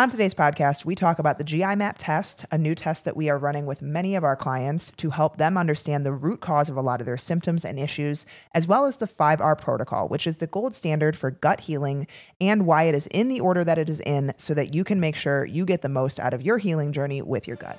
On 0.00 0.08
today's 0.08 0.32
podcast, 0.32 0.86
we 0.86 0.94
talk 0.94 1.18
about 1.18 1.36
the 1.36 1.44
GI 1.44 1.76
Map 1.76 1.96
test, 1.98 2.46
a 2.50 2.56
new 2.56 2.74
test 2.74 3.04
that 3.04 3.18
we 3.18 3.28
are 3.28 3.36
running 3.36 3.66
with 3.66 3.82
many 3.82 4.14
of 4.14 4.24
our 4.24 4.34
clients 4.34 4.92
to 4.92 5.10
help 5.10 5.36
them 5.36 5.58
understand 5.58 6.06
the 6.06 6.12
root 6.12 6.40
cause 6.40 6.70
of 6.70 6.76
a 6.78 6.80
lot 6.80 7.00
of 7.00 7.06
their 7.06 7.18
symptoms 7.18 7.66
and 7.66 7.78
issues, 7.78 8.24
as 8.54 8.66
well 8.66 8.86
as 8.86 8.96
the 8.96 9.06
5R 9.06 9.58
protocol, 9.58 10.08
which 10.08 10.26
is 10.26 10.38
the 10.38 10.46
gold 10.46 10.74
standard 10.74 11.16
for 11.16 11.30
gut 11.30 11.60
healing 11.60 12.06
and 12.40 12.64
why 12.64 12.84
it 12.84 12.94
is 12.94 13.08
in 13.08 13.28
the 13.28 13.40
order 13.40 13.62
that 13.62 13.76
it 13.76 13.90
is 13.90 14.00
in 14.00 14.32
so 14.38 14.54
that 14.54 14.72
you 14.72 14.84
can 14.84 15.00
make 15.00 15.16
sure 15.16 15.44
you 15.44 15.66
get 15.66 15.82
the 15.82 15.88
most 15.90 16.18
out 16.18 16.32
of 16.32 16.40
your 16.40 16.56
healing 16.56 16.92
journey 16.92 17.20
with 17.20 17.46
your 17.46 17.58
gut. 17.58 17.78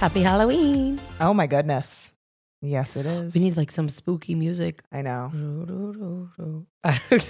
Happy 0.00 0.22
Halloween. 0.22 0.98
Oh 1.20 1.34
my 1.34 1.46
goodness. 1.46 2.14
Yes, 2.62 2.96
it 2.96 3.04
is. 3.06 3.34
We 3.34 3.40
need 3.42 3.56
like 3.56 3.70
some 3.70 3.88
spooky 3.88 4.34
music. 4.34 4.82
I 4.90 5.02
know. 5.02 6.28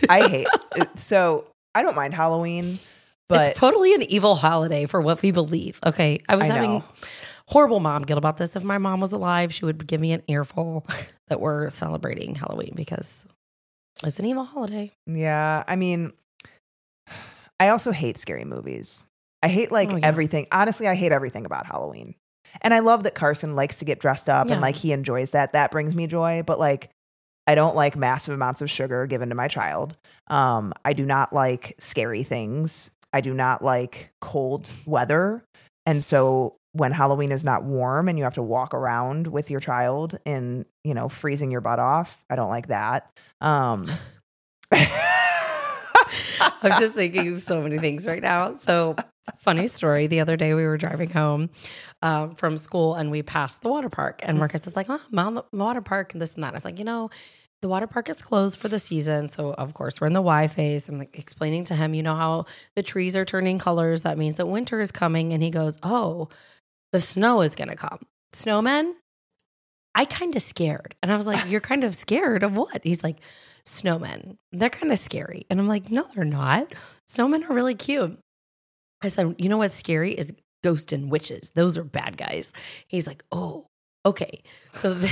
I 0.09 0.29
hate 0.29 0.47
uh, 0.79 0.85
so 0.97 1.47
I 1.75 1.83
don't 1.83 1.97
mind 1.97 2.15
Halloween, 2.15 2.79
but 3.29 3.49
it's 3.51 3.59
totally 3.61 3.95
an 3.95 4.03
evil 4.03 4.35
holiday 4.37 4.87
for 4.87 5.01
what 5.01 5.21
we 5.23 5.31
believe. 5.33 5.81
Okay. 5.85 6.21
I 6.29 6.37
was 6.37 6.49
I 6.49 6.53
having 6.55 6.75
know. 6.75 6.85
horrible 7.49 7.81
mom 7.81 8.03
guilt 8.03 8.19
about 8.19 8.37
this. 8.39 8.55
If 8.57 8.63
my 8.65 8.79
mom 8.79 9.01
was 9.01 9.13
alive, 9.13 9.53
she 9.53 9.65
would 9.65 9.87
give 9.87 10.01
me 10.01 10.13
an 10.13 10.23
earful 10.29 10.87
that 11.29 11.41
we're 11.41 11.71
celebrating 11.71 12.35
Halloween 12.37 12.75
because 12.77 13.27
it's 14.05 14.19
an 14.21 14.27
evil 14.27 14.45
holiday. 14.45 14.93
yeah, 15.07 15.65
I 15.67 15.75
mean 15.77 16.13
I 17.61 17.69
also 17.69 17.91
hate 17.91 18.17
scary 18.17 18.45
movies. 18.45 19.07
I 19.43 19.49
hate 19.49 19.73
like 19.73 19.93
Oh, 19.93 19.97
yeah. 19.97 20.07
everything. 20.07 20.47
Honestly, 20.53 20.87
I 20.87 20.95
hate 20.95 21.13
everything 21.13 21.47
about 21.47 21.67
Halloween. 21.67 22.15
And 22.63 22.75
I 22.75 22.81
love 22.81 23.03
that 23.05 23.15
Carson 23.15 23.55
likes 23.57 23.79
to 23.79 23.85
get 23.85 24.01
dressed 24.01 24.29
up 24.29 24.47
Yeah. 24.49 24.55
and 24.55 24.63
like 24.63 24.77
he 24.77 24.93
enjoys 24.93 25.31
that. 25.31 25.53
That 25.53 25.71
brings 25.71 25.95
me 25.95 26.07
joy, 26.07 26.43
but 26.47 26.59
like 26.59 26.91
I 27.47 27.55
don't 27.55 27.75
like 27.75 27.97
massive 27.97 28.35
amounts 28.35 28.61
of 28.63 28.71
sugar 28.71 29.07
given 29.07 29.29
to 29.31 29.35
my 29.35 29.49
child. 29.49 29.97
Um, 30.29 30.73
I 30.85 30.93
do 30.93 31.05
not 31.05 31.33
like 31.33 31.75
scary 31.79 32.23
things. 32.23 32.91
I 33.13 33.21
do 33.21 33.35
not 33.35 33.63
like 33.65 34.11
cold 34.21 34.71
weather. 34.87 35.43
And 35.87 36.05
so 36.05 36.55
when 36.73 36.93
Halloween 36.93 37.33
is 37.33 37.43
not 37.43 37.65
warm 37.65 38.09
and 38.09 38.17
you 38.17 38.23
have 38.25 38.35
to 38.35 38.43
walk 38.43 38.73
around 38.75 39.27
with 39.27 39.51
your 39.51 39.59
child 39.59 40.19
in, 40.25 40.65
you 40.85 40.95
know, 40.95 41.09
freezing 41.09 41.51
your 41.51 41.61
butt 41.61 41.81
off, 41.81 42.25
I 42.31 42.37
don't 42.37 42.51
like 42.51 42.69
that. 42.69 43.11
Um 43.41 43.91
I'm 46.63 46.79
just 46.81 46.95
thinking 46.95 47.33
of 47.33 47.43
so 47.43 47.61
many 47.63 47.79
things 47.79 48.07
right 48.07 48.23
now. 48.23 48.55
So, 48.57 48.97
funny 49.39 49.69
story. 49.69 50.07
The 50.07 50.21
other 50.21 50.37
day 50.37 50.55
we 50.55 50.65
were 50.65 50.77
driving 50.77 51.11
home 51.11 51.51
um, 52.03 52.35
from 52.35 52.59
school 52.59 52.95
and 52.95 53.11
we 53.11 53.23
passed 53.23 53.63
the 53.63 53.69
water 53.69 53.89
park. 53.89 54.21
And 54.23 54.39
Marcus 54.39 54.67
is 54.67 54.77
like, 54.77 54.89
oh, 54.89 55.01
I'm 55.13 55.19
on 55.19 55.35
the 55.35 55.45
water 55.53 55.81
park 55.81 56.13
and 56.13 56.21
this 56.21 56.35
and 56.35 56.45
that. 56.45 56.53
I 56.53 56.57
was 56.57 56.65
like, 56.65 56.79
you 56.79 56.85
know, 56.85 57.11
the 57.63 57.69
water 57.69 57.87
park 57.87 58.09
is 58.09 58.23
closed 58.23 58.59
for 58.59 58.69
the 58.69 58.79
season. 58.79 59.29
So, 59.29 59.53
of 59.53 59.75
course, 59.75 60.01
we're 60.01 60.07
in 60.07 60.15
the 60.15 60.23
Y 60.23 60.47
phase. 60.47 60.89
I'm 60.89 60.99
like 60.99 61.19
explaining 61.19 61.65
to 61.65 61.75
him, 61.75 61.95
you 61.95 62.03
know, 62.03 62.15
how 62.15 62.47
the 62.75 62.83
trees 62.83 63.17
are 63.17 63.25
turning 63.25 63.59
colors. 63.59 64.03
That 64.03 64.19
means 64.19 64.37
that 64.37 64.47
winter 64.47 64.81
is 64.81 64.91
coming. 64.93 65.33
And 65.33 65.43
he 65.43 65.51
goes, 65.51 65.79
oh, 65.83 66.29
the 66.93 67.01
snow 67.01 67.43
is 67.43 67.55
going 67.55 67.69
to 67.69 67.77
come. 67.77 68.07
Snowmen? 68.33 68.95
I 69.95 70.05
kind 70.05 70.37
of 70.37 70.43
scared. 70.43 70.95
And 71.03 71.13
I 71.13 71.17
was 71.17 71.27
like, 71.27 71.49
You're 71.51 71.61
kind 71.61 71.85
of 71.85 71.95
scared 71.95 72.43
of 72.43 72.57
what? 72.57 72.81
He's 72.83 73.03
like, 73.03 73.17
Snowmen. 73.67 74.37
They're 74.53 74.71
kind 74.71 74.93
of 74.93 74.99
scary. 74.99 75.47
And 75.51 75.61
I'm 75.61 75.69
like, 75.69 75.91
No, 75.91 76.07
they're 76.15 76.25
not. 76.25 76.73
Snowmen 77.09 77.49
are 77.49 77.55
really 77.55 77.75
cute. 77.75 78.19
I 79.03 79.09
said, 79.09 79.35
You 79.39 79.49
know 79.49 79.59
what's 79.59 79.75
scary 79.77 80.13
is 80.13 80.33
ghosts 80.63 80.93
and 80.93 81.11
witches. 81.11 81.51
Those 81.55 81.77
are 81.79 81.85
bad 81.85 82.17
guys. 82.17 82.53
He's 82.89 83.07
like, 83.07 83.25
Oh, 83.33 83.67
okay. 84.07 84.43
So 84.73 84.95
then, 84.95 85.11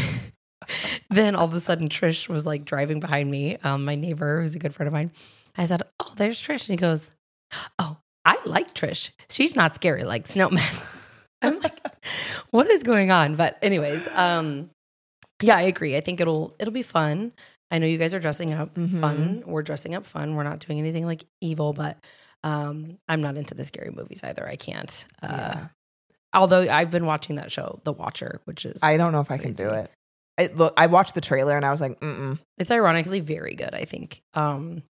then 1.11 1.37
all 1.37 1.47
of 1.47 1.55
a 1.55 1.61
sudden, 1.61 1.89
Trish 1.89 2.29
was 2.29 2.45
like 2.47 2.65
driving 2.65 3.01
behind 3.01 3.31
me, 3.31 3.57
um, 3.65 3.85
my 3.85 3.95
neighbor, 3.95 4.41
who's 4.43 4.55
a 4.55 4.59
good 4.59 4.75
friend 4.75 4.89
of 4.89 4.93
mine. 4.93 5.11
I 5.57 5.65
said, 5.65 5.83
Oh, 6.01 6.13
there's 6.17 6.41
Trish. 6.43 6.69
And 6.69 6.79
he 6.79 6.81
goes, 6.81 7.11
Oh, 7.79 7.99
I 8.25 8.39
like 8.45 8.75
Trish. 8.75 9.11
She's 9.31 9.57
not 9.57 9.75
scary 9.75 10.05
like 10.05 10.27
Snowman. 10.27 10.63
I'm 11.43 11.59
like, 11.61 11.79
what 12.51 12.69
is 12.69 12.83
going 12.83 13.11
on? 13.11 13.37
But 13.37 13.59
anyways, 13.63 14.07
um, 14.09 14.71
yeah, 15.41 15.57
I 15.57 15.63
agree. 15.63 15.97
I 15.97 16.01
think 16.01 16.21
it'll 16.21 16.55
it'll 16.59 16.73
be 16.75 16.83
fun. 16.83 17.33
I 17.71 17.79
know 17.79 17.87
you 17.87 17.97
guys 17.97 18.13
are 18.13 18.19
dressing 18.19 18.53
up 18.53 18.75
Mhm. 18.75 19.01
fun. 19.01 19.43
We're 19.47 19.63
dressing 19.63 19.95
up 19.95 20.05
fun. 20.05 20.35
We're 20.35 20.43
not 20.43 20.59
doing 20.59 20.79
anything 20.81 21.07
like 21.07 21.25
evil, 21.41 21.73
but 21.73 21.97
um, 22.45 22.99
I'm 23.09 23.21
not 23.21 23.37
into 23.37 23.55
the 23.55 23.65
scary 23.65 23.91
movies 23.91 24.23
either. 24.25 24.47
I 24.49 24.57
can't. 24.57 25.07
Uh, 25.23 25.27
Yeah. 25.31 25.67
Although 26.35 26.63
I've 26.69 26.91
been 26.91 27.07
watching 27.07 27.37
that 27.37 27.51
show, 27.51 27.81
The 27.85 27.93
Watcher, 27.93 28.41
which 28.45 28.67
is 28.67 28.83
I 28.83 28.97
don't 28.99 29.13
know 29.13 29.21
if 29.21 29.31
I 29.31 29.39
can 29.39 29.53
do 29.53 29.71
it. 29.71 29.91
it. 30.37 30.57
Look, 30.57 30.75
I 30.77 30.87
watched 30.87 31.15
the 31.15 31.23
trailer 31.23 31.57
and 31.57 31.65
I 31.65 31.71
was 31.71 31.81
like, 31.81 31.99
mm 32.01 32.39
it's 32.59 32.71
ironically 32.71 33.21
very 33.21 33.55
good. 33.55 33.75
I 33.75 33.85
think 33.87 34.21
um, 34.35 34.83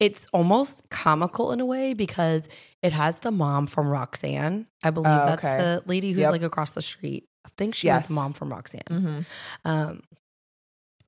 it's 0.00 0.26
almost 0.32 0.88
comical 0.90 1.52
in 1.52 1.60
a 1.60 1.66
way 1.66 1.92
because 1.92 2.48
it 2.82 2.92
has 2.92 3.18
the 3.18 3.30
mom 3.30 3.66
from 3.66 3.88
Roxanne. 3.88 4.66
I 4.82 4.90
believe 4.90 5.12
Oh, 5.12 5.26
that's 5.26 5.42
the 5.42 5.82
lady 5.86 6.12
who's 6.12 6.22
Yep. 6.22 6.32
like 6.32 6.42
across 6.42 6.70
the 6.72 6.82
street. 6.82 7.26
I 7.44 7.50
think 7.58 7.74
she 7.74 7.90
was 7.90 8.08
the 8.08 8.14
mom 8.14 8.32
from 8.32 8.50
Roxanne. 8.50 8.80
hmm 8.88 9.20
um 9.68 10.02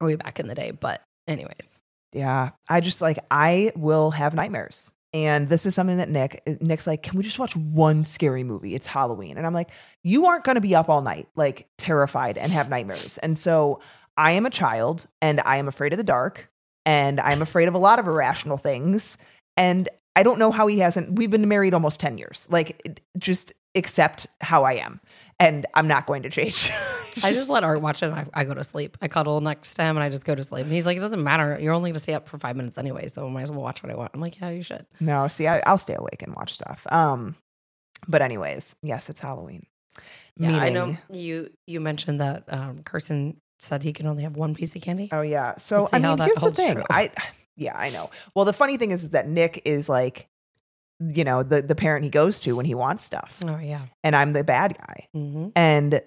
way 0.01 0.15
back 0.17 0.39
in 0.39 0.47
the 0.49 0.55
day 0.55 0.71
but 0.71 1.03
anyways 1.27 1.79
Yeah. 2.13 2.51
I 2.69 2.81
just 2.81 3.01
like, 3.01 3.19
I 3.31 3.73
will 3.75 4.11
have 4.13 4.35
nightmares. 4.35 4.93
And 5.15 5.49
this 5.49 5.65
is 5.65 5.75
something 5.75 5.97
that 5.97 6.11
Nick, 6.11 6.43
Nick's 6.61 6.87
like, 6.87 7.03
can 7.03 7.17
we 7.17 7.23
just 7.23 7.39
watch 7.39 7.57
one 7.57 8.05
scary 8.05 8.45
movie? 8.45 8.75
It's 8.75 8.87
Halloween. 8.87 9.39
And 9.39 9.47
I'm 9.47 9.55
like, 9.55 9.71
you 10.03 10.27
aren't 10.27 10.45
going 10.45 10.57
to 10.57 10.61
be 10.61 10.75
up 10.75 10.89
all 10.89 11.01
night, 11.01 11.29
like 11.35 11.67
terrified 11.79 12.37
and 12.37 12.53
have 12.53 12.69
nightmares. 12.69 13.17
And 13.19 13.39
so 13.39 13.81
I 14.17 14.33
am 14.33 14.45
a 14.45 14.51
child 14.51 15.07
and 15.23 15.41
I 15.47 15.57
am 15.57 15.69
afraid 15.69 15.93
of 15.93 15.97
the 15.97 16.05
dark 16.05 16.51
and 16.85 17.21
I'm 17.21 17.41
afraid 17.41 17.69
of 17.69 17.75
a 17.75 17.79
lot 17.79 17.99
of 17.99 18.07
irrational 18.07 18.59
things. 18.59 19.17
And 19.57 19.89
I 20.15 20.23
don't 20.23 20.39
know 20.39 20.51
how 20.51 20.67
he 20.67 20.81
hasn't, 20.81 21.13
we've 21.13 21.31
been 21.31 21.49
married 21.49 21.73
almost 21.73 22.01
10 22.01 22.19
years. 22.19 22.47
Like, 22.51 23.01
just 23.17 23.53
accept 23.75 24.27
how 24.41 24.65
I 24.65 24.73
am. 24.75 25.01
And 25.41 25.65
I'm 25.75 25.89
not 25.89 26.07
going 26.07 26.23
to 26.25 26.31
change. 26.31 26.71
i 27.25 27.33
just 27.33 27.51
let 27.51 27.65
art 27.65 27.81
watch 27.81 28.03
it 28.03 28.07
and 28.07 28.15
I, 28.15 28.27
I 28.35 28.45
go 28.45 28.55
to 28.55 28.65
sleep 28.65 28.97
i 29.03 29.09
cuddle 29.09 29.41
next 29.41 29.75
to 29.75 29.83
him 29.83 29.97
and 29.97 30.03
i 30.05 30.09
just 30.09 30.25
go 30.25 30.35
to 30.35 30.43
sleep 30.43 30.65
and 30.65 30.73
he's 30.73 30.87
like 30.87 30.97
it 30.97 31.01
doesn't 31.01 31.23
matter 31.23 31.59
you're 31.61 31.75
only 31.75 31.89
going 31.91 31.95
to 31.95 32.01
stay 32.01 32.15
up 32.15 32.29
for 32.29 32.39
five 32.39 32.57
minutes 32.57 32.79
anyway 32.79 33.09
so 33.09 33.27
I 33.27 33.31
might 33.31 33.43
as 33.43 33.51
well 33.51 33.61
watch 33.63 33.83
what 33.83 33.91
i 33.93 33.95
want 33.97 34.11
i'm 34.15 34.21
like 34.21 34.41
yeah 34.41 34.51
you 34.51 34.63
should 34.63 34.87
No, 35.01 35.29
see, 35.29 35.47
I, 35.49 35.61
I'll 35.67 35.79
stay 35.79 35.95
awake 35.95 36.23
and 36.23 36.35
watch 36.35 36.53
stuff. 36.55 36.87
Um, 36.91 37.37
but 38.07 38.23
anyways, 38.23 38.77
yes, 38.83 39.11
it's 39.11 39.21
Halloween. 39.21 39.67
yeah 40.37 40.57
i 40.57 40.69
know 40.69 40.97
you 41.11 41.51
you 41.67 41.81
mentioned 41.81 42.21
that 42.21 42.45
um 42.49 42.83
carson 42.85 43.41
said 43.59 43.83
he 43.83 43.93
can 43.93 44.07
only 44.07 44.23
have 44.23 44.37
one 44.37 44.55
piece 44.55 44.77
of 44.77 44.83
candy 44.83 45.09
Oh 45.13 45.23
yeah. 45.23 45.55
So 45.59 45.89
I 45.93 45.99
mean, 45.99 46.17
here's 46.19 46.41
the 46.41 46.53
thing. 46.53 46.75
true. 46.77 46.85
I 46.91 47.11
yeah, 47.57 47.77
I 47.77 47.91
know. 47.91 48.09
Well, 48.37 48.45
the 48.45 48.53
funny 48.53 48.77
thing 48.77 48.93
is, 48.93 49.03
is 49.03 49.11
that 49.11 49.27
Nick 49.29 49.63
is 49.65 49.89
like, 49.89 50.29
you 51.01 51.25
know, 51.25 51.43
the 51.43 51.61
the 51.63 51.75
parent 51.75 52.05
he 52.05 52.09
goes 52.11 52.39
to 52.41 52.55
when 52.55 52.67
he 52.67 52.75
wants 52.77 53.03
stuff, 53.03 53.41
oh 53.45 53.59
yeah 53.59 53.87
and 54.05 54.15
I'm 54.15 54.33
the 54.33 54.45
bad 54.45 54.79
guy, 54.79 55.09
hmm 55.13 55.49
and 55.57 56.01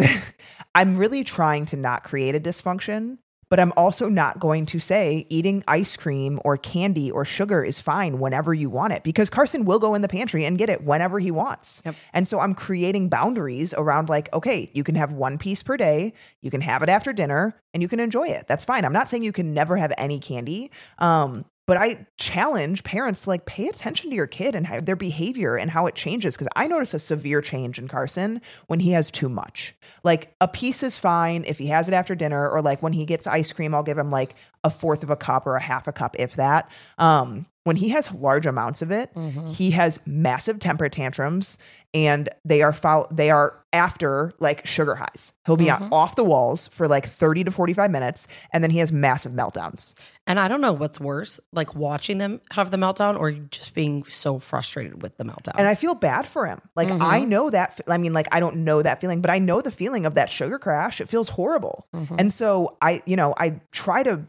I'm 0.74 0.96
really 0.96 1.24
trying 1.24 1.66
to 1.66 1.76
not 1.76 2.04
create 2.04 2.34
a 2.34 2.40
dysfunction. 2.40 3.18
But 3.50 3.58
I'm 3.58 3.72
also 3.76 4.08
not 4.08 4.38
going 4.38 4.64
to 4.66 4.78
say 4.78 5.26
eating 5.28 5.64
ice 5.66 5.96
cream 5.96 6.40
or 6.44 6.56
candy 6.56 7.10
or 7.10 7.24
sugar 7.24 7.64
is 7.64 7.80
fine 7.80 8.20
whenever 8.20 8.54
you 8.54 8.70
want 8.70 8.92
it 8.92 9.02
because 9.02 9.28
Carson 9.28 9.64
will 9.64 9.80
go 9.80 9.94
in 9.94 10.02
the 10.02 10.08
pantry 10.08 10.44
and 10.44 10.56
get 10.56 10.70
it 10.70 10.84
whenever 10.84 11.18
he 11.18 11.32
wants. 11.32 11.82
Yep. 11.84 11.96
And 12.12 12.28
so 12.28 12.38
I'm 12.38 12.54
creating 12.54 13.08
boundaries 13.08 13.74
around 13.74 14.08
like, 14.08 14.32
okay, 14.32 14.70
you 14.72 14.84
can 14.84 14.94
have 14.94 15.10
one 15.10 15.36
piece 15.36 15.64
per 15.64 15.76
day, 15.76 16.14
you 16.40 16.50
can 16.52 16.60
have 16.60 16.84
it 16.84 16.88
after 16.88 17.12
dinner, 17.12 17.60
and 17.74 17.82
you 17.82 17.88
can 17.88 17.98
enjoy 17.98 18.28
it. 18.28 18.46
That's 18.46 18.64
fine. 18.64 18.84
I'm 18.84 18.92
not 18.92 19.08
saying 19.08 19.24
you 19.24 19.32
can 19.32 19.52
never 19.52 19.76
have 19.76 19.92
any 19.98 20.20
candy. 20.20 20.70
Um, 21.00 21.44
but 21.70 21.76
I 21.76 22.04
challenge 22.18 22.82
parents 22.82 23.20
to 23.20 23.28
like 23.30 23.46
pay 23.46 23.68
attention 23.68 24.10
to 24.10 24.16
your 24.16 24.26
kid 24.26 24.56
and 24.56 24.66
how, 24.66 24.80
their 24.80 24.96
behavior 24.96 25.54
and 25.54 25.70
how 25.70 25.86
it 25.86 25.94
changes. 25.94 26.36
Cause 26.36 26.48
I 26.56 26.66
notice 26.66 26.94
a 26.94 26.98
severe 26.98 27.40
change 27.40 27.78
in 27.78 27.86
Carson 27.86 28.40
when 28.66 28.80
he 28.80 28.90
has 28.90 29.08
too 29.08 29.28
much. 29.28 29.76
Like 30.02 30.34
a 30.40 30.48
piece 30.48 30.82
is 30.82 30.98
fine 30.98 31.44
if 31.46 31.58
he 31.58 31.68
has 31.68 31.86
it 31.86 31.94
after 31.94 32.16
dinner, 32.16 32.48
or 32.50 32.60
like 32.60 32.82
when 32.82 32.92
he 32.92 33.04
gets 33.04 33.24
ice 33.28 33.52
cream, 33.52 33.72
I'll 33.72 33.84
give 33.84 33.98
him 33.98 34.10
like 34.10 34.34
a 34.64 34.70
fourth 34.70 35.04
of 35.04 35.10
a 35.10 35.16
cup 35.16 35.46
or 35.46 35.54
a 35.54 35.62
half 35.62 35.86
a 35.86 35.92
cup, 35.92 36.16
if 36.18 36.34
that. 36.34 36.68
Um, 36.98 37.46
when 37.64 37.76
he 37.76 37.90
has 37.90 38.10
large 38.12 38.46
amounts 38.46 38.82
of 38.82 38.90
it, 38.90 39.14
Mm-hmm. 39.14 39.46
he 39.48 39.70
has 39.70 40.00
massive 40.06 40.58
temper 40.58 40.88
tantrums 40.88 41.56
and 41.92 42.28
they 42.44 42.62
are 42.62 42.72
foul 42.72 43.06
they 43.10 43.30
are 43.30 43.56
after 43.72 44.32
like 44.40 44.66
sugar 44.66 44.94
highs. 44.96 45.32
He'll 45.46 45.56
be 45.56 45.66
Mhm. 45.66 45.80
on, 45.80 45.92
off 45.92 46.16
the 46.16 46.24
walls 46.24 46.66
for 46.68 46.88
like 46.88 47.06
30 47.06 47.44
to 47.44 47.50
45 47.50 47.90
minutes 47.90 48.26
and 48.52 48.62
then 48.64 48.70
he 48.70 48.78
has 48.78 48.90
massive 48.92 49.32
meltdowns. 49.32 49.94
And 50.26 50.38
I 50.40 50.48
don't 50.48 50.60
know 50.60 50.72
what's 50.72 50.98
worse, 51.00 51.38
like 51.52 51.74
watching 51.74 52.18
them 52.18 52.40
have 52.52 52.70
the 52.70 52.76
meltdown 52.76 53.18
or 53.18 53.30
just 53.32 53.74
being 53.74 54.04
so 54.04 54.38
frustrated 54.38 55.02
with 55.02 55.16
the 55.18 55.24
meltdown. 55.24 55.54
And 55.56 55.66
I 55.68 55.74
feel 55.76 55.94
bad 55.94 56.26
for 56.28 56.46
him. 56.46 56.60
Like 56.76 56.88
Mhm. 56.88 57.00
I 57.00 57.20
know 57.20 57.50
that 57.50 57.80
I 57.88 57.96
mean 57.98 58.12
like 58.12 58.28
I 58.32 58.40
don't 58.40 58.58
know 58.58 58.82
that 58.82 59.00
feeling, 59.00 59.20
but 59.20 59.30
I 59.30 59.38
know 59.38 59.60
the 59.60 59.70
feeling 59.72 60.04
of 60.06 60.14
that 60.14 60.30
sugar 60.30 60.58
crash. 60.58 61.00
It 61.00 61.08
feels 61.08 61.30
horrible. 61.30 61.86
Mhm. 61.94 62.16
And 62.18 62.32
so 62.32 62.76
I, 62.82 63.02
you 63.06 63.16
know, 63.16 63.34
I 63.36 63.60
try 63.72 64.02
to 64.04 64.22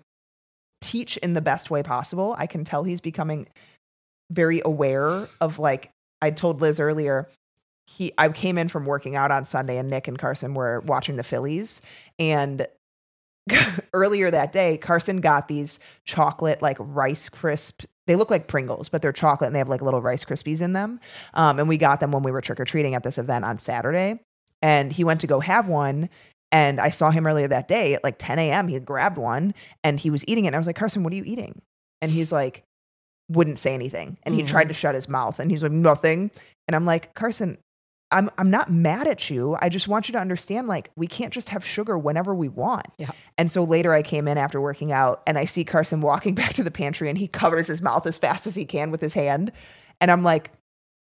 teach 0.82 1.18
in 1.18 1.34
the 1.34 1.42
best 1.42 1.70
way 1.70 1.84
possible. 1.84 2.36
I 2.38 2.48
can 2.48 2.64
tell 2.66 2.84
he's 2.84 3.02
becoming 3.02 3.48
very 4.32 4.62
aware 4.66 5.28
of 5.40 5.60
like 5.60 5.92
I 6.22 6.30
told 6.32 6.62
Liz 6.62 6.80
earlier, 6.80 7.28
he 7.98 8.12
I 8.18 8.30
came 8.30 8.58
in 8.58 8.68
from 8.70 8.86
working 8.86 9.16
out 9.16 9.32
on 9.32 9.46
Sunday 9.46 9.78
and 9.78 9.90
Nick 9.90 10.08
and 10.08 10.18
Carson 10.18 10.54
were 10.54 10.80
watching 10.86 11.16
the 11.18 11.24
Phillies 11.24 11.82
and 12.20 12.68
earlier 13.94 14.30
that 14.32 14.54
day 14.54 14.78
Carson 14.78 15.20
got 15.20 15.48
these 15.48 15.80
chocolate 16.06 16.62
like 16.62 16.78
rice 16.80 17.28
crisp 17.30 17.84
they 18.08 18.16
look 18.16 18.32
like 18.32 18.48
Pringles, 18.48 18.90
but 18.90 19.02
they're 19.02 19.14
chocolate 19.14 19.48
and 19.48 19.56
they 19.56 19.60
have 19.60 19.70
like 19.70 19.82
little 19.84 20.02
Rice 20.02 20.26
Krispies 20.26 20.60
in 20.60 20.74
them. 20.74 21.00
Um, 21.36 21.60
and 21.60 21.70
we 21.70 21.78
got 21.78 22.00
them 22.00 22.12
when 22.12 22.24
we 22.24 22.32
were 22.32 22.42
trick 22.42 22.60
or 22.60 22.66
treating 22.66 22.96
at 22.96 23.04
this 23.04 23.18
event 23.20 23.46
on 23.46 23.60
Saturday. 23.60 24.20
And 24.62 24.92
he 24.92 25.04
went 25.04 25.22
to 25.22 25.28
go 25.28 25.40
have 25.40 25.68
one. 25.68 26.10
And 26.52 26.82
I 26.82 26.90
saw 26.90 27.12
him 27.12 27.26
earlier 27.28 27.48
that 27.48 27.68
day 27.68 27.94
at 27.94 28.04
like 28.04 28.16
10 28.18 28.40
a.m. 28.40 28.68
He 28.68 28.74
had 28.74 28.86
grabbed 28.86 29.18
one 29.18 29.54
and 29.84 30.00
he 30.00 30.10
was 30.10 30.28
eating 30.28 30.44
it. 30.46 30.48
And 30.48 30.56
I 30.56 30.60
was 30.60 30.68
like, 30.68 30.76
Carson, 30.76 31.04
what 31.04 31.14
are 31.14 31.16
you 31.16 31.24
eating? 31.24 31.62
And 32.02 32.12
he's 32.12 32.32
like, 32.32 32.64
wouldn't 33.30 33.60
say 33.60 33.74
anything. 33.76 34.18
And 34.24 34.34
he 34.36 34.42
Mhm. 34.42 34.48
tried 34.48 34.68
to 34.70 34.74
shut 34.74 34.96
his 34.96 35.08
mouth 35.08 35.40
and 35.40 35.50
he's 35.52 35.62
like, 35.64 35.72
nothing. 35.72 36.32
And 36.68 36.76
I'm 36.76 36.86
like, 36.86 37.14
Carson, 37.14 37.60
I'm 38.12 38.30
I'm 38.38 38.50
not 38.50 38.70
mad 38.70 39.08
at 39.08 39.30
you. 39.30 39.58
I 39.62 39.70
just 39.70 39.88
want 39.88 40.08
you 40.08 40.14
to 40.14 40.20
understand, 40.20 40.68
like, 40.68 40.92
we 40.96 41.08
can't 41.08 41.34
just 41.34 41.50
have 41.50 41.66
sugar 41.66 41.98
whenever 41.98 42.36
we 42.36 42.50
want. 42.50 42.88
Yeah. 42.98 43.12
And 43.38 43.50
so 43.50 43.64
later 43.64 43.94
I 43.94 44.02
came 44.02 44.28
in 44.28 44.38
after 44.38 44.60
working 44.60 44.92
out 44.92 45.24
and 45.26 45.38
I 45.38 45.46
see 45.46 45.64
Carson 45.64 46.02
walking 46.02 46.36
back 46.36 46.54
to 46.56 46.64
the 46.64 46.72
pantry 46.72 47.10
and 47.10 47.18
he 47.18 47.28
covers 47.28 47.68
his 47.68 47.82
mouth 47.82 48.06
as 48.06 48.18
fast 48.18 48.48
as 48.48 48.56
he 48.56 48.66
can 48.66 48.92
with 48.92 49.02
his 49.02 49.14
hand. 49.14 49.52
And 50.00 50.12
I'm 50.12 50.24
like, 50.24 50.52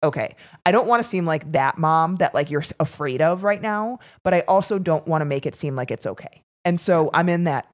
okay, 0.04 0.36
I 0.66 0.72
don't 0.72 0.88
want 0.88 1.04
to 1.04 1.08
seem 1.08 1.26
like 1.26 1.52
that 1.52 1.78
mom 1.78 2.18
that 2.18 2.34
like 2.34 2.50
you're 2.50 2.64
afraid 2.80 3.22
of 3.22 3.44
right 3.44 3.62
now, 3.62 4.00
but 4.24 4.34
I 4.34 4.42
also 4.42 4.80
don't 4.80 5.06
want 5.08 5.22
to 5.22 5.26
make 5.26 5.46
it 5.46 5.56
seem 5.56 5.76
like 5.76 5.92
it's 5.92 6.06
okay. 6.06 6.42
And 6.64 6.80
so 6.80 7.10
I'm 7.14 7.30
in 7.30 7.44
that 7.46 7.68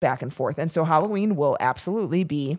back 0.00 0.22
and 0.22 0.32
forth. 0.32 0.58
And 0.58 0.72
so 0.72 0.84
Halloween 0.84 1.36
will 1.36 1.56
absolutely 1.60 2.24
be, 2.24 2.58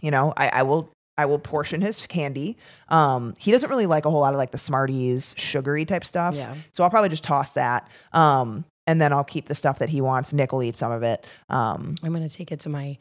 you 0.00 0.10
know, 0.10 0.32
I, 0.36 0.48
I 0.48 0.62
will 0.62 0.90
I 1.20 1.26
will 1.26 1.38
portion 1.38 1.80
his 1.80 2.06
candy. 2.06 2.56
Um, 2.88 3.34
he 3.38 3.50
doesn't 3.50 3.68
really 3.68 3.86
like 3.86 4.06
a 4.06 4.10
whole 4.10 4.20
lot 4.20 4.32
of 4.32 4.38
like 4.38 4.50
the 4.50 4.58
Smarties, 4.58 5.34
sugary 5.36 5.84
type 5.84 6.04
stuff. 6.04 6.34
yeah. 6.34 6.54
So 6.72 6.82
I'll 6.82 6.90
probably 6.90 7.10
just 7.10 7.24
toss 7.24 7.52
that. 7.52 7.88
Um, 8.12 8.64
and 8.86 9.00
then 9.00 9.12
I'll 9.12 9.24
keep 9.24 9.46
the 9.46 9.54
stuff 9.54 9.78
that 9.78 9.88
he 9.90 10.00
wants. 10.00 10.32
Nick 10.32 10.52
will 10.52 10.62
eat 10.62 10.76
some 10.76 10.90
of 10.90 11.02
it. 11.02 11.24
Um, 11.48 11.94
I'm 12.02 12.12
going 12.12 12.26
to 12.26 12.34
take 12.34 12.50
it 12.50 12.60
to 12.60 12.68
my 12.68 12.96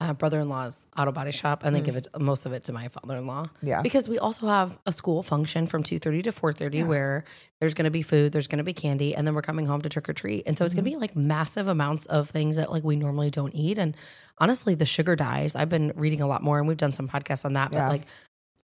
uh, 0.00 0.12
brother 0.12 0.38
in 0.38 0.48
law's 0.48 0.86
auto 0.96 1.10
body 1.10 1.32
shop 1.32 1.64
and 1.64 1.74
then 1.74 1.82
Mm. 1.82 1.86
give 1.86 1.96
it 1.96 2.06
most 2.18 2.46
of 2.46 2.52
it 2.52 2.62
to 2.64 2.72
my 2.72 2.86
father 2.88 3.16
in 3.16 3.26
law. 3.26 3.48
yeah. 3.62 3.82
Because 3.82 4.08
we 4.08 4.16
also 4.18 4.46
have 4.46 4.78
a 4.86 4.92
school 4.92 5.24
function 5.24 5.66
from 5.66 5.82
2.30 5.82 6.22
to 6.24 6.30
4.30 6.32 6.74
Yeah. 6.78 6.82
where 6.84 7.24
there's 7.60 7.74
going 7.74 7.84
to 7.86 7.90
be 7.90 8.02
food, 8.02 8.30
there's 8.32 8.46
going 8.46 8.58
to 8.58 8.64
be 8.64 8.72
candy, 8.72 9.14
and 9.16 9.26
then 9.26 9.34
we're 9.34 9.42
coming 9.42 9.66
home 9.66 9.80
to 9.82 9.88
trick 9.88 10.08
or 10.08 10.12
treat. 10.12 10.44
And 10.46 10.56
so 10.56 10.64
it's 10.64 10.72
going 10.74 10.84
Mm-hmm. 10.84 10.92
to 10.92 10.96
be 10.98 11.00
like 11.00 11.16
massive 11.16 11.66
amounts 11.66 12.06
of 12.06 12.30
things 12.30 12.54
that 12.56 12.70
like 12.70 12.84
we 12.84 12.94
normally 12.94 13.28
don't 13.30 13.52
eat. 13.56 13.76
And 13.76 13.96
honestly, 14.38 14.76
the 14.76 14.86
sugar 14.86 15.16
dyes, 15.16 15.56
I've 15.56 15.68
been 15.68 15.92
reading 15.96 16.20
a 16.20 16.28
lot 16.28 16.44
more 16.44 16.58
and 16.60 16.68
we've 16.68 16.76
done 16.76 16.92
some 16.92 17.08
podcasts 17.08 17.44
on 17.44 17.54
that. 17.54 17.72
But 17.72 17.88
like 17.88 18.02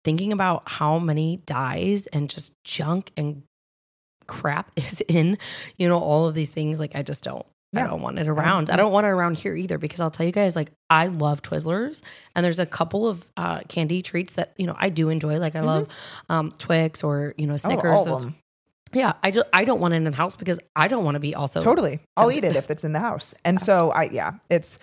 thinking 0.04 0.34
about 0.34 0.64
how 0.66 0.98
many 0.98 1.38
dyes 1.46 2.08
and 2.08 2.32
just 2.32 2.52
junk 2.64 3.12
and 3.16 3.44
crap 4.26 4.72
is 4.76 5.02
in, 5.02 5.38
you 5.78 5.88
know, 5.88 6.00
all 6.00 6.28
of 6.28 6.34
these 6.34 6.50
things, 6.50 6.80
like 6.80 6.96
I 6.96 7.04
just 7.04 7.24
don't. 7.24 7.46
I 7.74 7.84
don't 7.84 8.02
want 8.02 8.20
it 8.20 8.28
around. 8.28 8.70
I 8.70 8.76
don't 8.76 8.92
want 8.92 9.06
it 9.06 9.10
around 9.10 9.38
here 9.38 9.56
either 9.56 9.78
because 9.78 10.02
I'll 10.02 10.12
tell 10.12 10.26
you 10.26 10.32
guys, 10.34 10.56
like, 10.58 10.72
I 10.90 11.08
love 11.08 11.42
Twizzlers, 11.42 12.02
and 12.36 12.44
there's 12.44 12.60
a 12.60 12.66
couple 12.66 13.08
of 13.08 13.26
uh, 13.38 13.62
candy 13.70 14.02
treats 14.02 14.34
that 14.34 14.54
you 14.58 14.68
know 14.68 14.76
I 14.78 14.90
do 14.90 15.08
enjoy. 15.10 15.38
Like, 15.40 15.56
I 15.56 15.62
love 15.62 15.88
um, 16.30 16.52
Twix 16.58 17.04
or 17.04 17.34
you 17.38 17.48
know 17.48 17.54
Oh, 17.54 17.58
Snickers. 17.58 18.00
of 18.00 18.06
those, 18.06 18.26
yeah, 18.94 19.14
I 19.24 19.32
just 19.32 19.48
I 19.54 19.64
don't 19.64 19.80
want 19.80 19.94
it 19.94 19.98
in 19.98 20.04
the 20.04 20.12
house 20.12 20.36
because 20.36 20.60
I 20.76 20.90
don't 20.90 21.06
want 21.06 21.16
to 21.16 21.20
be 21.22 21.34
also 21.34 21.62
Totally. 21.62 22.02
I'll 22.18 22.32
eat 22.32 22.44
it 22.44 22.58
if 22.58 22.70
it's 22.70 22.84
in 22.84 22.92
the 22.92 23.00
house. 23.00 23.34
And 23.46 23.62
so 23.62 23.92
I, 23.92 24.04
yeah, 24.04 24.34
it's, 24.50 24.78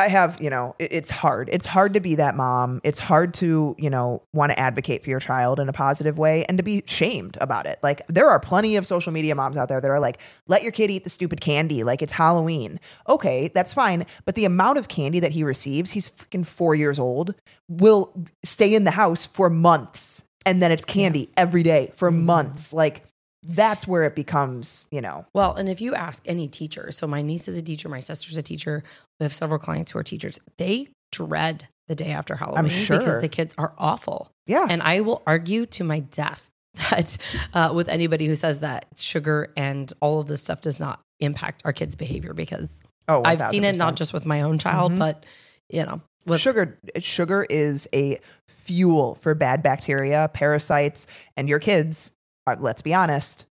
I 0.00 0.06
have, 0.08 0.40
you 0.40 0.48
know, 0.48 0.76
it- 0.78 0.92
it's 0.92 1.10
hard. 1.10 1.48
It's 1.52 1.66
hard 1.66 1.92
to 1.94 2.00
be 2.00 2.14
that 2.14 2.36
mom. 2.36 2.80
It's 2.84 3.00
hard 3.00 3.34
to, 3.34 3.74
you 3.78 3.90
know, 3.90 4.22
want 4.32 4.52
to 4.52 4.58
advocate 4.58 5.02
for 5.02 5.10
your 5.10 5.18
child 5.18 5.58
in 5.58 5.68
a 5.68 5.72
positive 5.72 6.18
way 6.18 6.44
and 6.44 6.56
to 6.56 6.62
be 6.62 6.84
shamed 6.86 7.36
about 7.40 7.66
it. 7.66 7.80
Like 7.82 8.02
there 8.08 8.30
are 8.30 8.38
plenty 8.38 8.76
of 8.76 8.86
social 8.86 9.12
media 9.12 9.34
moms 9.34 9.56
out 9.56 9.68
there 9.68 9.80
that 9.80 9.90
are 9.90 9.98
like, 9.98 10.18
let 10.46 10.62
your 10.62 10.70
kid 10.70 10.92
eat 10.92 11.02
the 11.02 11.10
stupid 11.10 11.40
candy. 11.40 11.82
Like 11.82 12.00
it's 12.00 12.12
Halloween. 12.12 12.78
Okay, 13.08 13.48
that's 13.52 13.72
fine. 13.72 14.06
But 14.24 14.36
the 14.36 14.44
amount 14.44 14.78
of 14.78 14.86
candy 14.86 15.18
that 15.18 15.32
he 15.32 15.42
receives, 15.42 15.90
he's 15.90 16.08
freaking 16.08 16.46
four 16.46 16.76
years 16.76 17.00
old, 17.00 17.34
will 17.68 18.14
stay 18.44 18.74
in 18.74 18.84
the 18.84 18.92
house 18.92 19.26
for 19.26 19.50
months. 19.50 20.22
And 20.46 20.62
then 20.62 20.70
it's 20.70 20.84
candy 20.84 21.28
every 21.36 21.64
day 21.64 21.90
for 21.94 22.10
Mhm. 22.12 22.22
months. 22.22 22.72
Like 22.72 23.02
that's 23.42 23.86
where 23.86 24.02
it 24.04 24.14
becomes, 24.14 24.86
you 24.90 25.00
know, 25.00 25.26
Well, 25.34 25.54
and 25.54 25.68
if 25.68 25.80
you 25.80 25.94
ask 25.94 26.22
any 26.26 26.48
teacher, 26.48 26.90
so 26.92 27.06
my 27.06 27.22
niece 27.22 27.46
is 27.48 27.56
a 27.56 27.62
teacher, 27.62 27.88
my 27.88 28.00
sister's 28.00 28.36
a 28.36 28.42
teacher, 28.42 28.82
we 29.20 29.24
have 29.24 29.34
several 29.34 29.58
clients 29.60 29.92
who 29.92 29.98
are 29.98 30.02
teachers. 30.02 30.38
They 30.56 30.88
dread 31.12 31.68
the 31.86 31.94
day 31.94 32.10
after 32.10 32.36
Halloween 32.36 32.68
sure. 32.70 32.98
because 32.98 33.20
the 33.20 33.28
kids 33.28 33.54
are 33.56 33.72
awful. 33.78 34.30
yeah. 34.46 34.66
And 34.68 34.82
I 34.82 35.00
will 35.00 35.22
argue 35.26 35.66
to 35.66 35.84
my 35.84 36.00
death 36.00 36.50
that 36.90 37.16
uh, 37.54 37.72
with 37.74 37.88
anybody 37.88 38.26
who 38.26 38.34
says 38.34 38.58
that 38.58 38.86
sugar 38.96 39.52
and 39.56 39.92
all 40.00 40.20
of 40.20 40.26
this 40.28 40.42
stuff 40.42 40.60
does 40.60 40.78
not 40.80 41.00
impact 41.20 41.62
our 41.64 41.72
kids' 41.72 41.96
behavior 41.96 42.34
because 42.34 42.80
Oh, 43.10 43.22
I've 43.24 43.40
seen 43.42 43.64
it 43.64 43.78
not 43.78 43.96
just 43.96 44.12
with 44.12 44.26
my 44.26 44.42
own 44.42 44.58
child, 44.58 44.92
Mhm. 44.92 44.98
but 44.98 45.24
you 45.70 45.84
know, 45.84 46.02
with 46.26 46.40
sugar. 46.40 46.78
Sugar 46.98 47.46
is 47.48 47.88
a 47.94 48.20
fuel 48.48 49.14
for 49.16 49.34
bad 49.34 49.62
bacteria, 49.62 50.30
parasites, 50.34 51.06
and 51.36 51.48
your 51.48 51.58
kids. 51.58 52.10
Let's 52.56 52.82
be 52.82 52.94
honest. 52.94 53.44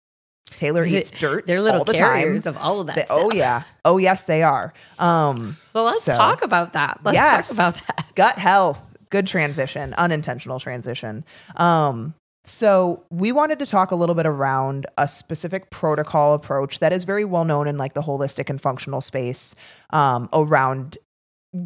Taylor 0.52 0.86
eats 0.86 1.10
dirt. 1.10 1.48
they're 1.48 1.60
little 1.62 1.80
all 1.80 1.86
the 1.86 1.94
carriers 1.94 2.44
time. 2.44 2.56
of 2.56 2.62
all 2.62 2.80
of 2.80 2.88
that. 2.88 2.96
They- 2.96 3.06
oh 3.10 3.32
yeah. 3.32 3.64
Oh 3.84 3.98
yes, 3.98 4.26
they 4.26 4.44
are. 4.44 4.74
Um, 5.00 5.58
So 5.74 5.84
let's 5.84 6.04
So- 6.04 6.16
talk 6.16 6.44
about 6.44 6.74
that. 6.74 7.00
Let's 7.04 7.16
Yes. 7.16 7.48
talk 7.48 7.56
about 7.56 7.74
that. 7.88 8.06
gut 8.16 8.36
health. 8.38 8.80
Good 9.10 9.26
transition. 9.28 9.94
Unintentional 9.96 10.60
transition. 10.60 11.26
Um, 11.58 12.14
so 12.44 13.04
we 13.10 13.32
wanted 13.32 13.58
to 13.60 13.66
talk 13.66 13.90
a 13.90 13.96
little 13.96 14.14
bit 14.14 14.28
around 14.28 14.86
a 15.00 15.08
specific 15.08 15.72
protocol 15.72 16.36
approach 16.36 16.78
that 16.80 16.94
is 16.94 17.04
very 17.04 17.26
well 17.26 17.44
known 17.44 17.68
in 17.68 17.78
like 17.80 17.94
the 17.96 18.04
holistic 18.04 18.50
and 18.52 18.62
functional 18.62 19.02
space 19.02 19.56
um, 19.92 20.30
around 20.32 20.98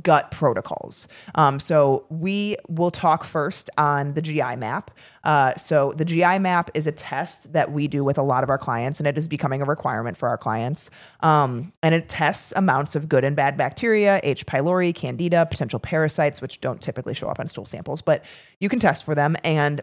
gut 0.02 0.32
protocols. 0.32 1.08
Um, 1.36 1.60
so 1.60 2.06
we 2.10 2.58
will 2.68 2.92
talk 2.92 3.24
first 3.24 3.70
on 3.78 4.14
the 4.14 4.22
GI 4.22 4.56
map. 4.56 4.92
Uh, 5.24 5.56
so 5.56 5.94
the 5.98 6.06
GI 6.06 6.40
map 6.40 6.72
is 6.74 6.88
a 6.88 6.92
test 6.92 7.52
that 7.54 7.72
we 7.72 7.88
do 7.88 8.04
with 8.04 8.18
a 8.18 8.22
lot 8.22 8.44
of 8.44 8.50
our 8.50 8.58
clients, 8.58 9.00
and 9.00 9.08
it 9.08 9.18
is 9.18 9.28
becoming 9.28 9.62
a 9.62 9.66
requirement 9.66 10.18
for 10.18 10.30
our 10.30 10.38
clients. 10.38 10.90
Um, 11.22 11.74
and 11.84 11.94
it 11.94 12.10
tests 12.10 12.54
amounts 12.56 12.96
of 12.96 13.10
good 13.10 13.24
and 13.24 13.36
bad 13.36 13.58
bacteria, 13.58 14.20
H. 14.24 14.46
pylori, 14.46 14.94
candida, 14.94 15.46
potential 15.46 15.80
parasites, 15.80 16.42
which 16.42 16.62
don't 16.62 16.82
typically 16.82 17.14
show 17.14 17.28
up 17.28 17.40
on 17.40 17.48
stool 17.48 17.66
samples, 17.66 18.02
but 18.02 18.24
you 18.60 18.70
can 18.70 18.80
test 18.80 19.04
for 19.04 19.16
them 19.16 19.36
and 19.44 19.82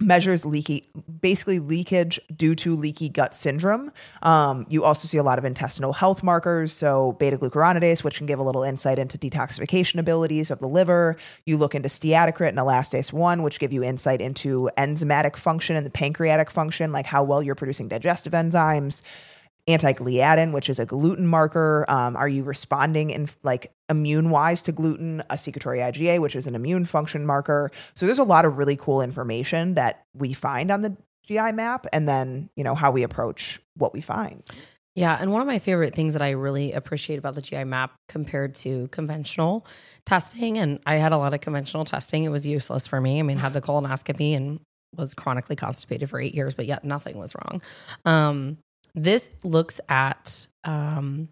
measures 0.00 0.46
leaky 0.46 0.88
basically 1.20 1.58
leakage 1.58 2.20
due 2.36 2.54
to 2.54 2.76
leaky 2.76 3.08
gut 3.08 3.34
syndrome. 3.34 3.92
Um, 4.22 4.66
you 4.68 4.84
also 4.84 5.08
see 5.08 5.18
a 5.18 5.22
lot 5.22 5.38
of 5.38 5.44
intestinal 5.44 5.92
health 5.92 6.22
markers. 6.22 6.72
So 6.72 7.12
beta 7.12 7.36
glucuronidase 7.36 8.04
which 8.04 8.18
can 8.18 8.26
give 8.26 8.38
a 8.38 8.42
little 8.42 8.62
insight 8.62 8.98
into 8.98 9.18
detoxification 9.18 9.98
abilities 9.98 10.50
of 10.50 10.58
the 10.60 10.68
liver. 10.68 11.16
You 11.44 11.56
look 11.56 11.74
into 11.74 11.88
steatocrit 11.88 12.50
and 12.50 12.58
elastase 12.58 13.12
1 13.12 13.42
which 13.42 13.58
give 13.58 13.72
you 13.72 13.82
insight 13.82 14.20
into 14.20 14.70
enzymatic 14.78 15.36
function 15.36 15.76
and 15.76 15.84
the 15.84 15.90
pancreatic 15.90 16.50
function 16.50 16.92
like 16.92 17.06
how 17.06 17.22
well 17.24 17.42
you're 17.42 17.54
producing 17.54 17.88
digestive 17.88 18.32
enzymes 18.32 19.02
anti-gliadin, 19.68 20.52
which 20.52 20.68
is 20.68 20.78
a 20.78 20.86
gluten 20.86 21.26
marker. 21.26 21.84
Um, 21.88 22.16
are 22.16 22.28
you 22.28 22.42
responding 22.42 23.10
in 23.10 23.28
like 23.42 23.70
immune 23.88 24.30
wise 24.30 24.62
to 24.62 24.72
gluten? 24.72 25.22
A 25.30 25.38
secretory 25.38 25.78
IgA, 25.78 26.20
which 26.20 26.34
is 26.34 26.46
an 26.46 26.54
immune 26.54 26.84
function 26.84 27.24
marker. 27.24 27.70
So 27.94 28.06
there's 28.06 28.18
a 28.18 28.24
lot 28.24 28.44
of 28.44 28.58
really 28.58 28.76
cool 28.76 29.00
information 29.00 29.74
that 29.74 30.04
we 30.14 30.32
find 30.32 30.70
on 30.70 30.82
the 30.82 30.96
GI 31.26 31.52
map, 31.52 31.86
and 31.92 32.08
then 32.08 32.48
you 32.56 32.64
know 32.64 32.74
how 32.74 32.90
we 32.90 33.02
approach 33.02 33.60
what 33.76 33.92
we 33.92 34.00
find. 34.00 34.42
Yeah, 34.94 35.16
and 35.20 35.30
one 35.30 35.40
of 35.40 35.46
my 35.46 35.60
favorite 35.60 35.94
things 35.94 36.14
that 36.14 36.22
I 36.22 36.30
really 36.30 36.72
appreciate 36.72 37.18
about 37.18 37.36
the 37.36 37.42
GI 37.42 37.64
map 37.64 37.92
compared 38.08 38.56
to 38.56 38.88
conventional 38.88 39.64
testing, 40.06 40.58
and 40.58 40.80
I 40.86 40.96
had 40.96 41.12
a 41.12 41.18
lot 41.18 41.34
of 41.34 41.40
conventional 41.40 41.84
testing. 41.84 42.24
It 42.24 42.30
was 42.30 42.46
useless 42.46 42.86
for 42.86 43.00
me. 43.00 43.20
I 43.20 43.22
mean, 43.22 43.38
had 43.38 43.52
the 43.52 43.60
colonoscopy 43.60 44.34
and 44.34 44.58
was 44.96 45.14
chronically 45.14 45.54
constipated 45.54 46.10
for 46.10 46.18
eight 46.18 46.34
years, 46.34 46.54
but 46.54 46.66
yet 46.66 46.82
nothing 46.82 47.18
was 47.18 47.34
wrong. 47.34 47.62
Um, 48.04 48.58
this 49.02 49.30
looks 49.44 49.80
at 49.88 50.46
um, 50.64 51.28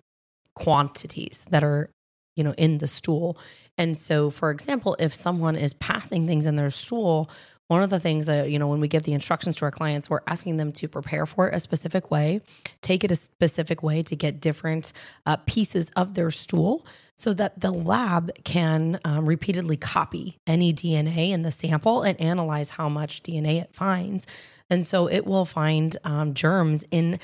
quantities 0.54 1.46
that 1.50 1.62
are, 1.62 1.90
you 2.34 2.44
know, 2.44 2.54
in 2.56 2.78
the 2.78 2.88
stool. 2.88 3.38
And 3.78 3.96
so, 3.96 4.30
for 4.30 4.50
example, 4.50 4.96
if 4.98 5.14
someone 5.14 5.56
is 5.56 5.74
passing 5.74 6.26
things 6.26 6.46
in 6.46 6.56
their 6.56 6.70
stool, 6.70 7.30
one 7.68 7.82
of 7.82 7.90
the 7.90 7.98
things 7.98 8.26
that, 8.26 8.50
you 8.50 8.58
know, 8.58 8.68
when 8.68 8.78
we 8.78 8.86
give 8.86 9.02
the 9.02 9.12
instructions 9.12 9.56
to 9.56 9.64
our 9.64 9.70
clients, 9.72 10.08
we're 10.08 10.20
asking 10.26 10.56
them 10.56 10.70
to 10.72 10.86
prepare 10.86 11.26
for 11.26 11.48
it 11.48 11.54
a 11.54 11.58
specific 11.58 12.10
way, 12.12 12.40
take 12.80 13.02
it 13.02 13.10
a 13.10 13.16
specific 13.16 13.82
way 13.82 14.02
to 14.04 14.14
get 14.14 14.40
different 14.40 14.92
uh, 15.26 15.36
pieces 15.46 15.90
of 15.96 16.14
their 16.14 16.30
stool 16.30 16.86
so 17.16 17.34
that 17.34 17.60
the 17.60 17.72
lab 17.72 18.30
can 18.44 19.00
um, 19.04 19.26
repeatedly 19.26 19.76
copy 19.76 20.38
any 20.46 20.72
DNA 20.72 21.30
in 21.30 21.42
the 21.42 21.50
sample 21.50 22.02
and 22.02 22.20
analyze 22.20 22.70
how 22.70 22.88
much 22.88 23.22
DNA 23.22 23.60
it 23.60 23.74
finds. 23.74 24.26
And 24.70 24.86
so 24.86 25.08
it 25.08 25.26
will 25.26 25.44
find 25.44 25.96
um, 26.04 26.34
germs 26.34 26.84
in 26.90 27.18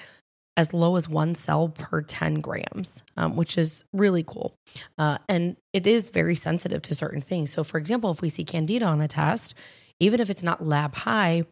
as 0.57 0.75
low 0.75 0.97
as 0.97 1.09
one 1.09 1.35
cell 1.35 1.69
per 1.69 2.03
10 2.03 2.41
grams, 2.41 3.03
um, 3.17 3.37
which 3.37 3.57
is 3.57 3.85
really 3.93 4.23
cool. 4.23 4.55
Uh, 4.99 5.19
and 5.29 5.57
it 5.73 5.87
is 5.87 6.11
very 6.11 6.35
sensitive 6.35 6.83
to 6.83 6.95
certain 6.95 7.21
things. 7.21 7.51
So, 7.51 7.65
for 7.65 7.79
example, 7.79 8.11
if 8.11 8.21
we 8.21 8.29
see 8.29 8.45
candida 8.45 8.85
on 8.85 9.01
a 9.01 9.09
test, 9.09 9.55
even 9.99 10.21
if 10.21 10.29
it's 10.29 10.43
not 10.43 10.65
lab 10.65 10.95
high, 10.95 11.45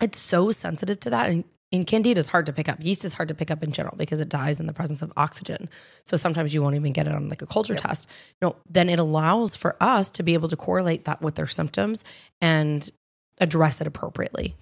it's 0.00 0.18
so 0.18 0.50
sensitive 0.50 1.00
to 1.00 1.10
that. 1.10 1.30
And, 1.30 1.44
and 1.72 1.86
candida 1.86 2.18
is 2.18 2.28
hard 2.28 2.46
to 2.46 2.52
pick 2.52 2.68
up. 2.68 2.78
Yeast 2.80 3.04
is 3.04 3.14
hard 3.14 3.28
to 3.28 3.34
pick 3.34 3.50
up 3.50 3.62
in 3.62 3.72
general 3.72 3.96
because 3.96 4.20
it 4.20 4.28
dies 4.28 4.60
in 4.60 4.66
the 4.66 4.72
presence 4.72 5.00
of 5.00 5.12
oxygen. 5.16 5.68
So 6.04 6.16
sometimes 6.16 6.52
you 6.52 6.62
won't 6.62 6.76
even 6.76 6.92
get 6.92 7.06
it 7.06 7.14
on 7.14 7.28
like 7.28 7.42
a 7.42 7.46
culture 7.46 7.74
yep. 7.74 7.82
test. 7.82 8.08
You 8.40 8.48
know, 8.48 8.56
then 8.68 8.88
it 8.88 8.98
allows 8.98 9.56
for 9.56 9.76
us 9.80 10.10
to 10.12 10.22
be 10.22 10.34
able 10.34 10.48
to 10.48 10.56
correlate 10.56 11.04
that 11.06 11.22
with 11.22 11.34
their 11.34 11.46
symptoms 11.46 12.04
and 12.40 12.90
address 13.40 13.80
it 13.80 13.86
appropriately. 13.86 14.54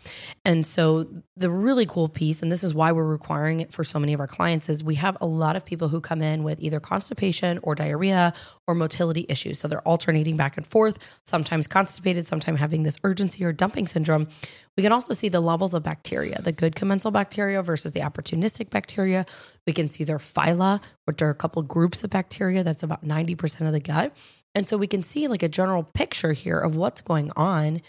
And 0.44 0.66
so 0.66 1.06
the 1.36 1.50
really 1.50 1.86
cool 1.86 2.08
piece 2.08 2.42
and 2.42 2.50
this 2.50 2.64
is 2.64 2.74
why 2.74 2.92
we're 2.92 3.04
requiring 3.04 3.60
it 3.60 3.72
for 3.72 3.84
so 3.84 3.98
many 3.98 4.12
of 4.12 4.20
our 4.20 4.26
clients 4.26 4.68
is 4.68 4.82
we 4.82 4.96
have 4.96 5.16
a 5.20 5.26
lot 5.26 5.56
of 5.56 5.64
people 5.64 5.88
who 5.88 6.00
come 6.00 6.22
in 6.22 6.42
with 6.42 6.60
either 6.60 6.80
constipation 6.80 7.58
or 7.62 7.74
diarrhea 7.74 8.32
or 8.66 8.74
motility 8.74 9.26
issues. 9.28 9.58
So 9.58 9.68
they're 9.68 9.86
alternating 9.86 10.36
back 10.36 10.56
and 10.56 10.66
forth, 10.66 10.98
sometimes 11.24 11.66
constipated, 11.66 12.26
sometimes 12.26 12.60
having 12.60 12.82
this 12.82 12.98
urgency 13.04 13.44
or 13.44 13.52
dumping 13.52 13.86
syndrome. 13.86 14.28
We 14.76 14.82
can 14.82 14.92
also 14.92 15.14
see 15.14 15.28
the 15.28 15.40
levels 15.40 15.74
of 15.74 15.82
bacteria, 15.82 16.40
the 16.42 16.52
good 16.52 16.76
commensal 16.76 17.10
bacteria 17.10 17.62
versus 17.62 17.92
the 17.92 18.00
opportunistic 18.00 18.70
bacteria. 18.70 19.24
We 19.66 19.72
can 19.72 19.88
see 19.88 20.04
their 20.04 20.18
phyla, 20.18 20.80
which 21.04 21.22
are 21.22 21.30
a 21.30 21.34
couple 21.34 21.62
groups 21.62 22.04
of 22.04 22.10
bacteria 22.10 22.62
that's 22.62 22.82
about 22.82 23.04
90% 23.04 23.66
of 23.66 23.72
the 23.72 23.80
gut. 23.80 24.14
And 24.54 24.66
so 24.66 24.78
we 24.78 24.86
can 24.86 25.02
see 25.02 25.28
like 25.28 25.42
a 25.42 25.48
general 25.48 25.82
picture 25.82 26.32
here 26.32 26.58
of 26.58 26.76
what's 26.76 27.02
going 27.02 27.30
on 27.36 27.82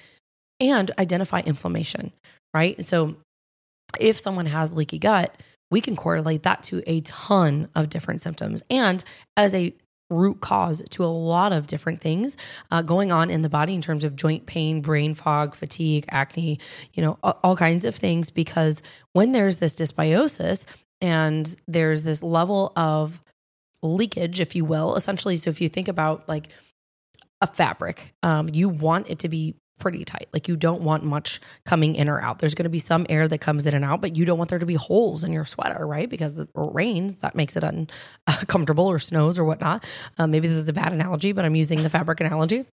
and 0.59 0.91
identify 0.99 1.41
inflammation, 1.41 2.11
right? 2.53 2.83
So 2.83 3.17
if 3.99 4.17
someone 4.17 4.47
has 4.47 4.73
leaky 4.73 4.99
gut, 4.99 5.35
we 5.69 5.81
can 5.81 5.95
correlate 5.95 6.43
that 6.43 6.63
to 6.63 6.81
a 6.87 7.01
ton 7.01 7.67
of 7.75 7.89
different 7.89 8.21
symptoms 8.21 8.63
and 8.69 9.03
as 9.35 9.53
a 9.53 9.73
root 10.09 10.39
cause 10.39 10.81
to 10.89 11.03
a 11.03 11.07
lot 11.07 11.51
of 11.51 11.67
different 11.67 12.01
things 12.01 12.37
uh, 12.71 12.81
going 12.81 13.11
on 13.11 13.29
in 13.29 13.41
the 13.41 13.49
body 13.49 13.75
in 13.75 13.81
terms 13.81 14.03
of 14.03 14.15
joint 14.15 14.45
pain, 14.45 14.81
brain 14.81 15.13
fog, 15.13 15.53
fatigue, 15.53 16.05
acne, 16.09 16.59
you 16.93 17.03
know, 17.03 17.19
all 17.21 17.57
kinds 17.57 17.83
of 17.83 17.95
things. 17.95 18.31
Because 18.31 18.81
when 19.13 19.33
there's 19.33 19.57
this 19.57 19.75
dysbiosis 19.75 20.63
and 21.01 21.55
there's 21.67 22.03
this 22.03 22.23
level 22.23 22.71
of 22.75 23.21
leakage, 23.81 24.39
if 24.39 24.55
you 24.55 24.63
will, 24.63 24.95
essentially, 24.95 25.35
so 25.35 25.49
if 25.49 25.59
you 25.59 25.69
think 25.69 25.87
about 25.87 26.27
like 26.27 26.47
a 27.41 27.47
fabric, 27.47 28.13
um, 28.23 28.49
you 28.51 28.69
want 28.69 29.09
it 29.09 29.19
to 29.19 29.29
be 29.29 29.55
pretty 29.79 30.03
tight. 30.03 30.27
Like 30.34 30.48
you 30.48 30.55
don't 30.55 30.81
want 30.81 31.03
much 31.03 31.39
coming 31.65 31.96
in 31.96 32.10
or 32.10 32.22
out. 32.22 32.39
There's 32.39 32.55
going 32.55 32.65
to 32.65 32.69
be 32.69 32.79
some 32.79 33.05
air 33.10 33.27
that 33.27 33.39
comes 33.39 33.65
in 33.65 33.74
and 33.74 33.86
out, 33.86 34.01
but 34.01 34.15
you 34.15 34.25
don't 34.25 34.38
want 34.38 34.50
there 34.50 34.60
to 34.60 34.65
be 34.65 34.75
holes 34.75 35.24
in 35.24 35.34
your 35.34 35.46
sweater, 35.46 35.86
right? 35.86 36.10
Because 36.10 36.39
it 36.39 36.50
rains, 36.55 37.17
that 37.17 37.36
makes 37.36 37.55
it 37.55 37.63
uncomfortable 37.63 38.88
or 38.88 39.00
snows 39.00 39.38
or 39.38 39.46
whatnot. 39.46 39.84
Uh, 40.17 40.27
maybe 40.27 40.48
this 40.48 40.57
is 40.57 40.67
a 40.67 40.74
bad 40.74 40.93
analogy, 40.93 41.31
but 41.31 41.46
I'm 41.46 41.55
using 41.55 41.84
the 41.84 41.89
fabric 41.89 42.19
analogy. 42.19 42.65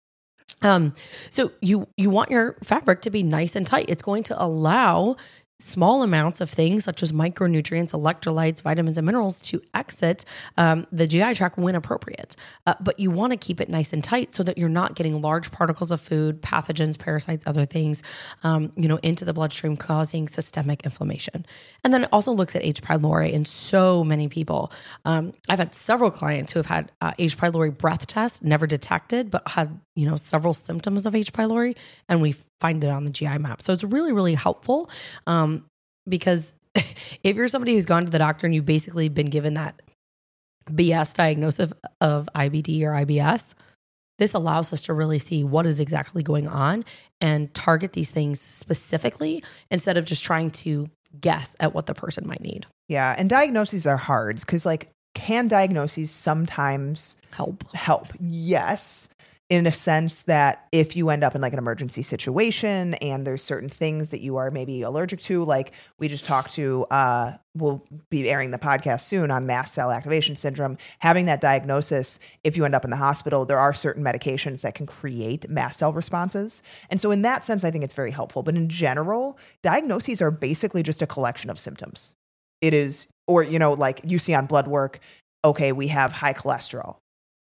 Um, 0.62 0.94
so 1.30 1.52
you 1.62 1.88
you 1.98 2.10
want 2.10 2.32
your 2.32 2.56
fabric 2.64 3.02
to 3.02 3.10
be 3.10 3.24
nice 3.24 3.56
and 3.56 3.68
tight. 3.68 3.86
It's 3.90 4.02
going 4.02 4.24
to 4.24 4.42
allow 4.42 5.18
small 5.64 6.04
amounts 6.04 6.42
of 6.42 6.50
things 6.50 6.84
such 6.84 7.02
as 7.02 7.12
micronutrients, 7.12 7.92
electrolytes, 7.92 8.62
vitamins, 8.62 8.98
and 8.98 9.06
minerals 9.06 9.42
to 9.42 9.62
exit 9.74 10.26
um, 10.58 10.86
the 10.92 11.08
GI 11.08 11.34
tract 11.36 11.58
when 11.58 11.76
appropriate. 11.76 12.36
Uh, 12.68 12.76
but 12.80 13.00
you 13.00 13.10
want 13.10 13.32
to 13.32 13.38
keep 13.38 13.62
it 13.62 13.70
nice 13.70 13.94
and 13.94 14.04
tight 14.04 14.34
so 14.34 14.44
that 14.44 14.58
you're 14.58 14.70
not 14.70 14.96
getting 14.96 15.22
large 15.22 15.52
particles 15.52 15.92
of 15.92 16.02
food, 16.02 16.42
pathogens, 16.42 16.98
parasites, 16.98 17.46
other 17.48 17.66
things, 17.66 18.04
um, 18.44 18.72
you 18.76 18.88
know, 18.88 19.00
into 19.04 19.26
the 19.26 19.34
bloodstream, 19.34 19.78
causing 19.78 20.28
systemic 20.28 20.84
inflammation. 20.84 21.46
And 21.84 21.94
then 21.94 22.04
it 22.04 22.10
also 22.12 22.32
looks 22.32 22.56
at 22.56 22.64
H. 22.64 22.82
pylori 22.82 23.32
in 23.32 23.46
so 23.46 24.04
many 24.04 24.28
people. 24.28 24.72
Um, 25.06 25.34
I've 25.50 25.60
had 25.60 25.74
several 25.74 26.12
clients 26.12 26.54
who 26.54 26.60
have 26.60 26.68
had 26.68 26.92
uh, 27.02 27.14
H. 27.18 27.38
pylori 27.38 27.76
breath 27.76 28.08
tests, 28.08 28.42
never 28.42 28.68
detected, 28.68 29.32
but 29.32 29.48
had 29.48 29.80
you 29.96 30.10
know 30.10 30.18
several 30.18 30.54
symptoms 30.54 31.06
of 31.06 31.16
H. 31.16 31.34
pylori, 31.34 31.76
and 32.10 32.22
we 32.22 32.36
find 32.64 32.82
it 32.82 32.88
on 32.88 33.04
the 33.04 33.12
GI 33.12 33.40
map. 33.40 33.62
So 33.62 33.74
it's 33.74 33.84
really, 33.84 34.14
really 34.14 34.36
helpful 34.36 34.90
um, 35.28 35.66
because 36.08 36.56
if 36.76 37.36
you're 37.36 37.50
somebody 37.50 37.74
who's 37.74 37.86
gone 37.86 38.06
to 38.06 38.10
the 38.10 38.18
doctor 38.18 38.48
and 38.48 38.56
you've 38.56 38.66
basically 38.66 39.10
been 39.10 39.26
given 39.26 39.56
that 39.56 39.82
BS 40.70 41.14
diagnosis 41.14 41.74
of 42.00 42.30
IBD 42.34 42.82
or 42.84 42.92
IBS, 42.92 43.54
this 44.18 44.34
allows 44.34 44.72
us 44.72 44.84
to 44.84 44.94
really 44.94 45.20
see 45.20 45.44
what 45.44 45.66
is 45.66 45.82
exactly 45.82 46.24
going 46.24 46.48
on 46.48 46.86
and 47.20 47.54
target 47.54 47.92
these 47.92 48.12
things 48.12 48.40
specifically 48.40 49.44
instead 49.70 49.98
of 49.98 50.06
just 50.06 50.24
trying 50.24 50.50
to 50.50 50.90
guess 51.20 51.58
at 51.60 51.74
what 51.74 51.88
the 51.88 51.94
person 51.94 52.26
might 52.26 52.40
need. 52.40 52.66
Yeah, 52.88 53.14
and 53.18 53.30
diagnoses 53.30 53.86
are 53.86 53.98
hard 53.98 54.40
because 54.40 54.66
like 54.66 54.90
can 55.16 55.50
diagnoses 55.50 56.12
sometimes 56.12 57.18
help? 57.32 57.70
Help. 57.74 58.14
Yes 58.22 59.10
in 59.50 59.68
a 59.68 59.72
sense 59.72 60.22
that 60.22 60.68
if 60.72 60.96
you 60.96 61.10
end 61.10 61.24
up 61.24 61.36
in 61.36 61.42
like 61.42 61.54
an 61.54 61.60
emergency 61.60 62.02
situation 62.02 62.94
and 62.96 63.28
there's 63.28 63.44
certain 63.44 63.70
things 63.70 64.10
that 64.10 64.22
you 64.22 64.38
are 64.38 64.50
maybe 64.50 64.82
allergic 64.82 65.20
to 65.20 65.44
like 65.44 65.74
we 66.00 66.08
just 66.08 66.26
talked 66.26 66.54
to 66.54 66.86
uh 66.86 67.34
we'll 67.56 67.86
be 68.10 68.30
airing 68.30 68.52
the 68.52 68.58
podcast 68.58 69.02
soon 69.02 69.30
on 69.30 69.46
mast 69.46 69.74
cell 69.74 69.92
activation 69.92 70.36
syndrome. 70.36 70.78
Having 71.00 71.26
that 71.26 71.42
diagnosis 71.42 72.20
if 72.44 72.56
you 72.56 72.64
end 72.64 72.74
up 72.74 72.86
in 72.86 72.90
the 72.90 72.98
hospital 72.98 73.46
there 73.46 73.60
are 73.60 73.74
certain 73.74 74.04
medications 74.04 74.62
that 74.62 74.76
can 74.76 74.86
create 74.86 75.50
mast 75.50 75.78
cell 75.78 75.92
responses. 75.92 76.64
And 76.90 77.02
so 77.02 77.12
in 77.12 77.22
that 77.24 77.44
sense 77.44 77.64
i 77.64 77.72
think 77.72 77.84
it's 77.84 77.94
very 77.94 78.12
helpful. 78.12 78.44
But 78.44 78.56
in 78.56 78.70
general 78.70 79.38
diagnoses 79.62 80.22
are 80.22 80.32
basically 80.32 80.84
just 80.84 81.02
a 81.02 81.08
collection 81.08 81.50
of 81.50 81.60
symptoms. 81.60 82.14
It 82.62 82.74
is 82.74 83.08
or 83.28 83.44
you 83.44 83.60
know 83.60 83.74
like 83.74 84.00
you 84.06 84.20
see 84.20 84.34
on 84.34 84.46
blood 84.46 84.68
work 84.68 85.00
okay 85.46 85.74
we 85.74 85.90
have 85.90 86.14
high 86.14 86.34
cholesterol 86.34 86.98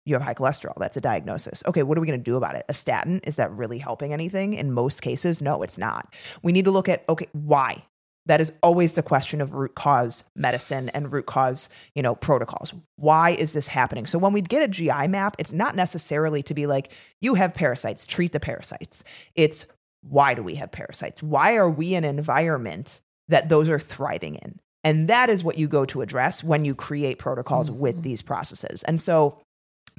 you 0.07 0.15
have 0.15 0.23
high 0.23 0.35
cholesterol. 0.35 0.75
That's 0.79 0.97
a 0.97 1.01
diagnosis. 1.01 1.63
Okay, 1.67 1.83
what 1.83 1.97
are 1.97 2.01
we 2.01 2.07
going 2.07 2.19
to 2.19 2.25
do 2.25 2.37
about 2.37 2.57
it? 2.57 2.65
A 2.69 2.75
statin, 2.75 3.21
is 3.25 3.37
that 3.37 3.53
really 3.53 3.79
helping 3.79 4.13
anything? 4.13 4.55
In 4.55 4.73
most 4.73 5.03
cases, 5.03 5.43
no, 5.43 5.63
it's 5.63 5.79
not. 5.79 6.13
We 6.43 6.53
need 6.53 6.65
to 6.65 6.71
look 6.71 6.89
at, 6.89 7.05
okay, 7.09 7.29
why? 7.33 7.85
That 8.27 8.41
is 8.41 8.53
always 8.63 8.95
the 8.95 9.03
question 9.03 9.41
of 9.41 9.55
root 9.55 9.75
cause 9.75 10.25
medicine 10.37 10.89
and 10.91 11.13
root 11.13 11.27
cause, 11.27 11.69
you 11.95 12.03
know, 12.03 12.15
protocols. 12.15 12.73
Why 12.97 13.31
is 13.31 13.53
this 13.53 13.67
happening? 13.67 14.07
So 14.07 14.19
when 14.19 14.33
we 14.33 14.41
get 14.41 14.63
a 14.63 14.69
GI 14.69 15.09
map, 15.09 15.37
it's 15.39 15.53
not 15.53 15.75
necessarily 15.75 16.43
to 16.45 16.55
be 16.55 16.67
like, 16.67 16.93
you 17.21 17.35
have 17.35 17.55
parasites, 17.55 18.07
treat 18.07 18.33
the 18.33 18.41
parasites. 18.41 19.05
It's 19.35 19.67
why 20.03 20.35
do 20.35 20.43
we 20.43 20.55
have 20.57 20.71
parasites? 20.71 21.23
Why 21.23 21.57
are 21.57 21.71
we 21.71 21.95
in 21.95 22.05
an 22.05 22.19
environment 22.19 23.01
that 23.29 23.49
those 23.49 23.69
are 23.69 23.79
thriving 23.79 24.37
in? 24.37 24.61
And 24.83 25.09
that 25.09 25.29
is 25.29 25.45
what 25.45 25.59
you 25.59 25.69
go 25.69 25.85
to 25.87 26.01
address 26.01 26.43
when 26.43 26.65
you 26.65 26.75
create 26.75 27.19
protocols 27.19 27.69
mm-hmm. 27.69 27.81
with 27.81 28.03
these 28.03 28.23
processes. 28.23 28.83
And 28.85 29.01
so 29.01 29.39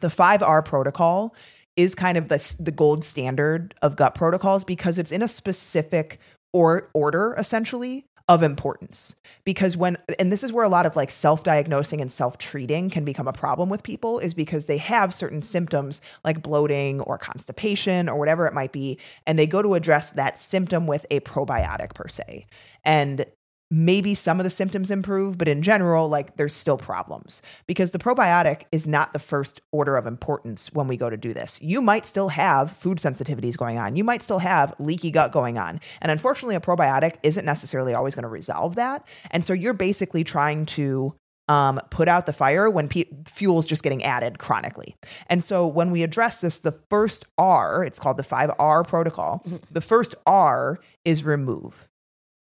the 0.02 0.08
5R 0.08 0.66
protocol 0.66 1.36
is 1.76 1.96
kind 1.96 2.18
of 2.18 2.30
the, 2.30 2.56
the 2.60 2.72
gold 2.72 3.04
standard 3.04 3.74
of 3.82 3.96
gut 3.96 4.16
protocols 4.16 4.64
because 4.64 4.98
it's 4.98 5.12
in 5.12 5.22
a 5.22 5.28
specific 5.28 6.20
or 6.54 6.90
order 6.94 7.34
essentially 7.38 8.06
of 8.28 8.44
importance. 8.44 9.16
Because 9.44 9.76
when 9.76 9.98
and 10.20 10.32
this 10.32 10.44
is 10.44 10.54
where 10.54 10.64
a 10.64 10.70
lot 10.70 10.86
of 10.86 10.96
like 10.96 11.10
self-diagnosing 11.10 12.00
and 12.00 12.12
self-treating 12.12 12.90
can 12.90 13.04
become 13.04 13.28
a 13.28 13.34
problem 13.34 13.68
with 13.68 13.84
people 13.84 14.20
is 14.20 14.34
because 14.34 14.68
they 14.68 14.78
have 14.78 15.14
certain 15.14 15.44
symptoms 15.44 16.02
like 16.24 16.42
bloating 16.42 17.02
or 17.02 17.18
constipation 17.18 18.08
or 18.08 18.18
whatever 18.18 18.48
it 18.48 18.54
might 18.54 18.72
be 18.72 18.98
and 19.26 19.38
they 19.40 19.48
go 19.48 19.62
to 19.62 19.74
address 19.74 20.12
that 20.12 20.38
symptom 20.38 20.88
with 20.88 21.06
a 21.12 21.20
probiotic 21.22 21.94
per 21.94 22.08
se. 22.08 22.46
And 22.84 23.26
maybe 23.72 24.14
some 24.14 24.40
of 24.40 24.44
the 24.44 24.50
symptoms 24.50 24.92
improve, 24.92 25.38
but 25.38 25.48
in 25.48 25.62
general, 25.62 26.10
like 26.10 26.36
there's 26.36 26.54
still 26.54 26.78
problems 26.78 27.42
because 27.66 27.92
the 27.92 27.98
probiotic 27.98 28.64
is 28.72 28.86
not 28.86 29.14
the 29.14 29.20
first 29.20 29.62
order 29.72 29.96
of 29.96 30.06
importance 30.06 30.74
when 30.74 30.88
we 30.88 30.98
go 30.98 31.10
to 31.10 31.16
do 31.16 31.34
this. 31.34 31.60
You 31.62 31.82
might 31.82 32.06
still 32.06 32.28
have 32.30 32.72
food 32.72 32.98
sensitivities 32.98 33.56
going 33.56 33.78
on. 33.78 33.96
You 33.96 34.04
might 34.04 34.22
still 34.22 34.40
have 34.40 34.76
leaky 34.78 35.10
gut 35.10 35.32
going 35.32 35.58
on. 35.58 35.80
And 36.02 36.12
unfortunately, 36.12 36.56
a 36.56 36.60
probiotic 36.60 37.16
isn't 37.24 37.46
necessarily 37.46 37.94
always 37.94 38.14
going 38.14 38.24
to 38.24 38.30
resolve 38.30 38.76
that. 38.76 39.08
And 39.32 39.46
so 39.46 39.54
you're 39.54 39.74
basically 39.74 40.26
trying 40.26 40.66
to 40.68 41.16
um, 41.48 41.80
put 41.90 42.08
out 42.08 42.26
the 42.26 42.34
fire 42.34 42.70
when 42.70 42.88
pe- 42.88 43.10
fuel 43.26 43.60
is 43.60 43.66
just 43.66 43.84
getting 43.84 44.04
added 44.04 44.38
chronically. 44.38 44.96
And 45.28 45.44
so 45.44 45.66
when 45.66 45.92
we 45.92 46.04
address 46.04 46.42
this, 46.42 46.60
the 46.60 46.78
first 46.90 47.26
R, 47.38 47.84
it's 47.84 48.00
called 48.00 48.18
the 48.18 48.24
5R 48.24 48.88
protocol, 48.88 49.44
mm-hmm. 49.46 49.58
the 49.70 49.82
first 49.82 50.16
R 50.26 50.80
is 51.04 51.24
remove. 51.24 51.90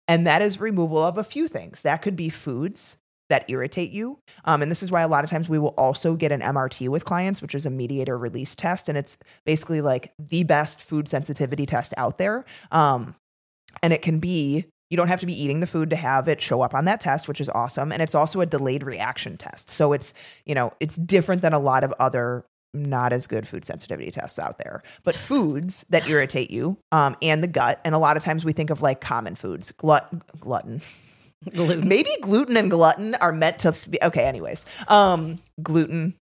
And 0.07 0.27
that 0.27 0.43
is 0.43 0.61
removal 0.61 0.99
of 0.99 1.19
a 1.19 1.25
few 1.25 1.49
things. 1.49 1.83
That 1.83 2.03
could 2.03 2.17
be 2.17 2.29
foods, 2.29 2.97
that 3.31 3.49
irritate 3.49 3.91
you. 3.91 4.19
Um, 4.45 4.61
and 4.61 4.71
this 4.71 4.83
is 4.83 4.91
why 4.91 5.03
a 5.03 5.09
lot 5.09 5.25
of 5.25 5.31
times 5.31 5.49
we 5.49 5.59
will 5.59 5.75
also 5.79 6.15
get 6.15 6.33
an 6.33 6.41
MRT 6.41 6.89
with 6.89 7.05
clients, 7.05 7.41
which 7.41 7.55
is 7.55 7.65
a 7.65 7.71
mediator 7.71 8.19
release 8.19 8.55
test. 8.55 8.89
And 8.89 8.99
it's 8.99 9.17
basically 9.47 9.81
like 9.81 10.13
the 10.19 10.45
best 10.45 10.83
food 10.83 11.09
sensitivity 11.09 11.67
test 11.67 11.95
out 11.97 12.19
there. 12.19 12.45
Um, 12.71 13.15
and 13.83 13.93
it 13.93 14.03
can 14.03 14.19
be 14.19 14.67
you 14.91 14.97
don't 14.97 15.09
have 15.09 15.21
to 15.21 15.27
be 15.27 15.43
eating 15.43 15.61
the 15.61 15.67
food 15.67 15.91
to 15.91 15.97
have 15.97 16.29
it 16.29 16.41
show 16.41 16.61
up 16.61 16.75
on 16.75 16.85
that 16.85 17.01
test, 17.01 17.27
which 17.27 17.41
is 17.41 17.49
awesome. 17.49 17.91
And 17.91 18.01
it's 18.01 18.15
also 18.15 18.41
a 18.41 18.47
delayed 18.47 18.85
reaction 18.85 19.37
test. 19.37 19.71
So 19.71 19.93
it's, 19.93 20.15
you 20.45 20.55
know, 20.55 20.73
it's 20.79 20.95
different 20.95 21.43
than 21.43 21.53
a 21.53 21.59
lot 21.59 21.83
of 21.83 21.93
other 21.99 22.45
not 22.75 23.13
as 23.13 23.27
good 23.27 23.47
food 23.47 23.65
sensitivity 23.65 24.11
tests 24.11 24.39
out 24.39 24.59
there. 24.59 24.83
But 25.05 25.15
foods 25.15 25.85
that 25.91 26.09
irritate 26.09 26.51
you 26.51 26.79
um, 26.93 27.17
and 27.23 27.43
the 27.43 27.49
gut, 27.49 27.81
and 27.85 27.95
a 27.95 27.99
lot 27.99 28.17
of 28.17 28.25
times 28.25 28.45
we 28.45 28.53
think 28.53 28.71
of 28.71 28.83
like 28.83 29.01
common 29.01 29.35
foods, 29.35 29.71
glut- 29.73 30.13
glutton. 30.41 30.83
Gluten. 31.53 31.87
Maybe 31.87 32.11
gluten 32.23 32.57
and 32.57 32.71
glutton 32.71 33.15
are 33.17 33.33
meant 33.33 33.59
to 33.61 33.91
be 33.91 33.99
okay. 34.03 34.25
Anyways, 34.25 34.65
um, 34.89 35.39
gluten, 35.63 36.15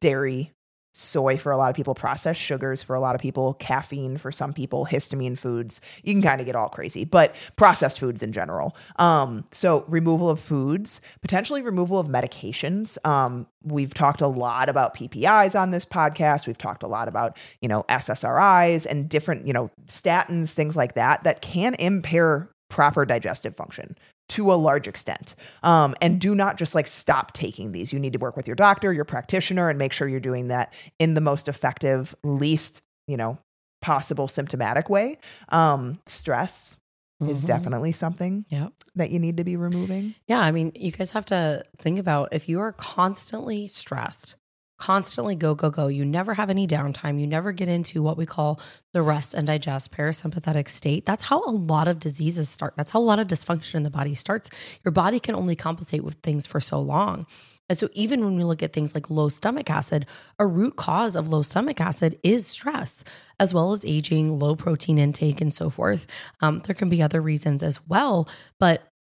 dairy, 0.00 0.50
soy 0.92 1.38
for 1.38 1.50
a 1.50 1.56
lot 1.56 1.70
of 1.70 1.76
people, 1.76 1.94
processed 1.94 2.40
sugars 2.40 2.82
for 2.82 2.94
a 2.94 3.00
lot 3.00 3.14
of 3.14 3.20
people, 3.20 3.54
caffeine 3.54 4.18
for 4.18 4.30
some 4.30 4.52
people, 4.52 4.86
histamine 4.86 5.38
foods. 5.38 5.80
You 6.02 6.12
can 6.12 6.22
kind 6.22 6.40
of 6.40 6.46
get 6.46 6.54
all 6.54 6.68
crazy, 6.68 7.04
but 7.04 7.34
processed 7.56 7.98
foods 7.98 8.22
in 8.22 8.32
general. 8.32 8.76
Um, 8.96 9.46
so 9.50 9.84
removal 9.88 10.28
of 10.28 10.38
foods, 10.38 11.00
potentially 11.22 11.62
removal 11.62 11.98
of 11.98 12.08
medications. 12.08 12.98
Um, 13.06 13.46
we've 13.62 13.94
talked 13.94 14.20
a 14.20 14.26
lot 14.26 14.68
about 14.68 14.94
PPIs 14.94 15.58
on 15.58 15.70
this 15.70 15.84
podcast. 15.84 16.46
We've 16.46 16.58
talked 16.58 16.82
a 16.82 16.88
lot 16.88 17.08
about, 17.08 17.36
you 17.60 17.68
know, 17.68 17.84
SSRIs 17.88 18.86
and 18.86 19.08
different, 19.08 19.46
you 19.46 19.52
know, 19.52 19.70
statins, 19.86 20.52
things 20.52 20.76
like 20.76 20.94
that, 20.94 21.24
that 21.24 21.40
can 21.40 21.74
impair 21.74 22.50
proper 22.68 23.04
digestive 23.04 23.54
function 23.54 23.96
to 24.32 24.52
a 24.52 24.54
large 24.54 24.88
extent. 24.88 25.34
Um, 25.62 25.94
and 26.00 26.20
do 26.20 26.34
not 26.34 26.56
just 26.58 26.74
like 26.74 26.86
stop 26.86 27.32
taking 27.32 27.72
these. 27.72 27.92
You 27.92 27.98
need 27.98 28.12
to 28.14 28.18
work 28.18 28.36
with 28.36 28.46
your 28.46 28.56
doctor, 28.56 28.92
your 28.92 29.04
practitioner, 29.04 29.68
and 29.68 29.78
make 29.78 29.92
sure 29.92 30.08
you're 30.08 30.20
doing 30.20 30.48
that 30.48 30.72
in 30.98 31.14
the 31.14 31.20
most 31.20 31.48
effective, 31.48 32.14
least, 32.24 32.82
you 33.06 33.16
know, 33.16 33.38
possible 33.80 34.28
symptomatic 34.28 34.88
way. 34.88 35.18
Um, 35.50 36.00
stress 36.06 36.76
is 37.20 37.42
Mhm. 37.42 37.46
definitely 37.46 37.92
something 37.92 38.44
Yep. 38.48 38.72
that 38.96 39.10
you 39.10 39.18
need 39.18 39.36
to 39.36 39.44
be 39.44 39.56
removing. 39.56 40.14
Yeah, 40.26 40.40
I 40.40 40.50
mean, 40.50 40.72
you 40.74 40.90
guys 40.92 41.10
have 41.12 41.24
to 41.26 41.62
think 41.78 41.98
about 41.98 42.30
if 42.32 42.48
you 42.48 42.58
are 42.60 42.72
constantly 42.72 43.66
stressed, 43.66 44.36
constantly 44.82 45.36
go, 45.36 45.54
go, 45.54 45.70
go, 45.70 45.86
you 45.86 46.04
never 46.04 46.34
have 46.34 46.50
any 46.50 46.66
downtime, 46.66 47.20
you 47.20 47.26
never 47.26 47.52
get 47.52 47.68
into 47.68 48.02
what 48.02 48.16
we 48.16 48.26
call 48.26 48.60
the 48.92 49.00
rest 49.00 49.32
and 49.32 49.46
digest 49.46 49.92
parasympathetic 49.92 50.68
state. 50.68 51.06
That's 51.06 51.22
how 51.22 51.44
a 51.44 51.52
lot 51.52 51.86
of 51.86 52.00
diseases 52.00 52.48
start. 52.48 52.74
That's 52.76 52.90
how 52.90 52.98
a 52.98 53.00
lot 53.00 53.20
of 53.20 53.28
dysfunction 53.28 53.76
in 53.76 53.84
the 53.84 53.90
body 53.90 54.16
starts. 54.16 54.50
Your 54.84 54.90
body 54.90 55.20
can 55.20 55.36
only 55.36 55.54
compensate 55.54 56.02
with 56.02 56.16
things 56.16 56.48
for 56.48 56.58
so 56.58 56.80
long. 56.80 57.26
And 57.68 57.78
so, 57.78 57.90
even 57.92 58.24
when 58.24 58.34
we 58.34 58.42
look 58.42 58.60
at 58.60 58.72
things 58.72 58.92
like 58.92 59.08
low 59.08 59.28
stomach 59.28 59.70
acid, 59.70 60.04
a 60.40 60.48
root 60.48 60.74
cause 60.74 61.14
of 61.14 61.28
low 61.28 61.42
stomach 61.42 61.80
acid 61.80 62.18
is 62.24 62.44
stress, 62.44 63.04
as 63.38 63.54
well 63.54 63.70
as 63.70 63.84
aging, 63.84 64.36
low 64.36 64.56
protein 64.56 64.98
intake, 64.98 65.40
and 65.40 65.54
so 65.54 65.70
forth. 65.70 66.08
Um, 66.40 66.60
there 66.64 66.74
can 66.74 66.88
be 66.88 67.00
other 67.00 67.22
reasons 67.22 67.62
as 67.62 67.78
well, 67.86 68.28
but 68.58 68.91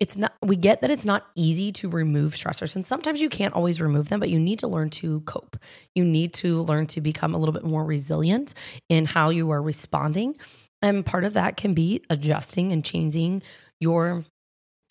it's 0.00 0.16
not 0.16 0.32
we 0.42 0.56
get 0.56 0.80
that 0.80 0.90
it's 0.90 1.04
not 1.04 1.26
easy 1.36 1.70
to 1.70 1.88
remove 1.88 2.32
stressors 2.32 2.74
and 2.74 2.84
sometimes 2.84 3.20
you 3.20 3.28
can't 3.28 3.52
always 3.52 3.80
remove 3.80 4.08
them 4.08 4.18
but 4.18 4.30
you 4.30 4.40
need 4.40 4.58
to 4.58 4.66
learn 4.66 4.88
to 4.88 5.20
cope. 5.20 5.58
You 5.94 6.04
need 6.04 6.32
to 6.34 6.62
learn 6.62 6.86
to 6.88 7.00
become 7.02 7.34
a 7.34 7.38
little 7.38 7.52
bit 7.52 7.64
more 7.64 7.84
resilient 7.84 8.54
in 8.88 9.04
how 9.04 9.28
you 9.28 9.50
are 9.50 9.62
responding 9.62 10.34
and 10.80 11.04
part 11.04 11.24
of 11.24 11.34
that 11.34 11.58
can 11.58 11.74
be 11.74 12.02
adjusting 12.08 12.72
and 12.72 12.82
changing 12.82 13.42
your 13.78 14.24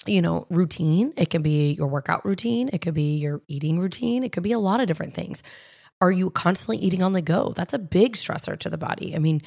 you 0.06 0.22
know 0.22 0.46
routine. 0.50 1.12
It 1.18 1.32
can 1.32 1.42
be 1.42 1.74
your 1.74 1.88
workout 1.88 2.24
routine 2.24 2.70
it 2.72 2.80
could 2.80 2.94
be 2.94 3.18
your 3.18 3.42
eating 3.48 3.80
routine 3.80 4.24
it 4.24 4.32
could 4.32 4.44
be 4.44 4.54
a 4.54 4.60
lot 4.60 4.80
of 4.80 4.88
different 4.88 5.16
things. 5.16 5.42
Are 6.02 6.12
you 6.12 6.30
constantly 6.30 6.78
eating 6.78 7.04
on 7.04 7.12
the 7.12 7.22
go? 7.22 7.52
That's 7.54 7.74
a 7.74 7.80
big 7.80 8.14
stressor 8.14 8.58
to 8.60 8.70
the 8.70 8.78
body. 8.78 9.16
I 9.16 9.20
mean 9.20 9.42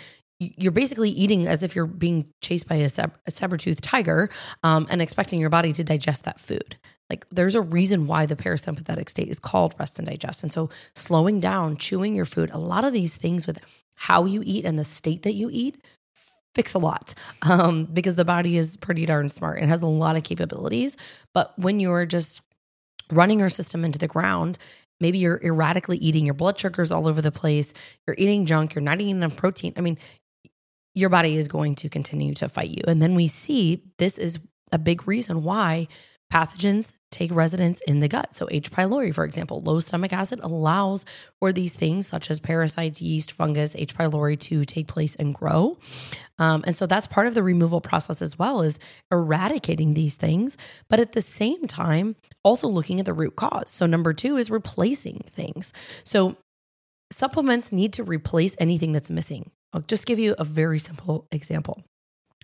you're 0.56 0.72
basically 0.72 1.10
eating 1.10 1.46
as 1.46 1.62
if 1.62 1.74
you're 1.76 1.86
being 1.86 2.26
chased 2.40 2.68
by 2.68 2.76
a, 2.76 2.88
sab- 2.88 3.18
a 3.26 3.30
saber-toothed 3.30 3.82
tiger 3.82 4.28
um, 4.62 4.86
and 4.90 5.02
expecting 5.02 5.40
your 5.40 5.50
body 5.50 5.72
to 5.72 5.84
digest 5.84 6.24
that 6.24 6.40
food. 6.40 6.76
Like 7.10 7.26
there's 7.30 7.54
a 7.54 7.60
reason 7.60 8.06
why 8.06 8.24
the 8.24 8.36
parasympathetic 8.36 9.08
state 9.10 9.28
is 9.28 9.38
called 9.38 9.74
rest 9.78 9.98
and 9.98 10.08
digest. 10.08 10.42
And 10.42 10.50
so 10.50 10.70
slowing 10.94 11.40
down 11.40 11.76
chewing 11.76 12.14
your 12.14 12.24
food 12.24 12.50
a 12.52 12.58
lot 12.58 12.84
of 12.84 12.92
these 12.94 13.16
things 13.16 13.46
with 13.46 13.58
how 13.96 14.24
you 14.24 14.42
eat 14.46 14.64
and 14.64 14.78
the 14.78 14.84
state 14.84 15.22
that 15.22 15.34
you 15.34 15.50
eat 15.52 15.76
fix 16.54 16.74
a 16.74 16.78
lot 16.78 17.14
um, 17.42 17.84
because 17.84 18.16
the 18.16 18.24
body 18.24 18.56
is 18.56 18.76
pretty 18.76 19.04
darn 19.06 19.28
smart 19.28 19.58
and 19.58 19.68
has 19.68 19.82
a 19.82 19.86
lot 19.86 20.16
of 20.16 20.22
capabilities. 20.22 20.96
But 21.34 21.52
when 21.58 21.80
you're 21.80 22.06
just 22.06 22.40
running 23.10 23.40
your 23.40 23.50
system 23.50 23.84
into 23.84 23.98
the 23.98 24.08
ground 24.08 24.58
maybe 25.00 25.18
you're 25.18 25.40
erratically 25.42 25.98
eating 25.98 26.24
your 26.24 26.32
blood 26.32 26.58
sugars 26.58 26.90
all 26.90 27.06
over 27.06 27.20
the 27.20 27.32
place 27.32 27.74
you're 28.06 28.16
eating 28.18 28.46
junk 28.46 28.74
you're 28.74 28.80
not 28.80 29.00
eating 29.00 29.16
enough 29.16 29.36
protein. 29.36 29.74
I 29.76 29.82
mean 29.82 29.98
your 30.94 31.08
body 31.08 31.36
is 31.36 31.48
going 31.48 31.74
to 31.76 31.88
continue 31.88 32.34
to 32.34 32.48
fight 32.48 32.70
you. 32.70 32.82
And 32.86 33.00
then 33.00 33.14
we 33.14 33.28
see 33.28 33.82
this 33.98 34.18
is 34.18 34.38
a 34.70 34.78
big 34.78 35.06
reason 35.06 35.42
why 35.42 35.88
pathogens 36.32 36.92
take 37.10 37.30
residence 37.30 37.82
in 37.82 38.00
the 38.00 38.08
gut. 38.08 38.34
So 38.34 38.48
H. 38.50 38.70
pylori, 38.70 39.14
for 39.14 39.24
example, 39.24 39.60
low 39.60 39.80
stomach 39.80 40.14
acid 40.14 40.40
allows 40.42 41.04
for 41.38 41.52
these 41.52 41.74
things 41.74 42.06
such 42.06 42.30
as 42.30 42.40
parasites, 42.40 43.02
yeast, 43.02 43.30
fungus, 43.30 43.76
H. 43.76 43.94
pylori 43.94 44.40
to 44.40 44.64
take 44.64 44.88
place 44.88 45.14
and 45.16 45.34
grow. 45.34 45.78
Um, 46.38 46.64
and 46.66 46.74
so 46.74 46.86
that's 46.86 47.06
part 47.06 47.26
of 47.26 47.34
the 47.34 47.42
removal 47.42 47.82
process 47.82 48.22
as 48.22 48.38
well 48.38 48.62
is 48.62 48.78
eradicating 49.10 49.92
these 49.92 50.16
things, 50.16 50.56
but 50.88 51.00
at 51.00 51.12
the 51.12 51.20
same 51.20 51.66
time, 51.66 52.16
also 52.42 52.66
looking 52.66 52.98
at 52.98 53.04
the 53.04 53.12
root 53.12 53.36
cause. 53.36 53.70
So 53.70 53.84
number 53.84 54.14
two 54.14 54.38
is 54.38 54.50
replacing 54.50 55.24
things. 55.30 55.74
So 56.02 56.36
supplements 57.12 57.72
need 57.72 57.92
to 57.92 58.02
replace 58.02 58.56
anything 58.58 58.92
that's 58.92 59.10
missing. 59.10 59.50
I'll 59.72 59.82
just 59.82 60.06
give 60.06 60.18
you 60.18 60.34
a 60.38 60.44
very 60.44 60.78
simple 60.78 61.26
example. 61.32 61.82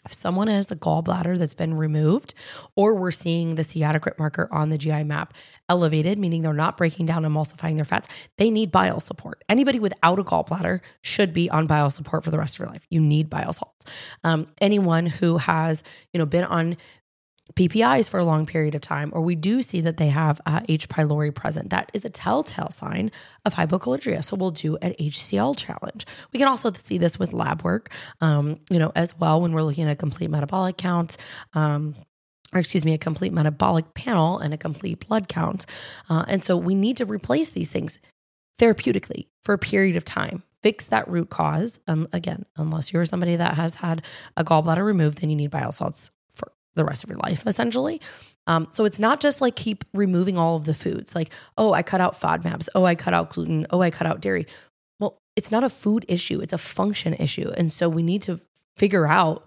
If 0.05 0.15
someone 0.15 0.49
has 0.49 0.71
a 0.71 0.77
gallbladder 0.77 1.39
that's 1.39 1.55
been 1.55 1.75
removed, 1.75 2.33
or 2.77 2.95
we're 2.95 3.11
seeing 3.11 3.57
the 3.57 3.63
steatocrit 3.63 4.19
marker 4.19 4.49
on 4.51 4.71
the 4.71 4.79
GI 4.79 5.05
map 5.05 5.35
elevated, 5.69 6.19
meaning 6.19 6.43
they're 6.43 6.55
not 6.55 6.77
breaking 6.77 7.07
down 7.07 7.25
and 7.25 7.35
emulsifying 7.35 7.77
their 7.77 7.85
fats, 7.85 8.09
they 8.37 8.51
need 8.51 8.71
bile 8.71 9.01
support. 9.01 9.45
Anybody 9.49 9.79
without 9.79 10.19
a 10.19 10.25
gallbladder 10.25 10.81
should 11.03 11.33
be 11.33 11.51
on 11.51 11.67
bile 11.67 11.91
support 11.91 12.25
for 12.25 12.31
the 12.31 12.39
rest 12.39 12.57
of 12.57 12.61
your 12.61 12.69
life. 12.69 12.87
You 12.89 13.01
need 13.01 13.29
bile 13.29 13.53
salts. 13.53 13.85
Um, 14.25 14.49
anyone 14.61 15.07
who 15.07 15.39
has, 15.39 15.83
you 16.13 16.19
know, 16.19 16.27
been 16.27 16.45
on 16.45 16.77
PPIs 17.59 18.09
for 18.09 18.19
a 18.19 18.25
long 18.25 18.47
period 18.47 18.77
of 18.77 18.81
time, 18.81 19.11
or 19.13 19.21
we 19.21 19.35
do 19.35 19.63
see 19.63 19.81
that 19.81 19.97
they 19.97 20.11
have 20.11 20.41
uh, 20.47 20.61
H. 20.69 20.89
pylori 20.89 21.35
present, 21.35 21.71
that 21.71 21.91
is 21.93 22.05
a 22.05 22.11
telltale 22.11 22.71
sign 22.71 23.11
of 23.45 23.55
hypochlorhydria. 23.55 24.23
So 24.23 24.37
we'll 24.37 24.53
do 24.53 24.77
an 24.77 24.95
HCl 25.01 25.59
challenge. 25.59 26.07
We 26.33 26.39
can 26.39 26.47
also 26.47 26.71
see 26.73 26.99
this 26.99 27.19
with 27.19 27.33
lab 27.33 27.63
work, 27.63 27.91
um, 28.21 28.61
you 28.71 28.79
know, 28.79 28.93
as 28.95 29.19
well 29.19 29.41
when 29.41 29.53
we're 29.53 29.63
looking 29.63 29.87
at 29.87 29.91
a 29.91 29.97
complete 29.97 30.31
metabolic 30.31 30.77
count. 30.77 31.17
Um, 31.53 31.97
or 32.55 32.61
excuse 32.61 32.85
me, 32.85 32.95
a 32.95 32.99
complete 32.99 33.33
metabolic 33.33 33.93
panel 33.93 34.39
and 34.39 34.55
a 34.55 34.57
complete 34.57 35.07
blood 35.07 35.29
count. 35.29 35.67
Uh, 36.09 36.25
and 36.29 36.43
so 36.43 36.57
we 36.57 36.75
need 36.75 36.97
to 36.97 37.05
replace 37.05 37.51
these 37.51 37.71
things 37.71 37.99
therapeutically 38.59 39.27
for 39.43 39.53
a 39.53 39.59
period 39.59 39.97
of 39.97 40.05
time. 40.05 40.45
Fix 40.63 40.87
that 40.87 41.07
root 41.09 41.29
cause. 41.29 41.79
Um, 41.87 42.09
again, 42.11 42.47
unless 42.57 42.91
you're 42.93 43.05
somebody 43.05 43.37
that 43.37 43.55
has 43.55 43.77
had 43.77 44.03
a 44.37 44.45
gallbladder 44.45 44.85
removed, 44.85 45.21
then 45.21 45.29
you 45.29 45.37
need 45.37 45.51
bile 45.51 45.73
salts 45.73 46.11
the 46.79 46.85
rest 46.85 47.05
of 47.05 47.11
your 47.11 47.19
life, 47.19 47.47
essentially. 47.47 48.01
Um, 48.47 48.69
so 48.71 48.87
it's 48.87 48.99
not 48.99 49.21
just 49.21 49.43
like 49.43 49.57
keep 49.57 49.85
removing 49.93 50.39
all 50.39 50.57
of 50.57 50.65
the 50.65 50.73
foods, 50.73 51.15
like, 51.15 51.31
oh, 51.59 51.75
I 51.75 51.83
cut 51.83 52.01
out 52.01 52.19
FODMAPs, 52.19 52.69
oh, 52.75 52.85
I 52.87 52.95
cut 52.95 53.13
out 53.13 53.31
gluten, 53.31 53.67
oh, 53.71 53.83
I 53.83 53.91
cut 53.91 54.07
out 54.07 54.23
dairy. 54.23 54.47
Well, 54.99 55.19
it's 55.37 55.51
not 55.53 55.65
a 55.65 55.69
food 55.69 56.07
issue, 56.09 56.41
it's 56.41 56.55
a 56.55 56.59
function 56.59 57.13
issue. 57.15 57.51
And 57.57 57.71
so 57.71 57.91
we 57.91 58.03
need 58.03 58.23
to 58.23 58.41
figure 58.79 59.07
out 59.07 59.47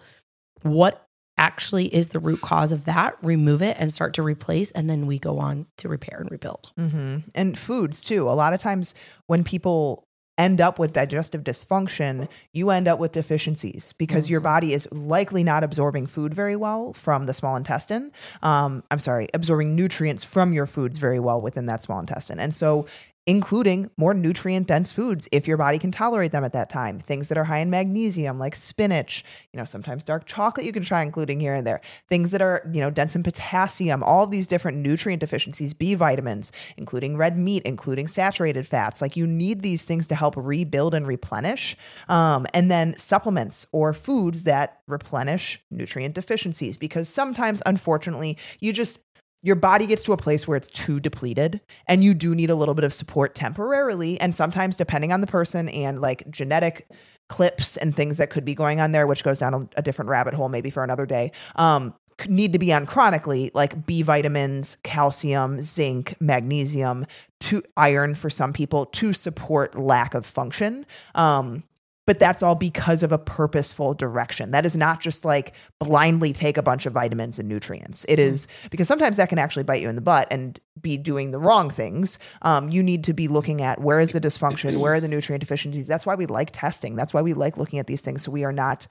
what 0.61 1.07
actually 1.37 1.87
is 1.87 2.09
the 2.09 2.19
root 2.19 2.41
cause 2.41 2.71
of 2.71 2.85
that, 2.85 3.17
remove 3.23 3.63
it 3.63 3.75
and 3.79 3.91
start 3.91 4.13
to 4.13 4.21
replace. 4.21 4.69
And 4.71 4.87
then 4.87 5.07
we 5.07 5.17
go 5.17 5.39
on 5.39 5.65
to 5.77 5.89
repair 5.89 6.19
and 6.19 6.29
rebuild. 6.29 6.71
hmm 6.77 7.19
And 7.33 7.57
foods 7.57 8.03
too. 8.03 8.29
A 8.29 8.37
lot 8.37 8.53
of 8.53 8.61
times 8.61 8.93
when 9.25 9.43
people 9.43 10.03
end 10.41 10.59
up 10.59 10.79
with 10.79 10.91
digestive 10.91 11.43
dysfunction, 11.43 12.27
you 12.51 12.71
end 12.71 12.87
up 12.87 12.97
with 12.97 13.11
deficiencies 13.11 13.93
because 13.93 14.27
your 14.27 14.39
body 14.39 14.73
is 14.73 14.91
likely 14.91 15.43
not 15.43 15.63
absorbing 15.63 16.07
food 16.07 16.33
very 16.33 16.55
well 16.55 16.93
from 16.93 17.27
the 17.27 17.33
small 17.33 17.55
intestine. 17.55 18.11
Um, 18.41 18.83
I'm 18.89 18.99
sorry, 18.99 19.27
absorbing 19.35 19.75
nutrients 19.75 20.23
from 20.23 20.51
your 20.51 20.65
foods 20.65 20.97
very 20.97 21.19
well 21.19 21.39
within 21.39 21.67
that 21.67 21.83
small 21.83 21.99
intestine. 21.99 22.39
And 22.39 22.55
so 22.55 22.87
including 23.31 23.89
more 23.95 24.13
nutrient 24.13 24.67
dense 24.67 24.91
foods 24.91 25.25
if 25.31 25.47
your 25.47 25.55
body 25.55 25.79
can 25.79 25.89
tolerate 25.89 26.33
them 26.33 26.43
at 26.43 26.51
that 26.51 26.69
time. 26.69 26.99
Things 26.99 27.29
that 27.29 27.37
are 27.37 27.45
high 27.45 27.59
in 27.59 27.69
magnesium, 27.69 28.37
like 28.37 28.57
spinach, 28.57 29.23
you 29.53 29.57
know, 29.57 29.63
sometimes 29.63 30.03
dark 30.03 30.25
chocolate 30.25 30.65
you 30.65 30.73
can 30.73 30.83
try 30.83 31.01
including 31.01 31.39
here 31.39 31.55
and 31.55 31.65
there. 31.65 31.79
Things 32.09 32.31
that 32.31 32.41
are, 32.41 32.69
you 32.73 32.81
know, 32.81 32.89
dense 32.89 33.15
in 33.15 33.23
potassium, 33.23 34.03
all 34.03 34.27
these 34.27 34.47
different 34.47 34.79
nutrient 34.79 35.21
deficiencies, 35.21 35.73
B 35.73 35.95
vitamins, 35.95 36.51
including 36.75 37.15
red 37.15 37.37
meat, 37.37 37.63
including 37.63 38.09
saturated 38.09 38.67
fats. 38.67 39.01
Like 39.01 39.15
you 39.15 39.25
need 39.25 39.61
these 39.61 39.85
things 39.85 40.09
to 40.09 40.15
help 40.15 40.33
rebuild 40.35 40.93
and 40.93 41.07
replenish. 41.07 41.77
Um, 42.09 42.45
and 42.53 42.69
then 42.69 42.97
supplements 42.97 43.65
or 43.71 43.93
foods 43.93 44.43
that 44.43 44.81
replenish 44.87 45.63
nutrient 45.71 46.15
deficiencies 46.15 46.75
because 46.75 47.07
sometimes, 47.07 47.61
unfortunately, 47.65 48.37
you 48.59 48.73
just 48.73 48.99
your 49.41 49.55
body 49.55 49.87
gets 49.87 50.03
to 50.03 50.13
a 50.13 50.17
place 50.17 50.47
where 50.47 50.57
it's 50.57 50.69
too 50.69 50.99
depleted 50.99 51.61
and 51.87 52.03
you 52.03 52.13
do 52.13 52.35
need 52.35 52.49
a 52.49 52.55
little 52.55 52.75
bit 52.75 52.83
of 52.83 52.93
support 52.93 53.35
temporarily. 53.35 54.19
And 54.19 54.35
sometimes 54.35 54.77
depending 54.77 55.11
on 55.11 55.21
the 55.21 55.27
person 55.27 55.69
and 55.69 55.99
like 55.99 56.29
genetic 56.29 56.87
clips 57.27 57.77
and 57.77 57.95
things 57.95 58.17
that 58.17 58.29
could 58.29 58.43
be 58.43 58.53
going 58.53 58.81
on 58.81 58.91
there 58.91 59.07
which 59.07 59.23
goes 59.23 59.39
down 59.39 59.69
a, 59.77 59.81
different 59.81 60.09
rabbit 60.09 60.33
hole 60.33 60.49
maybe 60.49 60.69
for 60.69 60.83
another 60.83 61.05
day 61.05 61.31
um 61.55 61.93
need 62.27 62.51
to 62.51 62.59
be 62.59 62.73
on 62.73 62.85
chronically 62.85 63.49
like 63.53 63.85
b 63.85 64.01
vitamins 64.01 64.75
calcium 64.83 65.61
zinc 65.61 66.13
magnesium 66.19 67.05
to 67.39 67.63
iron 67.77 68.15
for 68.15 68.29
some 68.29 68.51
people 68.51 68.85
to 68.85 69.13
support 69.13 69.75
lack 69.75 70.13
of 70.13 70.25
function. 70.25 70.85
Um 71.15 71.63
but 72.11 72.19
that's 72.19 72.43
all 72.43 72.55
because 72.55 73.03
of 73.03 73.13
a 73.13 73.17
purposeful 73.17 73.93
direction. 73.93 74.51
That 74.51 74.65
is 74.65 74.75
not 74.75 74.99
just 74.99 75.23
like 75.23 75.53
blindly 75.79 76.33
take 76.33 76.57
a 76.57 76.61
bunch 76.61 76.85
of 76.85 76.91
vitamins 76.91 77.39
and 77.39 77.47
nutrients. 77.47 78.05
It 78.09 78.19
is 78.19 78.47
because 78.69 78.89
sometimes 78.89 79.15
that 79.15 79.29
can 79.29 79.39
actually 79.39 79.63
bite 79.63 79.81
you 79.81 79.87
in 79.87 79.95
the 79.95 80.01
butt 80.01 80.27
and 80.29 80.59
be 80.81 80.97
doing 80.97 81.31
the 81.31 81.39
wrong 81.39 81.69
things. 81.69 82.19
Um, 82.41 82.69
you 82.69 82.83
need 82.83 83.05
to 83.05 83.13
be 83.13 83.29
looking 83.29 83.61
at 83.61 83.79
where 83.79 84.01
is 84.01 84.11
the 84.11 84.19
dysfunction, 84.19 84.79
where 84.79 84.95
are 84.95 84.99
the 84.99 85.07
nutrient 85.07 85.39
deficiencies. 85.39 85.87
That's 85.87 86.05
why 86.05 86.15
we 86.15 86.25
like 86.25 86.49
testing. 86.51 86.97
That's 86.97 87.13
why 87.13 87.21
we 87.21 87.31
like 87.33 87.55
looking 87.55 87.79
at 87.79 87.87
these 87.87 88.01
things 88.01 88.23
so 88.23 88.31
we 88.31 88.43
are 88.43 88.51
not 88.51 88.87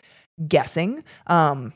guessing. 0.48 1.04
Um, 1.26 1.74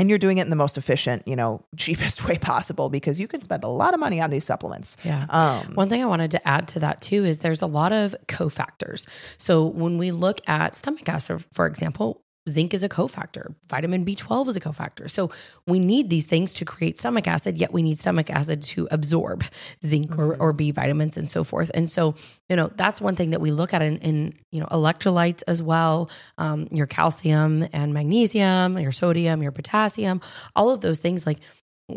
and 0.00 0.08
you're 0.08 0.18
doing 0.18 0.38
it 0.38 0.42
in 0.42 0.50
the 0.50 0.56
most 0.56 0.78
efficient, 0.78 1.28
you 1.28 1.36
know, 1.36 1.62
cheapest 1.76 2.24
way 2.24 2.38
possible 2.38 2.88
because 2.88 3.20
you 3.20 3.28
can 3.28 3.42
spend 3.44 3.64
a 3.64 3.68
lot 3.68 3.92
of 3.92 4.00
money 4.00 4.18
on 4.18 4.30
these 4.30 4.44
supplements. 4.44 4.96
Yeah. 5.04 5.26
Um, 5.28 5.74
One 5.74 5.90
thing 5.90 6.02
I 6.02 6.06
wanted 6.06 6.30
to 6.30 6.48
add 6.48 6.68
to 6.68 6.80
that 6.80 7.02
too 7.02 7.26
is 7.26 7.38
there's 7.38 7.60
a 7.60 7.66
lot 7.66 7.92
of 7.92 8.16
cofactors. 8.26 9.06
So 9.36 9.66
when 9.66 9.98
we 9.98 10.10
look 10.10 10.40
at 10.48 10.74
stomach 10.74 11.06
acid, 11.06 11.44
for 11.52 11.66
example, 11.66 12.22
zinc 12.48 12.72
is 12.72 12.82
a 12.82 12.88
cofactor, 12.88 13.54
vitamin 13.68 14.04
B12 14.04 14.48
is 14.48 14.56
a 14.56 14.60
cofactor. 14.60 15.10
So 15.10 15.30
we 15.66 15.78
need 15.78 16.08
these 16.10 16.26
things 16.26 16.54
to 16.54 16.64
create 16.64 16.98
stomach 16.98 17.28
acid, 17.28 17.58
yet 17.58 17.72
we 17.72 17.82
need 17.82 17.98
stomach 17.98 18.30
acid 18.30 18.62
to 18.62 18.88
absorb 18.90 19.44
zinc 19.84 20.18
or, 20.18 20.36
or 20.36 20.52
B 20.52 20.70
vitamins 20.70 21.16
and 21.16 21.30
so 21.30 21.44
forth. 21.44 21.70
And 21.74 21.90
so, 21.90 22.14
you 22.48 22.56
know, 22.56 22.70
that's 22.76 23.00
one 23.00 23.14
thing 23.14 23.30
that 23.30 23.40
we 23.40 23.50
look 23.50 23.74
at 23.74 23.82
in, 23.82 23.98
in 23.98 24.34
you 24.50 24.60
know, 24.60 24.66
electrolytes 24.66 25.42
as 25.46 25.62
well, 25.62 26.10
um, 26.38 26.66
your 26.70 26.86
calcium 26.86 27.68
and 27.72 27.92
magnesium, 27.92 28.78
your 28.78 28.92
sodium, 28.92 29.42
your 29.42 29.52
potassium, 29.52 30.20
all 30.56 30.70
of 30.70 30.80
those 30.80 30.98
things 30.98 31.26
like 31.26 31.38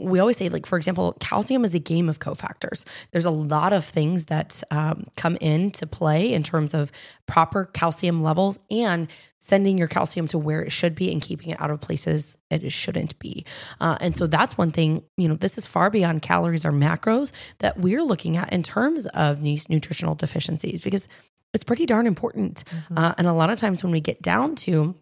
we 0.01 0.19
always 0.19 0.37
say, 0.37 0.49
like, 0.49 0.65
for 0.65 0.77
example, 0.77 1.15
calcium 1.19 1.63
is 1.65 1.75
a 1.75 1.79
game 1.79 2.09
of 2.09 2.19
cofactors. 2.19 2.85
There's 3.11 3.25
a 3.25 3.31
lot 3.31 3.73
of 3.73 3.85
things 3.85 4.25
that 4.25 4.63
um, 4.71 5.07
come 5.15 5.37
into 5.37 5.87
play 5.87 6.33
in 6.33 6.43
terms 6.43 6.73
of 6.73 6.91
proper 7.27 7.65
calcium 7.65 8.23
levels 8.23 8.59
and 8.69 9.07
sending 9.39 9.77
your 9.77 9.87
calcium 9.87 10.27
to 10.29 10.37
where 10.37 10.61
it 10.61 10.71
should 10.71 10.95
be 10.95 11.11
and 11.11 11.21
keeping 11.21 11.49
it 11.49 11.61
out 11.61 11.69
of 11.69 11.81
places 11.81 12.37
it 12.49 12.71
shouldn't 12.71 13.17
be. 13.19 13.45
Uh, 13.81 13.97
and 13.99 14.15
so 14.15 14.25
that's 14.25 14.57
one 14.57 14.71
thing, 14.71 15.03
you 15.17 15.27
know, 15.27 15.35
this 15.35 15.57
is 15.57 15.67
far 15.67 15.89
beyond 15.89 16.21
calories 16.21 16.63
or 16.63 16.71
macros 16.71 17.31
that 17.59 17.77
we're 17.77 18.03
looking 18.03 18.37
at 18.37 18.51
in 18.53 18.63
terms 18.63 19.05
of 19.07 19.41
these 19.41 19.67
nutritional 19.69 20.15
deficiencies 20.15 20.79
because 20.79 21.07
it's 21.53 21.63
pretty 21.63 21.85
darn 21.85 22.07
important. 22.07 22.63
Uh, 22.95 23.13
and 23.17 23.27
a 23.27 23.33
lot 23.33 23.49
of 23.49 23.59
times 23.59 23.83
when 23.83 23.91
we 23.91 23.99
get 23.99 24.21
down 24.21 24.55
to 24.55 24.95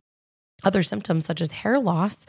other 0.63 0.83
symptoms 0.83 1.25
such 1.25 1.41
as 1.41 1.51
hair 1.51 1.79
loss, 1.79 2.25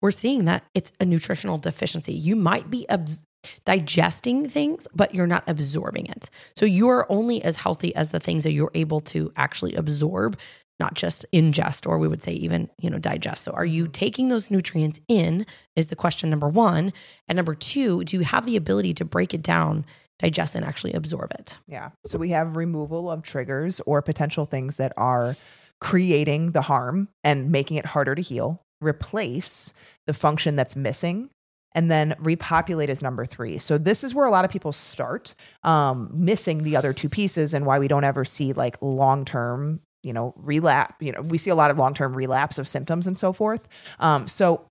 we're 0.00 0.10
seeing 0.10 0.44
that 0.44 0.64
it's 0.74 0.92
a 1.00 1.04
nutritional 1.04 1.58
deficiency. 1.58 2.12
You 2.12 2.36
might 2.36 2.70
be 2.70 2.88
abs- 2.88 3.18
digesting 3.64 4.48
things, 4.48 4.88
but 4.94 5.14
you're 5.14 5.26
not 5.26 5.44
absorbing 5.46 6.06
it. 6.06 6.30
So 6.56 6.66
you're 6.66 7.06
only 7.08 7.42
as 7.42 7.56
healthy 7.56 7.94
as 7.94 8.10
the 8.10 8.20
things 8.20 8.44
that 8.44 8.52
you're 8.52 8.70
able 8.74 9.00
to 9.00 9.32
actually 9.36 9.74
absorb, 9.74 10.38
not 10.80 10.94
just 10.94 11.24
ingest, 11.32 11.86
or 11.86 11.98
we 11.98 12.08
would 12.08 12.22
say 12.22 12.32
even, 12.32 12.68
you 12.78 12.90
know, 12.90 12.98
digest. 12.98 13.44
So 13.44 13.52
are 13.52 13.64
you 13.64 13.88
taking 13.88 14.28
those 14.28 14.50
nutrients 14.50 15.00
in? 15.08 15.46
Is 15.76 15.88
the 15.88 15.96
question 15.96 16.30
number 16.30 16.48
one. 16.48 16.92
And 17.28 17.36
number 17.36 17.54
two, 17.54 18.04
do 18.04 18.18
you 18.18 18.24
have 18.24 18.46
the 18.46 18.56
ability 18.56 18.94
to 18.94 19.04
break 19.04 19.34
it 19.34 19.42
down, 19.42 19.84
digest, 20.18 20.54
and 20.54 20.64
actually 20.64 20.92
absorb 20.92 21.32
it? 21.32 21.58
Yeah. 21.66 21.90
So 22.06 22.18
we 22.18 22.30
have 22.30 22.56
removal 22.56 23.10
of 23.10 23.22
triggers 23.22 23.80
or 23.80 24.02
potential 24.02 24.46
things 24.46 24.76
that 24.76 24.92
are 24.96 25.36
creating 25.80 26.52
the 26.52 26.62
harm 26.62 27.08
and 27.22 27.50
making 27.50 27.76
it 27.76 27.86
harder 27.86 28.14
to 28.14 28.22
heal, 28.22 28.62
replace 28.80 29.72
the 30.06 30.14
function 30.14 30.56
that's 30.56 30.76
missing. 30.76 31.30
And 31.72 31.90
then 31.90 32.16
repopulate 32.18 32.88
is 32.88 33.02
number 33.02 33.26
three. 33.26 33.58
So 33.58 33.76
this 33.76 34.02
is 34.02 34.14
where 34.14 34.26
a 34.26 34.30
lot 34.30 34.44
of 34.44 34.50
people 34.50 34.72
start, 34.72 35.34
um, 35.62 36.10
missing 36.12 36.62
the 36.64 36.76
other 36.76 36.92
two 36.92 37.08
pieces, 37.08 37.52
and 37.52 37.66
why 37.66 37.78
we 37.78 37.88
don't 37.88 38.04
ever 38.04 38.24
see 38.24 38.52
like 38.54 38.78
long 38.80 39.24
term, 39.24 39.80
you 40.02 40.12
know, 40.12 40.32
relapse. 40.36 40.94
You 41.00 41.12
know, 41.12 41.20
we 41.20 41.36
see 41.36 41.50
a 41.50 41.54
lot 41.54 41.70
of 41.70 41.76
long 41.76 41.92
term 41.92 42.16
relapse 42.16 42.56
of 42.58 42.66
symptoms 42.66 43.06
and 43.06 43.18
so 43.18 43.32
forth. 43.32 43.68
Um, 44.00 44.28
so 44.28 44.66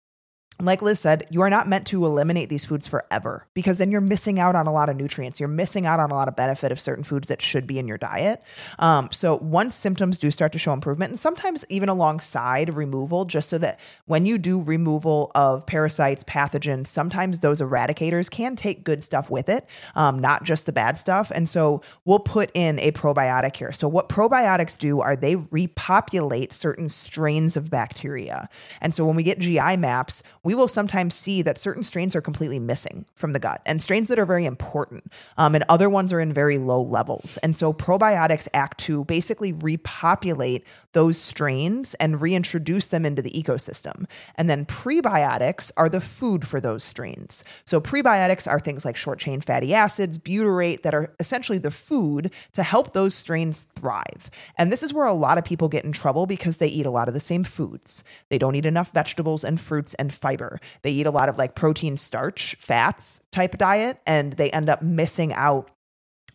like 0.60 0.82
Liz 0.82 1.00
said, 1.00 1.28
you 1.30 1.42
are 1.42 1.50
not 1.50 1.68
meant 1.68 1.86
to 1.88 2.06
eliminate 2.06 2.50
these 2.50 2.66
foods 2.66 2.88
forever 2.88 3.46
because 3.54 3.78
then 3.78 3.92
you're 3.92 4.02
missing 4.02 4.40
out 4.40 4.56
on 4.56 4.66
a 4.66 4.74
lot 4.74 4.90
of 4.90 4.96
nutrients. 4.96 5.40
You're 5.40 5.50
missing 5.50 5.86
out 5.86 6.00
on 6.00 6.10
a 6.10 6.16
lot 6.16 6.28
of 6.28 6.36
benefit 6.36 6.72
of 6.72 6.80
certain 6.80 7.04
foods 7.04 7.28
that 7.28 7.42
should 7.42 7.68
be 7.68 7.78
in 7.78 7.88
your 7.88 8.00
diet. 8.00 8.42
Um, 8.80 9.10
so 9.12 9.36
once 9.38 9.76
symptoms 9.76 10.18
do 10.18 10.32
start 10.32 10.52
to 10.54 10.60
show 10.60 10.74
improvement, 10.74 11.12
and 11.12 11.20
sometimes 11.20 11.64
even 11.70 11.90
alongside 11.90 12.74
removal, 12.74 13.26
just 13.26 13.50
so 13.50 13.60
that 13.60 13.80
when 14.06 14.26
you 14.26 14.40
do 14.40 14.60
removal 14.60 15.32
of 15.36 15.66
parasites, 15.68 16.24
pathogens, 16.24 16.88
sometimes 16.88 17.42
those 17.42 17.62
eradicators 17.62 18.30
can 18.30 18.56
take 18.56 18.84
good 18.84 19.04
stuff 19.04 19.30
with 19.30 19.50
it, 19.50 19.68
um, 19.96 20.18
not 20.18 20.44
just 20.44 20.66
the 20.66 20.72
bad 20.72 20.98
stuff. 20.98 21.32
And 21.36 21.48
so 21.48 21.84
we'll 22.04 22.20
put 22.20 22.50
in 22.56 22.80
a 22.80 22.92
probiotic 22.94 23.56
here. 23.56 23.72
So 23.72 23.88
what 23.88 24.10
probiotics 24.10 24.76
do 24.76 25.02
are 25.02 25.16
they 25.16 25.36
repopulate 25.36 26.52
certain 26.52 26.90
strains 26.90 27.56
of 27.56 27.70
bacteria. 27.70 28.50
And 28.82 28.96
so 28.96 29.06
when 29.06 29.16
we 29.16 29.22
get 29.22 29.38
GI 29.38 29.78
maps, 29.78 30.24
we 30.48 30.56
will 30.56 30.70
sometimes 30.70 31.14
see 31.14 31.42
that 31.42 31.58
certain 31.58 31.84
strains 31.84 32.16
are 32.16 32.22
completely 32.22 32.58
missing 32.58 33.04
from 33.16 33.34
the 33.34 33.40
gut 33.40 33.62
and 33.66 33.84
strains 33.84 34.08
that 34.08 34.18
are 34.18 34.26
very 34.26 34.46
important. 34.46 35.12
Um, 35.38 35.56
and 35.56 35.66
other 35.68 35.90
ones 35.90 36.14
are 36.14 36.22
in 36.22 36.32
very 36.32 36.58
low 36.58 36.82
levels. 36.82 37.36
And 37.44 37.54
so 37.54 37.74
probiotics 37.74 38.48
act 38.54 38.78
to 38.86 39.04
basically 39.04 39.52
repopulate 39.52 40.66
those 40.98 41.20
strains 41.20 41.94
and 42.00 42.20
reintroduce 42.20 42.88
them 42.88 43.06
into 43.06 43.22
the 43.22 43.30
ecosystem. 43.30 44.06
And 44.34 44.50
then 44.50 44.66
prebiotics 44.66 45.72
are 45.78 45.90
the 45.90 46.02
food 46.02 46.48
for 46.48 46.60
those 46.60 46.84
strains. 46.84 47.44
So 47.66 47.80
prebiotics 47.80 48.50
are 48.50 48.60
things 48.60 48.84
like 48.84 48.98
short 48.98 49.20
chain 49.20 49.40
fatty 49.40 49.76
acids, 49.76 50.18
butyrate, 50.18 50.82
that 50.82 50.96
are 50.96 51.14
essentially 51.20 51.60
the 51.60 51.70
food 51.70 52.34
to 52.54 52.64
help 52.64 52.94
those 52.94 53.14
strains 53.14 53.62
thrive. 53.62 54.32
And 54.58 54.72
this 54.72 54.82
is 54.82 54.92
where 54.92 55.06
a 55.06 55.14
lot 55.14 55.38
of 55.38 55.46
people 55.46 55.70
get 55.70 55.86
in 55.86 55.92
trouble 55.92 56.26
because 56.26 56.58
they 56.58 56.68
eat 56.68 56.88
a 56.88 56.92
lot 56.92 57.08
of 57.08 57.14
the 57.14 57.20
same 57.20 57.44
foods. 57.44 58.04
They 58.30 58.40
don't 58.40 58.56
eat 58.56 58.66
enough 58.66 58.92
vegetables 58.92 59.44
and 59.44 59.62
fruits 59.62 59.94
and 59.94 60.12
fiber. 60.12 60.60
They 60.82 60.90
eat 60.90 61.06
a 61.06 61.12
lot 61.12 61.30
of 61.30 61.38
like 61.38 61.54
protein, 61.54 61.98
starch, 61.98 62.56
fats 62.56 63.22
type 63.32 63.56
diet, 63.60 64.00
and 64.08 64.34
they 64.34 64.50
end 64.50 64.68
up 64.68 64.82
missing 64.82 65.32
out 65.32 65.70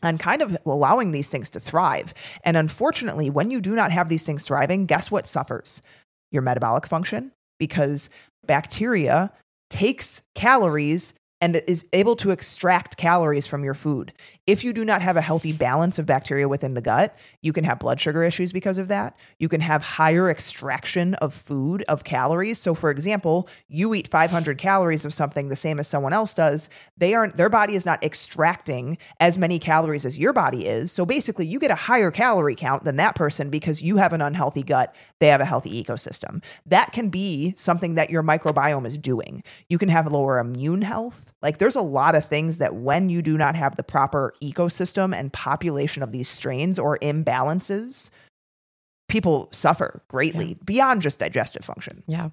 and 0.02 0.18
kind 0.18 0.42
of 0.42 0.56
allowing 0.66 1.12
these 1.12 1.28
things 1.28 1.50
to 1.50 1.60
thrive. 1.60 2.14
And 2.44 2.56
unfortunately, 2.56 3.30
when 3.30 3.50
you 3.50 3.60
do 3.60 3.74
not 3.74 3.92
have 3.92 4.08
these 4.08 4.24
things 4.24 4.44
thriving, 4.44 4.86
guess 4.86 5.10
what 5.10 5.26
suffers? 5.26 5.82
Your 6.30 6.42
metabolic 6.42 6.86
function, 6.86 7.32
because 7.58 8.10
bacteria 8.46 9.32
takes 9.70 10.22
calories 10.34 11.14
and 11.40 11.56
is 11.66 11.84
able 11.92 12.14
to 12.16 12.30
extract 12.30 12.96
calories 12.96 13.46
from 13.46 13.64
your 13.64 13.74
food. 13.74 14.12
If 14.44 14.64
you 14.64 14.72
do 14.72 14.84
not 14.84 15.02
have 15.02 15.16
a 15.16 15.20
healthy 15.20 15.52
balance 15.52 16.00
of 16.00 16.06
bacteria 16.06 16.48
within 16.48 16.74
the 16.74 16.80
gut, 16.80 17.16
you 17.42 17.52
can 17.52 17.62
have 17.62 17.78
blood 17.78 18.00
sugar 18.00 18.24
issues 18.24 18.52
because 18.52 18.76
of 18.76 18.88
that. 18.88 19.16
You 19.38 19.48
can 19.48 19.60
have 19.60 19.84
higher 19.84 20.28
extraction 20.28 21.14
of 21.14 21.32
food, 21.32 21.84
of 21.86 22.02
calories. 22.02 22.58
So 22.58 22.74
for 22.74 22.90
example, 22.90 23.48
you 23.68 23.94
eat 23.94 24.08
500 24.08 24.58
calories 24.58 25.04
of 25.04 25.14
something 25.14 25.46
the 25.48 25.54
same 25.54 25.78
as 25.78 25.86
someone 25.86 26.12
else 26.12 26.34
does. 26.34 26.68
They 26.96 27.14
aren't 27.14 27.36
their 27.36 27.48
body 27.48 27.76
is 27.76 27.86
not 27.86 28.02
extracting 28.02 28.98
as 29.20 29.38
many 29.38 29.60
calories 29.60 30.04
as 30.04 30.18
your 30.18 30.32
body 30.32 30.66
is. 30.66 30.90
So 30.90 31.06
basically, 31.06 31.46
you 31.46 31.60
get 31.60 31.70
a 31.70 31.76
higher 31.76 32.10
calorie 32.10 32.56
count 32.56 32.82
than 32.82 32.96
that 32.96 33.14
person 33.14 33.48
because 33.48 33.80
you 33.80 33.98
have 33.98 34.12
an 34.12 34.20
unhealthy 34.20 34.64
gut, 34.64 34.92
they 35.20 35.28
have 35.28 35.40
a 35.40 35.44
healthy 35.44 35.84
ecosystem. 35.84 36.42
That 36.66 36.92
can 36.92 37.10
be 37.10 37.54
something 37.56 37.94
that 37.94 38.10
your 38.10 38.24
microbiome 38.24 38.86
is 38.86 38.98
doing. 38.98 39.44
You 39.68 39.78
can 39.78 39.88
have 39.88 40.10
lower 40.10 40.40
immune 40.40 40.82
health. 40.82 41.32
Like 41.42 41.58
there's 41.58 41.76
a 41.76 41.80
lot 41.80 42.16
of 42.16 42.24
things 42.24 42.58
that 42.58 42.74
when 42.74 43.08
you 43.08 43.22
do 43.22 43.38
not 43.38 43.54
have 43.54 43.76
the 43.76 43.84
proper 43.84 44.31
ecosystem 44.40 45.14
and 45.14 45.32
population 45.32 46.02
of 46.02 46.12
these 46.12 46.28
strains 46.28 46.78
or 46.78 46.98
imbalances, 46.98 48.10
people 49.12 49.46
suffer 49.52 50.02
greatly 50.08 50.56
beyond 50.64 51.02
just 51.02 51.18
digestive 51.18 51.62
function. 51.62 52.02
Yeah. 52.06 52.30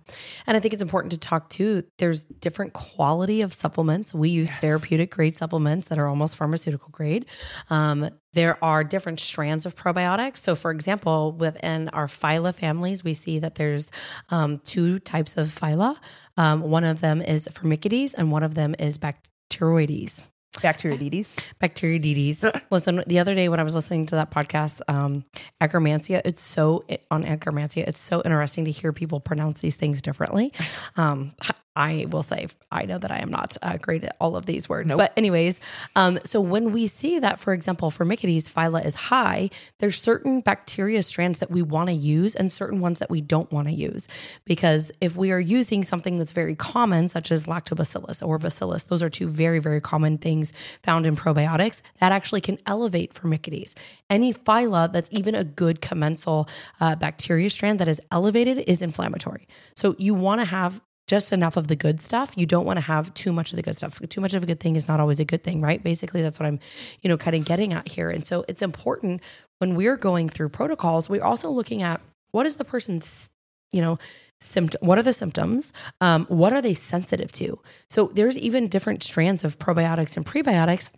And 0.48 0.56
I 0.56 0.62
think 0.62 0.74
it's 0.74 0.82
important 0.82 1.12
to 1.12 1.20
talk 1.20 1.50
too. 1.50 1.84
There's 1.98 2.24
different 2.24 2.72
quality 2.72 3.42
of 3.42 3.52
supplements. 3.52 4.14
We 4.14 4.30
use 4.30 4.50
therapeutic 4.54 5.12
grade 5.12 5.36
supplements 5.36 5.90
that 5.90 6.00
are 6.00 6.08
almost 6.08 6.38
pharmaceutical 6.38 6.88
grade. 6.90 7.26
Um, 7.70 8.10
there 8.32 8.64
are 8.64 8.86
different 8.86 9.20
strands 9.20 9.66
of 9.66 9.76
probiotics. 9.76 10.38
So, 10.38 10.56
for 10.56 10.72
example, 10.72 11.34
within 11.34 11.90
our 11.90 12.08
phyla 12.08 12.56
families, 12.56 13.04
we 13.04 13.14
see 13.14 13.40
that 13.40 13.56
there's 13.56 13.92
um, 14.30 14.60
two 14.60 15.00
types 15.00 15.36
of 15.36 15.48
phyla. 15.48 15.98
Um, 16.38 16.62
one 16.62 16.86
of 16.86 17.02
them 17.02 17.22
is 17.22 17.50
Firmicutes, 17.50 18.14
and 18.18 18.32
one 18.32 18.44
of 18.44 18.56
them 18.56 18.74
is 18.80 18.98
Bacteroides. 18.98 20.22
Bacteroidetes. 20.54 21.44
Bacteroidetes. 21.62 22.62
Listen, 22.72 23.04
the 23.08 23.20
other 23.20 23.36
day 23.36 23.50
when 23.50 23.60
I 23.60 23.64
was 23.64 23.76
listening 23.76 24.06
to 24.08 24.16
that 24.16 24.32
podcast, 24.32 24.82
um, 24.88 25.26
Akkermansia, 25.62 26.22
it's 26.26 26.42
so 26.42 26.84
on 27.12 27.24
Akkermansia, 27.24 27.88
it's 27.88 28.00
so 28.00 28.22
interesting 28.26 28.66
to 28.66 28.72
hear 28.72 28.92
people 28.92 29.20
pronounce 29.20 29.62
these 29.62 29.76
things 29.76 30.02
differently. 30.02 30.52
Um, 30.96 31.34
I 31.80 32.06
will 32.10 32.24
say, 32.24 32.48
I 32.74 32.84
know 32.84 32.98
that 32.98 33.10
I 33.10 33.20
am 33.20 33.30
not 33.30 33.56
uh, 33.62 33.78
great 33.78 34.04
at 34.04 34.18
all 34.20 34.36
of 34.36 34.46
these 34.46 34.68
words. 34.68 34.90
Nope. 34.90 34.98
But, 34.98 35.14
anyways, 35.16 35.62
um, 35.96 36.20
so 36.26 36.42
when 36.42 36.74
we 36.74 36.88
see 36.88 37.20
that, 37.20 37.40
for 37.40 37.54
example, 37.54 37.90
Firmicutes 37.90 38.52
phyla 38.52 38.86
is 38.86 38.96
high, 38.96 39.50
there's 39.78 40.00
certain 40.02 40.42
bacteria 40.42 41.02
strands 41.02 41.40
that 41.40 41.50
we 41.50 41.62
want 41.62 41.88
to 41.88 41.94
use 41.94 42.36
and 42.36 42.52
certain 42.52 42.82
ones 42.82 43.00
that 43.00 43.10
we 43.10 43.22
don't 43.22 43.50
want 43.50 43.70
to 43.70 43.74
use. 43.74 44.10
Because 44.44 44.92
if 45.00 45.16
we 45.16 45.32
are 45.32 45.40
using 45.40 45.82
something 45.84 46.18
that's 46.18 46.34
very 46.34 46.54
common, 46.54 47.08
such 47.08 47.32
as 47.32 47.46
lactobacillus 47.46 48.22
or 48.28 48.38
bacillus, 48.38 48.84
those 48.84 49.02
are 49.02 49.10
two 49.10 49.30
very, 49.30 49.60
very 49.60 49.80
common 49.80 50.18
things 50.18 50.52
found 50.84 51.06
in 51.06 51.16
probiotics 51.16 51.82
that 52.00 52.12
actually 52.12 52.42
can 52.42 52.58
elevate 52.66 53.14
Firmicutes. 53.14 53.74
Any 54.10 54.34
phyla 54.34 54.92
that's 54.92 55.10
even 55.14 55.34
a 55.34 55.46
good 55.46 55.80
commensal 55.80 56.50
uh, 56.82 56.96
bacteria 56.98 57.50
strand 57.50 57.80
that 57.80 57.88
is 57.88 58.02
elevated 58.12 58.58
is 58.68 58.82
inflammatory. 58.82 59.48
So 59.76 59.96
you 59.98 60.14
want 60.14 60.42
to 60.42 60.46
have 60.46 60.82
just 61.10 61.34
enough 61.34 61.58
of 61.58 61.68
the 61.68 61.76
good 61.76 62.00
stuff. 62.00 62.34
You 62.38 62.46
don't 62.46 62.66
want 62.66 62.78
to 62.78 62.82
have 62.82 63.12
too 63.16 63.34
much 63.34 63.52
of 63.52 63.56
the 63.56 63.64
good 63.64 63.76
stuff. 63.76 64.00
Too 64.10 64.22
much 64.22 64.36
of 64.36 64.44
a 64.44 64.46
good 64.46 64.60
thing 64.60 64.76
is 64.76 64.88
not 64.88 65.00
always 65.00 65.20
a 65.20 65.26
good 65.26 65.44
thing, 65.44 65.60
right? 65.60 65.84
Basically, 65.84 66.22
that's 66.22 66.40
what 66.40 66.46
I'm, 66.46 66.60
you 67.02 67.10
know, 67.10 67.18
kind 67.18 67.36
of 67.36 67.46
getting 67.46 67.74
at 67.74 67.88
here. 67.88 68.12
And 68.12 68.24
so 68.26 68.46
it's 68.48 68.62
important 68.62 69.22
when 69.58 69.74
we're 69.74 69.98
going 69.98 70.30
through 70.30 70.50
protocols, 70.50 71.10
we're 71.10 71.24
also 71.24 71.50
looking 71.50 71.82
at 71.82 72.00
what 72.32 72.46
is 72.46 72.58
the 72.58 72.64
person's, 72.64 73.32
you 73.72 73.82
know, 73.82 73.98
symptom 74.42 74.80
what 74.88 74.98
are 74.98 75.04
the 75.04 75.12
symptoms 75.12 75.74
um, 76.00 76.26
what 76.28 76.54
are 76.54 76.62
they 76.62 76.74
sensitive 76.74 77.30
to 77.30 77.60
so 77.90 78.10
there's 78.14 78.38
even 78.38 78.70
different 78.70 79.04
strands 79.04 79.44
of 79.44 79.60
probiotics 79.60 80.16
and 80.16 80.26
prebiotics 80.26 80.92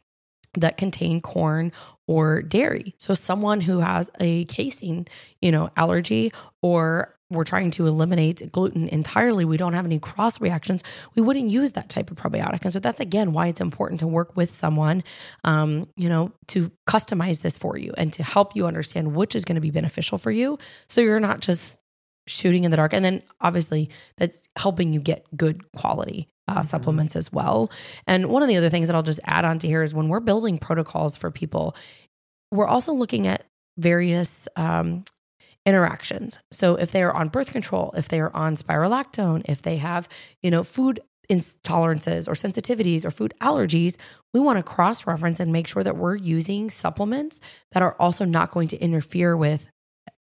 that 0.53 0.77
contain 0.77 1.21
corn 1.21 1.71
or 2.07 2.41
dairy. 2.41 2.93
So 2.97 3.13
someone 3.13 3.61
who 3.61 3.79
has 3.79 4.11
a 4.19 4.45
casein, 4.45 5.07
you 5.41 5.51
know, 5.51 5.69
allergy 5.77 6.31
or 6.61 7.15
we're 7.31 7.43
trying 7.43 7.71
to 7.71 7.87
eliminate 7.87 8.51
gluten 8.51 8.87
entirely, 8.87 9.45
we 9.45 9.57
don't 9.57 9.73
have 9.73 9.85
any 9.85 9.99
cross 9.99 10.39
reactions, 10.41 10.83
we 11.15 11.21
wouldn't 11.21 11.49
use 11.49 11.71
that 11.73 11.89
type 11.89 12.11
of 12.11 12.17
probiotic. 12.17 12.63
And 12.63 12.73
so 12.73 12.79
that's 12.79 12.99
again 12.99 13.33
why 13.33 13.47
it's 13.47 13.61
important 13.61 13.99
to 14.01 14.07
work 14.07 14.35
with 14.35 14.53
someone, 14.53 15.03
um, 15.43 15.87
you 15.95 16.09
know, 16.09 16.31
to 16.47 16.71
customize 16.87 17.41
this 17.41 17.57
for 17.57 17.77
you 17.77 17.93
and 17.97 18.11
to 18.13 18.23
help 18.23 18.55
you 18.55 18.67
understand 18.67 19.15
which 19.15 19.35
is 19.35 19.45
going 19.45 19.55
to 19.55 19.61
be 19.61 19.71
beneficial 19.71 20.17
for 20.17 20.31
you. 20.31 20.59
So 20.87 21.01
you're 21.01 21.19
not 21.19 21.39
just 21.39 21.79
shooting 22.27 22.63
in 22.63 22.71
the 22.71 22.77
dark. 22.77 22.93
And 22.93 23.03
then 23.03 23.23
obviously 23.39 23.89
that's 24.17 24.47
helping 24.57 24.93
you 24.93 24.99
get 24.99 25.25
good 25.35 25.71
quality 25.71 26.27
uh, 26.47 26.55
Mm-hmm. 26.55 26.63
supplements 26.63 27.15
as 27.15 27.31
well. 27.31 27.71
And 28.07 28.27
one 28.27 28.41
of 28.43 28.49
the 28.49 28.57
other 28.57 28.69
things 28.69 28.87
that 28.87 28.95
I'll 28.95 29.03
just 29.03 29.21
add 29.25 29.45
on 29.45 29.59
to 29.59 29.67
here 29.67 29.83
is 29.83 29.93
when 29.93 30.09
we're 30.09 30.19
building 30.19 30.57
protocols 30.57 31.15
for 31.15 31.31
people, 31.31 31.75
we're 32.51 32.67
also 32.67 32.93
looking 32.93 33.25
at 33.27 33.45
various 33.77 34.47
um, 34.55 35.03
interactions. 35.65 36.39
So 36.51 36.75
if 36.75 36.91
they 36.91 37.03
are 37.03 37.13
on 37.13 37.29
birth 37.29 37.51
control, 37.51 37.93
if 37.95 38.07
they 38.07 38.19
are 38.19 38.35
on 38.35 38.55
spiralactone, 38.55 39.43
if 39.45 39.61
they 39.61 39.77
have, 39.77 40.09
you 40.41 40.49
know, 40.49 40.63
food 40.63 40.99
intolerances 41.29 42.27
or 42.27 42.33
sensitivities 42.33 43.05
or 43.05 43.11
food 43.11 43.33
allergies, 43.41 43.95
we 44.33 44.39
want 44.39 44.57
to 44.57 44.63
cross 44.63 45.07
reference 45.07 45.39
and 45.39 45.51
make 45.51 45.67
sure 45.67 45.83
that 45.83 45.97
we're 45.97 46.15
using 46.15 46.69
supplements 46.69 47.39
that 47.71 47.83
are 47.83 47.95
also 47.99 48.25
not 48.25 48.51
going 48.51 48.67
to 48.69 48.77
interfere 48.77 49.37
with 49.37 49.69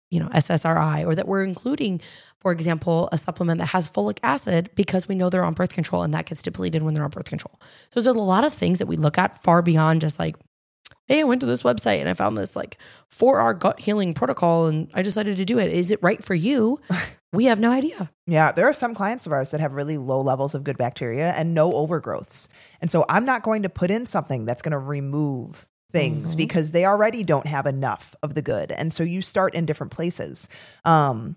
you 0.10 0.20
know 0.20 0.28
SSRI 0.30 1.06
or 1.06 1.16
that 1.16 1.28
we're 1.28 1.44
including 1.44 2.02
for 2.40 2.52
example 2.52 3.10
a 3.12 3.18
supplement 3.18 3.60
that 3.60 3.68
has 3.68 3.90
folic 3.90 4.18
acid 4.24 4.70
because 4.76 5.08
we 5.08 5.16
know 5.16 5.30
they're 5.30 5.44
on 5.44 5.54
birth 5.54 5.72
control 5.72 6.04
and 6.04 6.14
that 6.14 6.26
gets 6.26 6.42
depleted 6.42 6.82
when 6.82 6.94
they're 6.94 7.04
on 7.04 7.12
birth 7.12 7.30
control. 7.30 7.60
So 7.92 8.02
there's 8.02 8.16
a 8.16 8.20
lot 8.20 8.44
of 8.44 8.54
things 8.54 8.80
that 8.80 8.88
we 8.88 8.98
look 8.98 9.18
at 9.18 9.42
far 9.44 9.62
beyond 9.62 10.02
just 10.02 10.18
like 10.20 10.36
hey 11.08 11.22
I 11.22 11.24
went 11.24 11.42
to 11.42 11.48
this 11.48 11.64
website 11.64 12.00
and 12.00 12.08
I 12.10 12.14
found 12.14 12.38
this 12.38 12.56
like 12.56 12.78
4R 13.12 13.58
gut 13.58 13.80
healing 13.80 14.14
protocol 14.14 14.68
and 14.68 14.90
I 14.94 15.02
decided 15.02 15.38
to 15.38 15.46
do 15.46 15.58
it. 15.60 15.72
Is 15.74 15.92
it 15.92 16.02
right 16.04 16.24
for 16.24 16.36
you? 16.36 16.80
we 17.34 17.46
have 17.46 17.60
no 17.60 17.72
idea. 17.72 18.12
Yeah, 18.28 18.52
there 18.52 18.68
are 18.68 18.74
some 18.74 18.94
clients 18.96 19.26
of 19.26 19.32
ours 19.32 19.52
that 19.52 19.60
have 19.60 19.74
really 19.74 19.98
low 19.98 20.22
levels 20.22 20.54
of 20.56 20.64
good 20.64 20.78
bacteria 20.78 21.32
and 21.34 21.54
no 21.54 21.72
overgrowths. 21.72 22.48
And 22.82 22.92
so 22.92 23.06
I'm 23.10 23.26
not 23.26 23.44
going 23.44 23.64
to 23.64 23.70
put 23.70 23.90
in 23.92 24.06
something 24.06 24.46
that's 24.46 24.62
going 24.62 24.72
to 24.72 24.78
remove 24.80 25.66
things 25.92 26.36
Mhm. 26.36 26.38
because 26.38 26.72
they 26.72 26.86
already 26.86 27.24
don't 27.24 27.48
have 27.48 27.66
enough 27.66 28.16
of 28.22 28.36
the 28.36 28.44
good. 28.44 28.72
And 28.72 28.94
so 28.94 29.02
you 29.04 29.22
start 29.24 29.56
in 29.56 29.66
different 29.66 29.92
places. 29.92 30.48
Um 30.86 31.36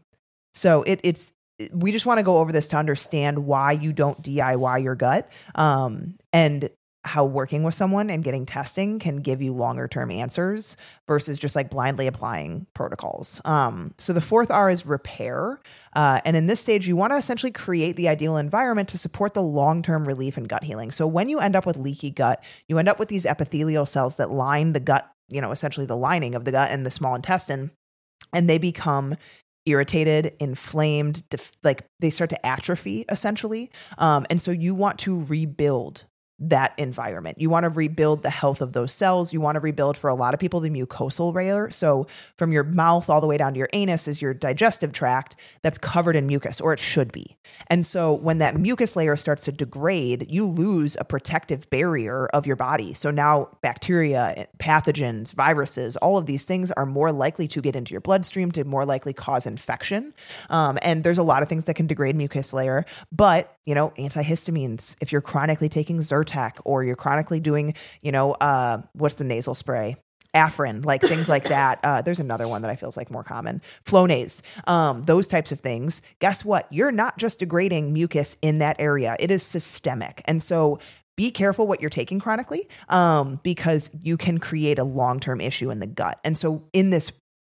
so 0.54 0.82
it 0.82 1.00
it's 1.02 1.32
we 1.72 1.92
just 1.92 2.04
want 2.06 2.18
to 2.18 2.22
go 2.24 2.38
over 2.38 2.52
this 2.52 2.68
to 2.68 2.76
understand 2.76 3.46
why 3.46 3.72
you 3.72 3.92
don't 3.94 4.20
DIY 4.22 4.82
your 4.82 4.94
gut. 4.94 5.30
Um 5.54 6.18
and 6.34 6.68
how 7.04 7.24
working 7.24 7.64
with 7.64 7.74
someone 7.74 8.10
and 8.10 8.22
getting 8.22 8.46
testing 8.46 8.98
can 8.98 9.16
give 9.16 9.42
you 9.42 9.52
longer 9.52 9.88
term 9.88 10.10
answers 10.10 10.76
versus 11.08 11.38
just 11.38 11.56
like 11.56 11.68
blindly 11.68 12.06
applying 12.06 12.66
protocols. 12.74 13.40
Um, 13.44 13.92
so 13.98 14.12
the 14.12 14.20
fourth 14.20 14.50
R 14.50 14.70
is 14.70 14.86
repair. 14.86 15.60
Uh, 15.94 16.20
and 16.24 16.36
in 16.36 16.46
this 16.46 16.60
stage, 16.60 16.86
you 16.86 16.96
want 16.96 17.12
to 17.12 17.16
essentially 17.16 17.50
create 17.50 17.96
the 17.96 18.08
ideal 18.08 18.36
environment 18.36 18.88
to 18.90 18.98
support 18.98 19.34
the 19.34 19.42
long 19.42 19.82
term 19.82 20.04
relief 20.04 20.36
and 20.36 20.48
gut 20.48 20.62
healing. 20.62 20.92
So 20.92 21.06
when 21.06 21.28
you 21.28 21.40
end 21.40 21.56
up 21.56 21.66
with 21.66 21.76
leaky 21.76 22.10
gut, 22.10 22.42
you 22.68 22.78
end 22.78 22.88
up 22.88 23.00
with 23.00 23.08
these 23.08 23.26
epithelial 23.26 23.86
cells 23.86 24.16
that 24.16 24.30
line 24.30 24.72
the 24.72 24.80
gut, 24.80 25.10
you 25.28 25.40
know, 25.40 25.50
essentially 25.50 25.86
the 25.86 25.96
lining 25.96 26.36
of 26.36 26.44
the 26.44 26.52
gut 26.52 26.70
and 26.70 26.86
the 26.86 26.90
small 26.90 27.16
intestine, 27.16 27.72
and 28.32 28.48
they 28.48 28.58
become 28.58 29.16
irritated, 29.66 30.34
inflamed, 30.38 31.28
def- 31.30 31.52
like 31.62 31.84
they 32.00 32.10
start 32.10 32.30
to 32.30 32.46
atrophy 32.46 33.04
essentially. 33.08 33.70
Um, 33.98 34.26
and 34.30 34.40
so 34.40 34.50
you 34.50 34.74
want 34.74 34.98
to 35.00 35.22
rebuild 35.22 36.04
that 36.48 36.74
environment. 36.78 37.40
You 37.40 37.50
want 37.50 37.64
to 37.64 37.70
rebuild 37.70 38.22
the 38.22 38.30
health 38.30 38.60
of 38.60 38.72
those 38.72 38.92
cells. 38.92 39.32
You 39.32 39.40
want 39.40 39.56
to 39.56 39.60
rebuild 39.60 39.96
for 39.96 40.08
a 40.08 40.14
lot 40.14 40.34
of 40.34 40.40
people 40.40 40.60
the 40.60 40.70
mucosal 40.70 41.32
layer. 41.34 41.70
So 41.70 42.06
from 42.36 42.52
your 42.52 42.64
mouth 42.64 43.08
all 43.08 43.20
the 43.20 43.26
way 43.26 43.36
down 43.36 43.52
to 43.54 43.58
your 43.58 43.68
anus 43.72 44.08
is 44.08 44.20
your 44.20 44.34
digestive 44.34 44.92
tract 44.92 45.36
that's 45.62 45.78
covered 45.78 46.16
in 46.16 46.26
mucus, 46.26 46.60
or 46.60 46.72
it 46.72 46.78
should 46.78 47.12
be. 47.12 47.36
And 47.68 47.84
so 47.86 48.12
when 48.12 48.38
that 48.38 48.58
mucus 48.58 48.96
layer 48.96 49.16
starts 49.16 49.44
to 49.44 49.52
degrade, 49.52 50.26
you 50.28 50.46
lose 50.46 50.96
a 50.98 51.04
protective 51.04 51.68
barrier 51.70 52.26
of 52.28 52.46
your 52.46 52.56
body. 52.56 52.94
So 52.94 53.10
now 53.10 53.48
bacteria, 53.60 54.48
pathogens, 54.58 55.32
viruses, 55.32 55.96
all 55.98 56.18
of 56.18 56.26
these 56.26 56.44
things 56.44 56.70
are 56.72 56.86
more 56.86 57.12
likely 57.12 57.46
to 57.48 57.60
get 57.60 57.76
into 57.76 57.92
your 57.92 58.00
bloodstream, 58.00 58.50
to 58.52 58.64
more 58.64 58.84
likely 58.84 59.12
cause 59.12 59.46
infection. 59.46 60.14
Um, 60.50 60.78
and 60.82 61.04
there's 61.04 61.18
a 61.18 61.22
lot 61.22 61.42
of 61.42 61.48
things 61.48 61.66
that 61.66 61.74
can 61.74 61.86
degrade 61.86 62.16
mucus 62.16 62.52
layer, 62.52 62.84
but 63.10 63.56
you 63.64 63.74
know, 63.74 63.90
antihistamines, 63.90 64.96
if 65.00 65.12
you're 65.12 65.20
chronically 65.20 65.68
taking 65.68 65.98
Zyrtec 65.98 66.60
or 66.64 66.84
you're 66.84 66.96
chronically 66.96 67.40
doing, 67.40 67.74
you 68.00 68.12
know, 68.12 68.32
uh, 68.32 68.82
what's 68.92 69.16
the 69.16 69.24
nasal 69.24 69.54
spray? 69.54 69.96
Afrin, 70.34 70.84
like 70.84 71.02
things 71.02 71.28
like 71.28 71.44
that. 71.48 71.78
Uh, 71.84 72.02
there's 72.02 72.20
another 72.20 72.48
one 72.48 72.62
that 72.62 72.70
I 72.70 72.76
feel 72.76 72.88
is 72.88 72.96
like 72.96 73.10
more 73.10 73.24
common. 73.24 73.60
Flonase, 73.84 74.42
um, 74.66 75.02
those 75.04 75.28
types 75.28 75.52
of 75.52 75.60
things. 75.60 76.02
Guess 76.18 76.44
what? 76.44 76.66
You're 76.70 76.92
not 76.92 77.18
just 77.18 77.38
degrading 77.38 77.92
mucus 77.92 78.36
in 78.42 78.58
that 78.58 78.76
area. 78.78 79.16
It 79.20 79.30
is 79.30 79.42
systemic. 79.42 80.22
And 80.24 80.42
so 80.42 80.78
be 81.16 81.30
careful 81.30 81.66
what 81.66 81.80
you're 81.80 81.90
taking 81.90 82.18
chronically 82.18 82.66
um, 82.88 83.38
because 83.42 83.90
you 84.00 84.16
can 84.16 84.38
create 84.38 84.78
a 84.78 84.84
long-term 84.84 85.40
issue 85.40 85.70
in 85.70 85.78
the 85.78 85.86
gut. 85.86 86.18
And 86.24 86.38
so 86.38 86.64
in 86.72 86.90
this 86.90 87.12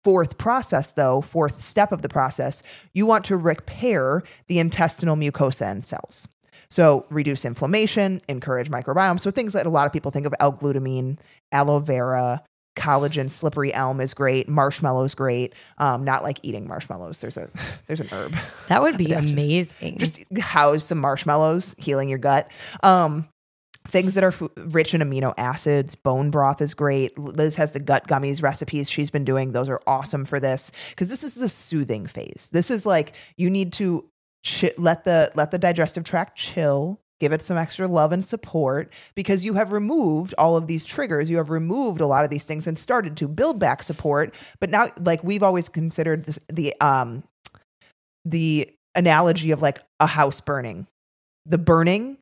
fourth 0.04 0.38
process 0.38 0.92
though, 0.92 1.22
fourth 1.22 1.62
step 1.62 1.92
of 1.92 2.02
the 2.02 2.10
process, 2.10 2.64
you 2.94 3.06
want 3.06 3.26
to 3.26 3.38
repair 3.38 4.24
the 4.48 4.60
intestinal 4.60 5.16
mucosa 5.16 5.70
and 5.70 5.84
cells. 5.84 6.28
So 6.70 7.06
reduce 7.10 7.46
inflammation, 7.46 8.22
encourage 8.28 8.70
microbiome. 8.72 9.20
So 9.20 9.30
things 9.30 9.54
that 9.54 9.66
a 9.66 9.70
lot 9.70 9.86
of 9.86 9.94
people 9.94 10.10
think 10.10 10.26
of 10.26 10.34
L-glutamine, 10.40 11.20
aloe 11.52 11.80
vera, 11.80 12.42
collagen, 12.76 13.30
slippery 13.30 13.74
elm 13.74 14.02
is 14.02 14.14
great. 14.14 14.50
Marshmallow 14.50 15.04
is 15.04 15.14
great. 15.16 15.54
Um, 15.78 16.04
not 16.04 16.24
like 16.24 16.40
eating 16.42 16.68
marshmallows. 16.68 17.20
There's 17.20 17.38
a 17.38 17.50
there's 17.88 18.00
an 18.00 18.08
herb. 18.12 18.36
That 18.68 18.82
would 18.82 18.98
be 18.98 19.12
amazing. 19.14 19.98
Just 20.00 20.24
house 20.40 20.86
some 20.86 21.00
marshmallows, 21.00 21.76
healing 21.78 22.10
your 22.10 22.18
gut. 22.18 22.50
Um, 22.82 23.28
things 23.88 24.14
that 24.14 24.24
are 24.24 24.32
fu- 24.32 24.52
rich 24.58 24.94
in 24.94 25.02
amino 25.02 25.34
acids. 25.38 25.96
Bone 25.96 26.32
broth 26.32 26.62
is 26.62 26.74
great. 26.74 27.18
Liz 27.18 27.56
has 27.56 27.74
the 27.74 27.80
gut 27.80 28.08
gummies 28.08 28.42
recipes 28.42 28.90
she's 28.90 29.10
been 29.10 29.26
doing. 29.26 29.52
Those 29.52 29.70
are 29.70 29.82
awesome 29.86 30.26
for 30.26 30.40
this 30.40 30.72
because 30.90 31.10
this 31.10 31.24
is 31.24 31.36
the 31.36 31.50
soothing 31.50 32.08
phase. 32.08 32.50
This 32.52 32.72
is 32.72 32.86
like 32.86 33.14
you 33.38 33.50
need 33.50 33.74
to 33.74 34.06
chi- 34.46 34.74
let 34.78 35.04
the 35.04 35.32
let 35.36 35.52
the 35.52 35.58
digestive 35.60 36.04
tract 36.04 36.38
chill. 36.38 37.00
Give 37.20 37.32
it 37.32 37.42
some 37.42 37.58
extra 37.58 37.88
love 37.88 38.12
and 38.12 38.26
support 38.26 38.92
because 39.16 39.46
you 39.46 39.54
have 39.54 39.72
removed 39.72 40.34
all 40.38 40.58
of 40.58 40.68
these 40.68 40.84
triggers. 40.84 41.30
You 41.30 41.38
have 41.38 41.50
removed 41.50 42.02
a 42.02 42.08
lot 42.08 42.26
of 42.26 42.30
these 42.30 42.44
things 42.44 42.68
and 42.68 42.78
started 42.78 43.16
to 43.18 43.30
build 43.30 43.60
back 43.60 43.82
support. 43.82 44.34
But 44.60 44.70
now, 44.70 44.90
like 45.00 45.24
we've 45.24 45.44
always 45.44 45.70
considered 45.70 46.26
this, 46.26 46.40
the 46.52 46.74
um 46.82 47.24
the 48.26 48.70
analogy 48.96 49.52
of 49.52 49.62
like 49.62 49.80
a 50.00 50.08
house 50.08 50.42
burning. 50.42 50.88
The 51.46 51.58
burning 51.58 52.18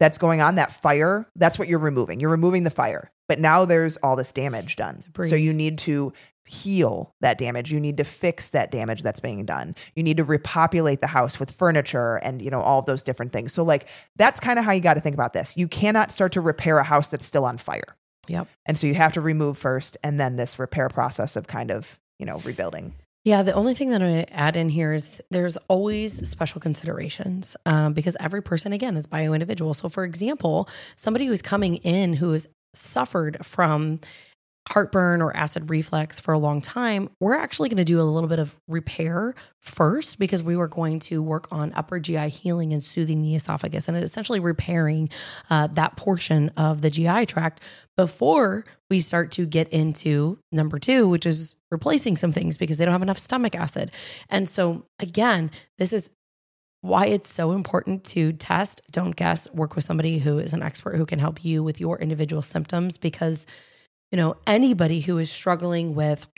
that's 0.00 0.18
going 0.18 0.40
on, 0.40 0.56
that 0.56 0.72
fire, 0.72 1.26
that's 1.36 1.58
what 1.58 1.68
you're 1.68 1.78
removing. 1.78 2.20
You're 2.20 2.30
removing 2.30 2.64
the 2.64 2.70
fire. 2.70 3.10
But 3.28 3.38
now 3.38 3.64
there's 3.64 3.96
all 3.98 4.16
this 4.16 4.32
damage 4.32 4.76
done. 4.76 5.00
Debris. 5.04 5.28
So 5.28 5.36
you 5.36 5.52
need 5.52 5.78
to 5.78 6.12
heal 6.46 7.14
that 7.20 7.38
damage. 7.38 7.72
You 7.72 7.80
need 7.80 7.96
to 7.96 8.04
fix 8.04 8.50
that 8.50 8.70
damage 8.70 9.02
that's 9.02 9.20
being 9.20 9.46
done. 9.46 9.74
You 9.94 10.02
need 10.02 10.18
to 10.18 10.24
repopulate 10.24 11.00
the 11.00 11.06
house 11.06 11.40
with 11.40 11.50
furniture 11.50 12.16
and, 12.16 12.42
you 12.42 12.50
know, 12.50 12.60
all 12.60 12.78
of 12.78 12.86
those 12.86 13.02
different 13.02 13.32
things. 13.32 13.52
So 13.52 13.62
like 13.62 13.88
that's 14.16 14.40
kind 14.40 14.58
of 14.58 14.64
how 14.64 14.72
you 14.72 14.80
got 14.80 14.94
to 14.94 15.00
think 15.00 15.14
about 15.14 15.32
this. 15.32 15.56
You 15.56 15.68
cannot 15.68 16.12
start 16.12 16.32
to 16.32 16.40
repair 16.40 16.78
a 16.78 16.84
house 16.84 17.08
that's 17.10 17.24
still 17.24 17.46
on 17.46 17.56
fire. 17.56 17.96
Yep. 18.28 18.48
And 18.66 18.78
so 18.78 18.86
you 18.86 18.94
have 18.94 19.12
to 19.14 19.20
remove 19.20 19.56
first 19.56 19.96
and 20.02 20.20
then 20.20 20.36
this 20.36 20.58
repair 20.58 20.88
process 20.88 21.36
of 21.36 21.46
kind 21.46 21.70
of, 21.70 21.98
you 22.18 22.26
know, 22.26 22.36
rebuilding. 22.44 22.94
Yeah, 23.24 23.42
the 23.42 23.54
only 23.54 23.74
thing 23.74 23.88
that 23.90 23.98
to 23.98 24.30
add 24.34 24.54
in 24.54 24.68
here 24.68 24.92
is 24.92 25.22
there's 25.30 25.56
always 25.68 26.28
special 26.28 26.60
considerations 26.60 27.56
um, 27.64 27.94
because 27.94 28.18
every 28.20 28.42
person, 28.42 28.74
again, 28.74 28.98
is 28.98 29.06
bio 29.06 29.32
individual. 29.32 29.72
So, 29.72 29.88
for 29.88 30.04
example, 30.04 30.68
somebody 30.94 31.24
who's 31.24 31.40
coming 31.40 31.76
in 31.76 32.14
who 32.14 32.32
has 32.32 32.46
suffered 32.74 33.38
from 33.44 33.98
heartburn 34.68 35.20
or 35.20 35.36
acid 35.36 35.68
reflux 35.68 36.18
for 36.18 36.32
a 36.32 36.38
long 36.38 36.60
time, 36.60 37.10
we're 37.20 37.34
actually 37.34 37.68
going 37.68 37.76
to 37.76 37.84
do 37.84 38.00
a 38.00 38.02
little 38.02 38.28
bit 38.28 38.38
of 38.38 38.58
repair 38.66 39.34
first 39.60 40.18
because 40.18 40.42
we 40.42 40.56
were 40.56 40.68
going 40.68 40.98
to 40.98 41.22
work 41.22 41.46
on 41.52 41.72
upper 41.74 42.00
GI 42.00 42.30
healing 42.30 42.72
and 42.72 42.82
soothing 42.82 43.20
the 43.20 43.34
esophagus 43.34 43.88
and 43.88 43.96
essentially 43.96 44.40
repairing 44.40 45.10
uh, 45.50 45.66
that 45.68 45.96
portion 45.96 46.50
of 46.56 46.80
the 46.80 46.90
GI 46.90 47.26
tract 47.26 47.60
before 47.96 48.64
we 48.88 49.00
start 49.00 49.30
to 49.32 49.44
get 49.44 49.68
into 49.68 50.38
number 50.50 50.78
two, 50.78 51.08
which 51.08 51.26
is 51.26 51.56
replacing 51.70 52.16
some 52.16 52.32
things 52.32 52.56
because 52.56 52.78
they 52.78 52.84
don't 52.84 52.92
have 52.92 53.02
enough 53.02 53.18
stomach 53.18 53.54
acid. 53.54 53.90
And 54.30 54.48
so, 54.48 54.86
again, 54.98 55.50
this 55.78 55.92
is 55.92 56.10
why 56.80 57.06
it's 57.06 57.30
so 57.30 57.52
important 57.52 58.04
to 58.04 58.32
test, 58.34 58.82
don't 58.90 59.16
guess, 59.16 59.50
work 59.52 59.74
with 59.74 59.84
somebody 59.84 60.18
who 60.18 60.38
is 60.38 60.52
an 60.52 60.62
expert 60.62 60.96
who 60.96 61.06
can 61.06 61.18
help 61.18 61.44
you 61.44 61.62
with 61.62 61.80
your 61.80 61.98
individual 61.98 62.42
symptoms 62.42 62.98
because 62.98 63.46
you 64.14 64.16
know, 64.16 64.36
anybody 64.46 65.00
who 65.00 65.18
is 65.18 65.28
struggling 65.28 65.96
with 65.96 66.28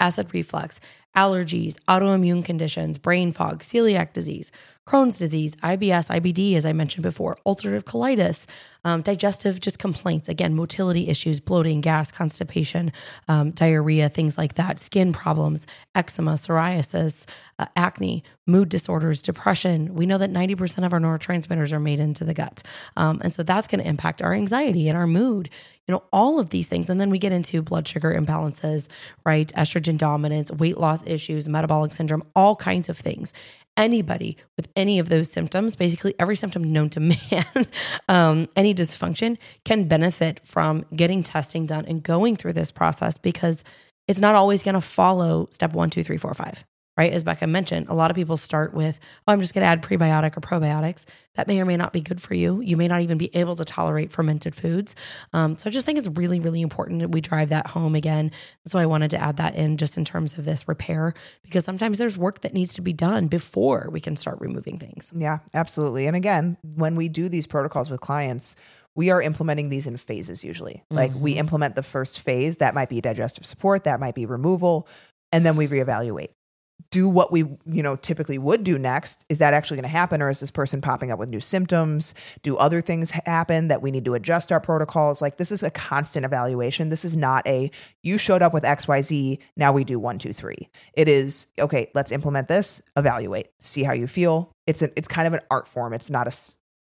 acid 0.00 0.34
reflux, 0.34 0.80
allergies, 1.14 1.76
autoimmune 1.88 2.44
conditions, 2.44 2.98
brain 2.98 3.30
fog, 3.30 3.62
celiac 3.62 4.12
disease, 4.12 4.50
Crohn's 4.88 5.16
disease, 5.16 5.54
IBS, 5.62 6.10
IBD, 6.10 6.56
as 6.56 6.66
I 6.66 6.72
mentioned 6.72 7.04
before, 7.04 7.38
ulcerative 7.46 7.84
colitis, 7.84 8.46
um, 8.86 9.02
digestive 9.02 9.58
just 9.60 9.80
complaints, 9.80 10.28
again, 10.28 10.54
motility 10.54 11.08
issues, 11.08 11.40
bloating, 11.40 11.80
gas, 11.80 12.12
constipation, 12.12 12.92
um, 13.26 13.50
diarrhea, 13.50 14.08
things 14.08 14.38
like 14.38 14.54
that, 14.54 14.78
skin 14.78 15.12
problems, 15.12 15.66
eczema, 15.96 16.34
psoriasis, 16.34 17.26
uh, 17.58 17.66
acne, 17.74 18.22
mood 18.46 18.68
disorders, 18.68 19.22
depression. 19.22 19.92
We 19.92 20.06
know 20.06 20.18
that 20.18 20.32
90% 20.32 20.86
of 20.86 20.92
our 20.92 21.00
neurotransmitters 21.00 21.72
are 21.72 21.80
made 21.80 21.98
into 21.98 22.22
the 22.22 22.32
gut. 22.32 22.62
Um, 22.96 23.20
and 23.24 23.34
so 23.34 23.42
that's 23.42 23.66
going 23.66 23.82
to 23.82 23.88
impact 23.88 24.22
our 24.22 24.32
anxiety 24.32 24.88
and 24.88 24.96
our 24.96 25.08
mood, 25.08 25.50
you 25.88 25.92
know, 25.92 26.04
all 26.12 26.38
of 26.38 26.50
these 26.50 26.68
things. 26.68 26.88
And 26.88 27.00
then 27.00 27.10
we 27.10 27.18
get 27.18 27.32
into 27.32 27.62
blood 27.62 27.88
sugar 27.88 28.14
imbalances, 28.14 28.88
right? 29.24 29.52
Estrogen 29.54 29.98
dominance, 29.98 30.52
weight 30.52 30.78
loss 30.78 31.04
issues, 31.04 31.48
metabolic 31.48 31.92
syndrome, 31.92 32.22
all 32.36 32.54
kinds 32.54 32.88
of 32.88 32.96
things 32.96 33.32
anybody 33.76 34.36
with 34.56 34.68
any 34.74 34.98
of 34.98 35.08
those 35.08 35.30
symptoms, 35.30 35.76
basically 35.76 36.14
every 36.18 36.36
symptom 36.36 36.72
known 36.72 36.90
to 36.90 37.00
man, 37.30 37.66
um, 38.08 38.48
any 38.56 38.72
dysfunction 38.76 39.38
can 39.64 39.88
benefit 39.88 40.40
from 40.44 40.84
getting 40.94 41.22
testing 41.22 41.66
done 41.66 41.84
and 41.86 42.02
going 42.02 42.36
through 42.36 42.52
this 42.52 42.70
process 42.70 43.18
because 43.18 43.64
it's 44.06 44.20
not 44.20 44.34
always 44.34 44.62
going 44.62 44.74
to 44.74 44.80
follow 44.80 45.48
step 45.50 45.72
one, 45.72 45.90
two, 45.90 46.04
three, 46.04 46.16
four, 46.18 46.32
five 46.34 46.64
right? 46.96 47.12
As 47.12 47.24
Becca 47.24 47.46
mentioned, 47.46 47.88
a 47.88 47.94
lot 47.94 48.10
of 48.10 48.14
people 48.14 48.36
start 48.36 48.72
with, 48.72 48.98
oh, 49.26 49.32
I'm 49.32 49.40
just 49.40 49.54
going 49.54 49.62
to 49.62 49.68
add 49.68 49.82
prebiotic 49.82 50.36
or 50.36 50.40
probiotics. 50.40 51.04
That 51.34 51.46
may 51.46 51.60
or 51.60 51.66
may 51.66 51.76
not 51.76 51.92
be 51.92 52.00
good 52.00 52.22
for 52.22 52.32
you. 52.34 52.60
You 52.62 52.76
may 52.78 52.88
not 52.88 53.02
even 53.02 53.18
be 53.18 53.34
able 53.36 53.54
to 53.56 53.64
tolerate 53.64 54.10
fermented 54.10 54.54
foods. 54.54 54.96
Um, 55.34 55.58
so 55.58 55.68
I 55.68 55.70
just 55.70 55.84
think 55.84 55.98
it's 55.98 56.08
really, 56.08 56.40
really 56.40 56.62
important 56.62 57.00
that 57.00 57.10
we 57.10 57.20
drive 57.20 57.50
that 57.50 57.66
home 57.68 57.94
again. 57.94 58.32
So 58.66 58.78
I 58.78 58.86
wanted 58.86 59.10
to 59.10 59.20
add 59.22 59.36
that 59.36 59.54
in 59.54 59.76
just 59.76 59.98
in 59.98 60.04
terms 60.06 60.38
of 60.38 60.46
this 60.46 60.66
repair, 60.66 61.12
because 61.42 61.64
sometimes 61.64 61.98
there's 61.98 62.16
work 62.16 62.40
that 62.40 62.54
needs 62.54 62.72
to 62.74 62.80
be 62.80 62.94
done 62.94 63.26
before 63.26 63.88
we 63.92 64.00
can 64.00 64.16
start 64.16 64.40
removing 64.40 64.78
things. 64.78 65.12
Yeah, 65.14 65.40
absolutely. 65.52 66.06
And 66.06 66.16
again, 66.16 66.56
when 66.62 66.96
we 66.96 67.08
do 67.08 67.28
these 67.28 67.46
protocols 67.46 67.90
with 67.90 68.00
clients, 68.00 68.56
we 68.94 69.10
are 69.10 69.20
implementing 69.20 69.68
these 69.68 69.86
in 69.86 69.98
phases 69.98 70.42
usually. 70.42 70.82
Like 70.90 71.12
we 71.14 71.34
Mhm. 71.34 71.40
implement 71.40 71.74
the 71.76 71.82
first 71.82 72.18
phase, 72.20 72.56
that 72.58 72.74
might 72.74 72.88
be 72.88 73.02
digestive 73.02 73.44
support, 73.44 73.84
that 73.84 74.00
might 74.00 74.14
be 74.14 74.24
removal, 74.24 74.88
and 75.30 75.44
then 75.44 75.56
we 75.56 75.66
reevaluate. 75.68 76.30
Do 76.90 77.08
what 77.08 77.32
we, 77.32 77.40
you 77.40 77.82
know, 77.82 77.96
typically 77.96 78.38
would 78.38 78.62
do 78.62 78.78
next. 78.78 79.24
Is 79.28 79.38
that 79.38 79.52
actually 79.54 79.76
going 79.76 79.84
to 79.84 79.88
happen 79.88 80.22
or 80.22 80.30
is 80.30 80.40
this 80.40 80.50
person 80.50 80.80
popping 80.80 81.10
up 81.10 81.18
with 81.18 81.28
new 81.28 81.40
symptoms? 81.40 82.14
Do 82.42 82.56
other 82.56 82.80
things 82.80 83.10
happen 83.10 83.68
that 83.68 83.82
we 83.82 83.90
need 83.90 84.04
to 84.04 84.14
adjust 84.14 84.52
our 84.52 84.60
protocols? 84.60 85.20
Like 85.20 85.36
this 85.36 85.50
is 85.50 85.62
a 85.62 85.70
constant 85.70 86.24
evaluation. 86.24 86.88
This 86.88 87.04
is 87.04 87.16
not 87.16 87.46
a 87.46 87.70
you 88.02 88.18
showed 88.18 88.40
up 88.40 88.54
with 88.54 88.62
XYZ, 88.62 89.38
now 89.56 89.72
we 89.72 89.84
do 89.84 89.98
one, 89.98 90.18
two, 90.18 90.32
three. 90.32 90.68
It 90.94 91.08
is 91.08 91.48
okay, 91.58 91.90
let's 91.94 92.12
implement 92.12 92.48
this, 92.48 92.80
evaluate, 92.96 93.48
see 93.60 93.82
how 93.82 93.92
you 93.92 94.06
feel. 94.06 94.52
It's 94.66 94.82
a, 94.82 94.90
it's 94.96 95.08
kind 95.08 95.26
of 95.26 95.34
an 95.34 95.40
art 95.50 95.66
form. 95.66 95.92
It's 95.92 96.10
not 96.10 96.26
a 96.26 96.32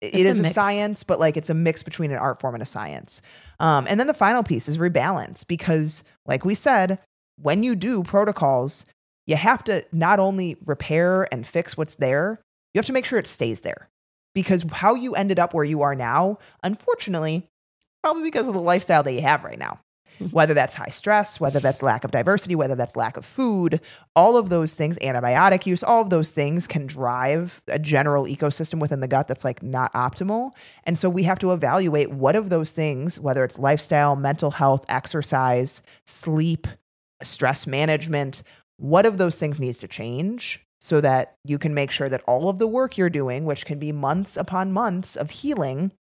it 0.03 0.15
It's 0.15 0.39
a 0.39 0.41
is 0.41 0.41
a, 0.41 0.51
science, 0.51 1.05
but 1.05 1.21
like 1.21 1.37
it's 1.37 1.49
a 1.49 1.55
mix 1.55 1.83
between 1.83 2.11
an 2.11 2.19
art 2.19 2.41
form 2.41 2.55
and 2.55 2.63
a 2.63 2.67
science. 2.67 3.23
Um, 3.61 3.87
and 3.89 4.01
then 4.01 4.09
the 4.09 4.15
final 4.15 4.43
piece 4.43 4.69
is 4.69 4.79
rebalance 4.79 5.47
because, 5.47 6.03
like 6.27 6.45
we 6.45 6.57
said, 6.57 6.99
when 7.41 7.63
you 7.63 7.77
do 7.77 8.03
protocols, 8.03 8.85
you 9.27 9.37
have 9.37 9.65
to 9.65 9.85
not 9.93 10.19
only 10.19 10.57
repair 10.67 11.29
and 11.33 11.47
fix 11.47 11.77
what's 11.77 11.97
there, 11.97 12.41
you 12.75 12.79
have 12.79 12.87
to 12.87 12.93
make 12.93 13.05
sure 13.05 13.19
it 13.19 13.27
stays 13.27 13.61
there. 13.61 13.89
Because 14.35 14.65
how 14.71 14.95
you 14.95 15.15
ended 15.15 15.39
up 15.39 15.53
where 15.53 15.65
you 15.65 15.83
are 15.83 15.95
now, 15.95 16.39
unfortunately, 16.63 17.49
probably 18.03 18.23
because 18.23 18.49
of 18.49 18.55
the 18.55 18.61
lifestyle 18.61 19.03
that 19.03 19.13
you 19.13 19.21
have 19.23 19.45
right 19.45 19.59
now. 19.59 19.81
Whether 20.31 20.53
that's 20.53 20.75
high 20.75 20.91
stress, 20.91 21.41
whether 21.41 21.59
that's 21.59 21.83
lack 21.83 22.05
of 22.05 22.11
diversity, 22.11 22.55
whether 22.55 22.75
that's 22.75 22.97
lack 22.97 23.17
of 23.17 23.25
food, 23.25 23.81
all 24.15 24.37
of 24.37 24.51
those 24.51 24.75
things, 24.75 24.99
antibiotic 24.99 25.65
use, 25.65 25.83
all 25.83 26.03
of 26.03 26.11
those 26.11 26.33
things 26.33 26.67
can 26.67 26.87
drive 26.87 27.63
a 27.67 27.79
general 27.79 28.25
ecosystem 28.25 28.79
within 28.79 29.01
the 29.01 29.09
gut 29.09 29.27
that's 29.27 29.43
like 29.43 29.63
not 29.63 29.91
optimal. 29.95 30.51
And 30.85 30.99
so 30.99 31.09
we 31.09 31.23
have 31.23 31.39
to 31.39 31.53
evaluate 31.53 32.11
what 32.11 32.37
of 32.37 32.51
those 32.51 32.73
things, 32.73 33.19
whether 33.19 33.43
it's 33.43 33.59
lifestyle, 33.59 34.15
mental 34.15 34.51
health, 34.51 34.85
exercise, 34.87 35.83
sleep, 36.05 36.67
stress 37.23 37.67
management, 37.67 38.43
what 38.83 39.07
of 39.07 39.17
those 39.17 39.39
things 39.39 39.61
needs 39.61 39.79
to 39.79 39.87
change 39.87 40.67
so 40.81 41.01
that 41.01 41.37
you 41.45 41.57
can 41.57 41.73
make 41.73 41.93
sure 41.93 42.09
that 42.09 42.23
all 42.27 42.49
of 42.49 42.59
the 42.59 42.67
work 42.67 42.99
you're 42.99 43.09
doing, 43.09 43.45
which 43.45 43.65
can 43.65 43.79
be 43.79 43.93
months 43.93 44.37
upon 44.37 44.73
months 44.73 45.15
of 45.15 45.31
healing, 45.31 45.93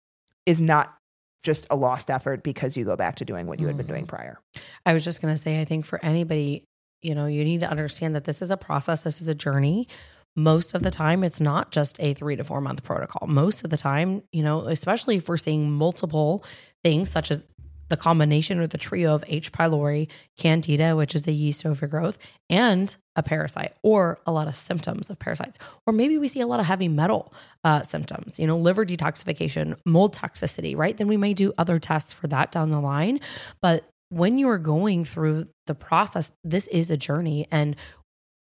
is 0.47 0.59
not 0.59 0.97
just 1.43 1.67
a 1.71 1.77
lost 1.77 2.11
effort 2.11 2.43
because 2.43 2.79
you 2.79 2.85
go 2.87 2.97
back 2.97 3.17
to 3.17 3.25
doing 3.25 3.47
what 3.47 3.61
you 3.61 3.67
had 3.67 3.77
been 3.77 3.87
doing 3.87 4.05
mm. 4.05 4.09
prior. 4.09 4.41
I 4.87 4.95
was 4.95 5.05
just 5.05 5.21
going 5.21 5.35
to 5.35 5.41
say, 5.41 5.61
I 5.61 5.67
think 5.67 5.85
for 5.85 6.03
anybody, 6.03 6.65
you 7.03 7.15
know, 7.15 7.27
you 7.27 7.45
need 7.45 7.61
to 7.61 7.71
understand 7.71 8.15
that 8.15 8.25
this 8.25 8.41
is 8.41 8.51
a 8.51 8.57
process, 8.57 9.03
this 9.03 9.21
is 9.21 9.29
a 9.29 9.35
journey. 9.35 9.87
Most 10.35 10.75
of 10.75 10.83
the 10.83 10.91
time, 10.91 11.23
it's 11.23 11.41
not 11.41 11.73
just 11.73 11.97
a 12.01 12.15
three 12.15 12.37
to 12.37 12.45
four 12.45 12.63
month 12.63 12.83
protocol. 12.83 13.29
Most 13.29 13.63
of 13.63 13.69
the 13.69 13.77
time, 13.77 14.23
you 14.33 14.43
know, 14.43 14.69
especially 14.69 15.17
if 15.17 15.29
we're 15.29 15.37
seeing 15.37 15.71
multiple 15.71 16.45
things 16.83 17.11
such 17.11 17.31
as 17.31 17.45
the 17.91 17.97
combination 17.97 18.59
or 18.59 18.67
the 18.67 18.79
trio 18.79 19.15
of 19.15 19.23
H. 19.27 19.53
pylori, 19.53 20.09
candida, 20.39 20.97
which 20.97 21.15
is 21.15 21.27
a 21.27 21.33
yeast 21.33 21.67
overgrowth, 21.67 22.17
and 22.49 22.97
a 23.17 23.23
parasite, 23.23 23.75
or 23.83 24.19
a 24.25 24.33
lot 24.33 24.49
of 24.49 24.57
symptoms 24.57 25.11
of 25.11 25.19
parasites. 25.19 25.59
Or 25.87 25.93
maybe 25.93 26.17
we 26.17 26.29
see 26.29 26.41
a 26.41 26.47
lot 26.47 26.61
of 26.61 26.67
heavy 26.67 26.89
metal 26.89 27.35
uh, 27.65 27.83
symptoms, 27.83 28.39
you 28.39 28.47
know, 28.47 28.57
liver 28.57 28.87
detoxification, 28.87 29.77
mold 29.85 30.15
toxicity, 30.15 30.77
right? 30.77 30.97
Then 30.97 31.09
we 31.09 31.17
may 31.19 31.35
do 31.35 31.53
other 31.59 31.79
tests 31.79 32.13
for 32.13 32.29
that 32.29 32.51
down 32.53 32.71
the 32.71 32.81
line. 32.81 33.21
But 33.61 33.87
when 34.09 34.39
you 34.39 34.49
are 34.49 34.59
going 34.59 35.05
through 35.05 35.49
the 35.67 35.75
process, 35.75 36.33
this 36.45 36.69
is 36.69 36.91
a 36.91 36.97
journey. 36.97 37.47
And 37.51 37.77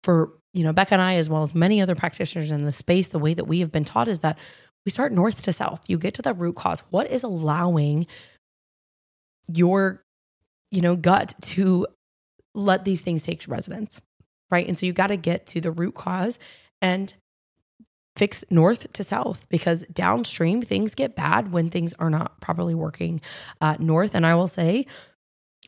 for, 0.04 0.32
you 0.54 0.64
know, 0.64 0.74
Becca 0.74 0.94
and 0.94 1.02
I, 1.02 1.16
as 1.16 1.30
well 1.30 1.44
as 1.44 1.54
many 1.54 1.82
other 1.82 1.96
practitioners 1.96 2.52
in 2.52 2.66
the 2.66 2.72
space, 2.72 3.10
the 3.10 3.20
way 3.20 3.34
that 3.34 3.46
we 3.46 3.60
have 3.60 3.72
been 3.72 3.86
taught 3.86 4.08
is 4.08 4.20
that 4.20 4.38
we 4.86 4.92
start 4.92 5.12
north 5.12 5.42
to 5.44 5.52
south. 5.52 5.82
You 5.88 5.98
get 5.98 6.14
to 6.14 6.22
the 6.22 6.34
root 6.34 6.56
cause. 6.56 6.82
What 6.92 7.10
is 7.10 7.24
allowing 7.24 8.06
your, 9.48 10.04
you 10.72 10.82
know, 10.82 10.96
gut 10.96 11.36
to 11.42 11.88
let 12.54 12.86
these 12.86 13.02
things 13.02 13.24
take 13.24 13.44
residence? 13.48 14.02
Right. 14.52 14.68
And 14.68 14.78
so 14.78 14.86
you 14.86 14.94
got 14.94 15.08
to 15.08 15.18
get 15.18 15.46
to 15.48 15.62
the 15.62 15.72
root 15.72 15.96
cause 15.96 16.40
and 16.82 17.14
fix 18.16 18.44
north 18.50 18.92
to 18.94 19.04
south 19.04 19.48
because 19.50 19.84
downstream 19.92 20.62
things 20.62 20.96
get 20.96 21.16
bad 21.16 21.52
when 21.52 21.70
things 21.70 21.94
are 21.96 22.10
not 22.10 22.40
properly 22.40 22.74
working 22.74 23.22
uh, 23.60 23.76
north. 23.80 24.16
And 24.16 24.26
I 24.26 24.36
will 24.36 24.48
say, 24.48 24.86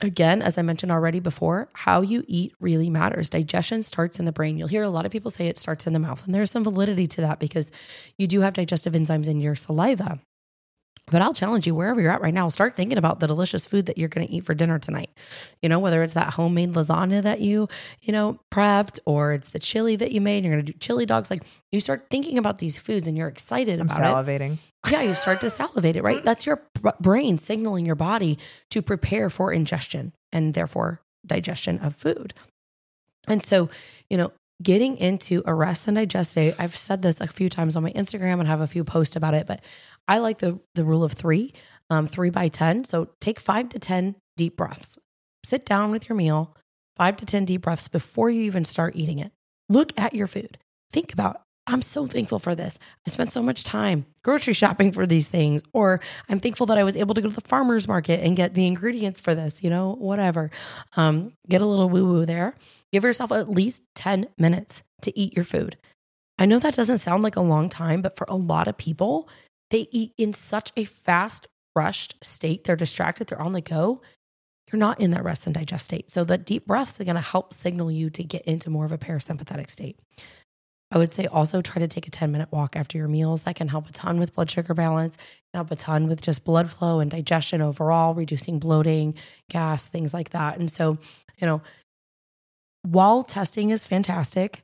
again, 0.01 0.41
as 0.41 0.57
I 0.57 0.61
mentioned 0.61 0.91
already 0.91 1.19
before, 1.19 1.69
how 1.73 2.01
you 2.01 2.23
eat 2.27 2.53
really 2.59 2.89
matters. 2.89 3.29
Digestion 3.29 3.83
starts 3.83 4.19
in 4.19 4.25
the 4.25 4.31
brain. 4.31 4.57
You'll 4.57 4.67
hear 4.67 4.83
a 4.83 4.89
lot 4.89 5.05
of 5.05 5.11
people 5.11 5.31
say 5.31 5.47
it 5.47 5.57
starts 5.57 5.87
in 5.87 5.93
the 5.93 5.99
mouth, 5.99 6.25
and 6.25 6.33
there's 6.33 6.51
some 6.51 6.63
validity 6.63 7.07
to 7.07 7.21
that 7.21 7.39
because 7.39 7.71
you 8.17 8.27
do 8.27 8.41
have 8.41 8.53
digestive 8.53 8.93
enzymes 8.93 9.27
in 9.27 9.41
your 9.41 9.55
saliva. 9.55 10.19
But 11.09 11.21
I'll 11.21 11.33
challenge 11.33 11.65
you 11.65 11.73
wherever 11.73 12.01
you're 12.01 12.11
at 12.11 12.19
right 12.21 12.33
now, 12.33 12.49
start 12.49 12.73
thinking 12.73 12.97
about 12.97 13.21
the 13.21 13.27
delicious 13.27 13.65
food 13.65 13.85
that 13.85 13.97
you're 13.97 14.09
going 14.09 14.27
to 14.27 14.33
eat 14.33 14.43
for 14.43 14.53
dinner 14.53 14.77
tonight. 14.77 15.09
You 15.61 15.69
know, 15.69 15.79
whether 15.79 16.03
it's 16.03 16.13
that 16.15 16.33
homemade 16.33 16.73
lasagna 16.73 17.21
that 17.23 17.39
you, 17.39 17.69
you 18.01 18.11
know, 18.11 18.39
prepped 18.51 18.99
or 19.05 19.31
it's 19.31 19.49
the 19.49 19.59
chili 19.59 19.95
that 19.95 20.11
you 20.11 20.19
made, 20.19 20.37
and 20.37 20.45
you're 20.45 20.55
going 20.55 20.65
to 20.65 20.73
do 20.73 20.79
chili 20.79 21.05
dogs. 21.05 21.31
Like 21.31 21.43
you 21.71 21.79
start 21.79 22.07
thinking 22.11 22.37
about 22.37 22.57
these 22.57 22.77
foods 22.77 23.07
and 23.07 23.17
you're 23.17 23.29
excited 23.29 23.79
I'm 23.79 23.87
about 23.87 24.25
it 24.25 24.25
salivating. 24.27 24.57
yeah, 24.89 25.01
you 25.01 25.13
start 25.13 25.39
to 25.41 25.49
salivate 25.49 25.95
it, 25.95 26.03
right? 26.03 26.23
That's 26.23 26.45
your 26.45 26.61
brain 26.99 27.37
signaling 27.37 27.85
your 27.85 27.95
body 27.95 28.37
to 28.71 28.81
prepare 28.81 29.29
for 29.29 29.53
ingestion 29.53 30.13
and 30.33 30.53
therefore 30.53 31.01
digestion 31.25 31.79
of 31.79 31.95
food. 31.95 32.33
And 33.29 33.43
so, 33.43 33.69
you 34.09 34.17
know, 34.17 34.31
getting 34.61 34.97
into 34.97 35.43
a 35.45 35.53
rest 35.53 35.87
and 35.87 35.97
digest 35.97 36.35
day, 36.35 36.53
I've 36.57 36.75
said 36.75 37.01
this 37.01 37.21
a 37.21 37.27
few 37.27 37.49
times 37.49 37.75
on 37.75 37.83
my 37.83 37.91
Instagram 37.91 38.39
and 38.39 38.47
have 38.47 38.61
a 38.61 38.67
few 38.67 38.83
posts 38.83 39.15
about 39.15 39.33
it, 39.33 39.47
but 39.47 39.63
I 40.07 40.19
like 40.19 40.39
the 40.39 40.59
the 40.75 40.85
rule 40.85 41.03
of 41.03 41.13
three, 41.13 41.53
um, 41.89 42.07
three 42.07 42.29
by 42.29 42.47
ten. 42.47 42.83
So 42.83 43.09
take 43.19 43.39
five 43.39 43.69
to 43.69 43.79
ten 43.79 44.15
deep 44.35 44.57
breaths. 44.57 44.97
Sit 45.43 45.65
down 45.65 45.91
with 45.91 46.09
your 46.09 46.15
meal, 46.15 46.55
five 46.97 47.15
to 47.17 47.25
10 47.25 47.45
deep 47.45 47.61
breaths 47.61 47.87
before 47.87 48.29
you 48.29 48.41
even 48.41 48.65
start 48.65 48.95
eating 48.95 49.19
it. 49.19 49.31
Look 49.69 49.97
at 49.97 50.13
your 50.13 50.27
food. 50.27 50.57
Think 50.91 51.13
about, 51.13 51.41
I'm 51.69 51.81
so 51.81 52.07
thankful 52.07 52.39
for 52.39 52.55
this. 52.55 52.79
I 53.05 53.11
spent 53.11 53.33
so 53.33 53.43
much 53.43 53.65
time 53.65 54.05
grocery 54.23 54.53
shopping 54.53 54.93
for 54.93 55.05
these 55.05 55.27
things, 55.27 55.61
or 55.73 55.99
I'm 56.29 56.39
thankful 56.39 56.65
that 56.67 56.77
I 56.77 56.83
was 56.83 56.95
able 56.95 57.13
to 57.13 57.21
go 57.21 57.29
to 57.29 57.35
the 57.35 57.41
farmer's 57.41 57.87
market 57.87 58.21
and 58.23 58.37
get 58.37 58.53
the 58.53 58.65
ingredients 58.65 59.19
for 59.19 59.35
this, 59.35 59.61
you 59.61 59.69
know, 59.69 59.93
whatever. 59.95 60.49
Um, 60.95 61.33
get 61.49 61.61
a 61.61 61.65
little 61.65 61.89
woo 61.89 62.05
woo 62.05 62.25
there. 62.25 62.55
Give 62.93 63.03
yourself 63.03 63.33
at 63.33 63.49
least 63.49 63.83
10 63.95 64.27
minutes 64.37 64.83
to 65.01 65.17
eat 65.19 65.35
your 65.35 65.43
food. 65.43 65.77
I 66.39 66.45
know 66.45 66.59
that 66.59 66.75
doesn't 66.75 66.99
sound 66.99 67.23
like 67.23 67.35
a 67.35 67.41
long 67.41 67.67
time, 67.67 68.01
but 68.01 68.15
for 68.15 68.25
a 68.29 68.35
lot 68.35 68.67
of 68.67 68.77
people, 68.77 69.27
they 69.69 69.87
eat 69.91 70.13
in 70.17 70.31
such 70.31 70.71
a 70.77 70.85
fast, 70.85 71.47
rushed 71.75 72.15
state. 72.23 72.63
They're 72.63 72.77
distracted, 72.77 73.27
they're 73.27 73.41
on 73.41 73.51
the 73.51 73.61
go. 73.61 74.01
You're 74.71 74.79
not 74.79 74.99
in 74.99 75.11
that 75.11 75.23
rest 75.23 75.45
and 75.45 75.55
digest 75.55 75.85
state. 75.85 76.11
So, 76.11 76.23
the 76.25 76.37
deep 76.37 76.67
breaths 76.67 76.99
are 76.99 77.05
going 77.05 77.15
to 77.15 77.21
help 77.21 77.53
signal 77.53 77.89
you 77.89 78.09
to 78.09 78.23
get 78.23 78.43
into 78.43 78.69
more 78.69 78.83
of 78.83 78.91
a 78.91 78.97
parasympathetic 78.97 79.69
state. 79.69 79.97
I 80.89 80.97
would 80.97 81.11
say 81.11 81.25
also 81.25 81.61
try 81.61 81.79
to 81.79 81.87
take 81.87 82.07
a 82.07 82.11
10 82.11 82.31
minute 82.31 82.49
walk 82.51 82.75
after 82.75 82.97
your 82.97 83.07
meals. 83.07 83.43
That 83.43 83.55
can 83.55 83.67
help 83.67 83.89
a 83.89 83.91
ton 83.91 84.19
with 84.19 84.33
blood 84.33 84.49
sugar 84.49 84.73
balance, 84.73 85.17
can 85.17 85.25
help 85.55 85.71
a 85.71 85.75
ton 85.75 86.07
with 86.07 86.21
just 86.21 86.45
blood 86.45 86.69
flow 86.69 86.99
and 86.99 87.11
digestion 87.11 87.61
overall, 87.61 88.13
reducing 88.13 88.57
bloating, 88.57 89.13
gas, 89.49 89.87
things 89.87 90.13
like 90.13 90.29
that. 90.29 90.57
And 90.57 90.71
so, 90.71 90.97
you 91.39 91.47
know, 91.47 91.61
while 92.83 93.23
testing 93.23 93.69
is 93.69 93.83
fantastic, 93.83 94.63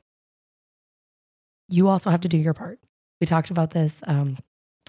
you 1.68 1.88
also 1.88 2.10
have 2.10 2.20
to 2.22 2.28
do 2.28 2.38
your 2.38 2.54
part. 2.54 2.78
We 3.20 3.26
talked 3.26 3.50
about 3.50 3.72
this 3.72 4.02
um, 4.06 4.38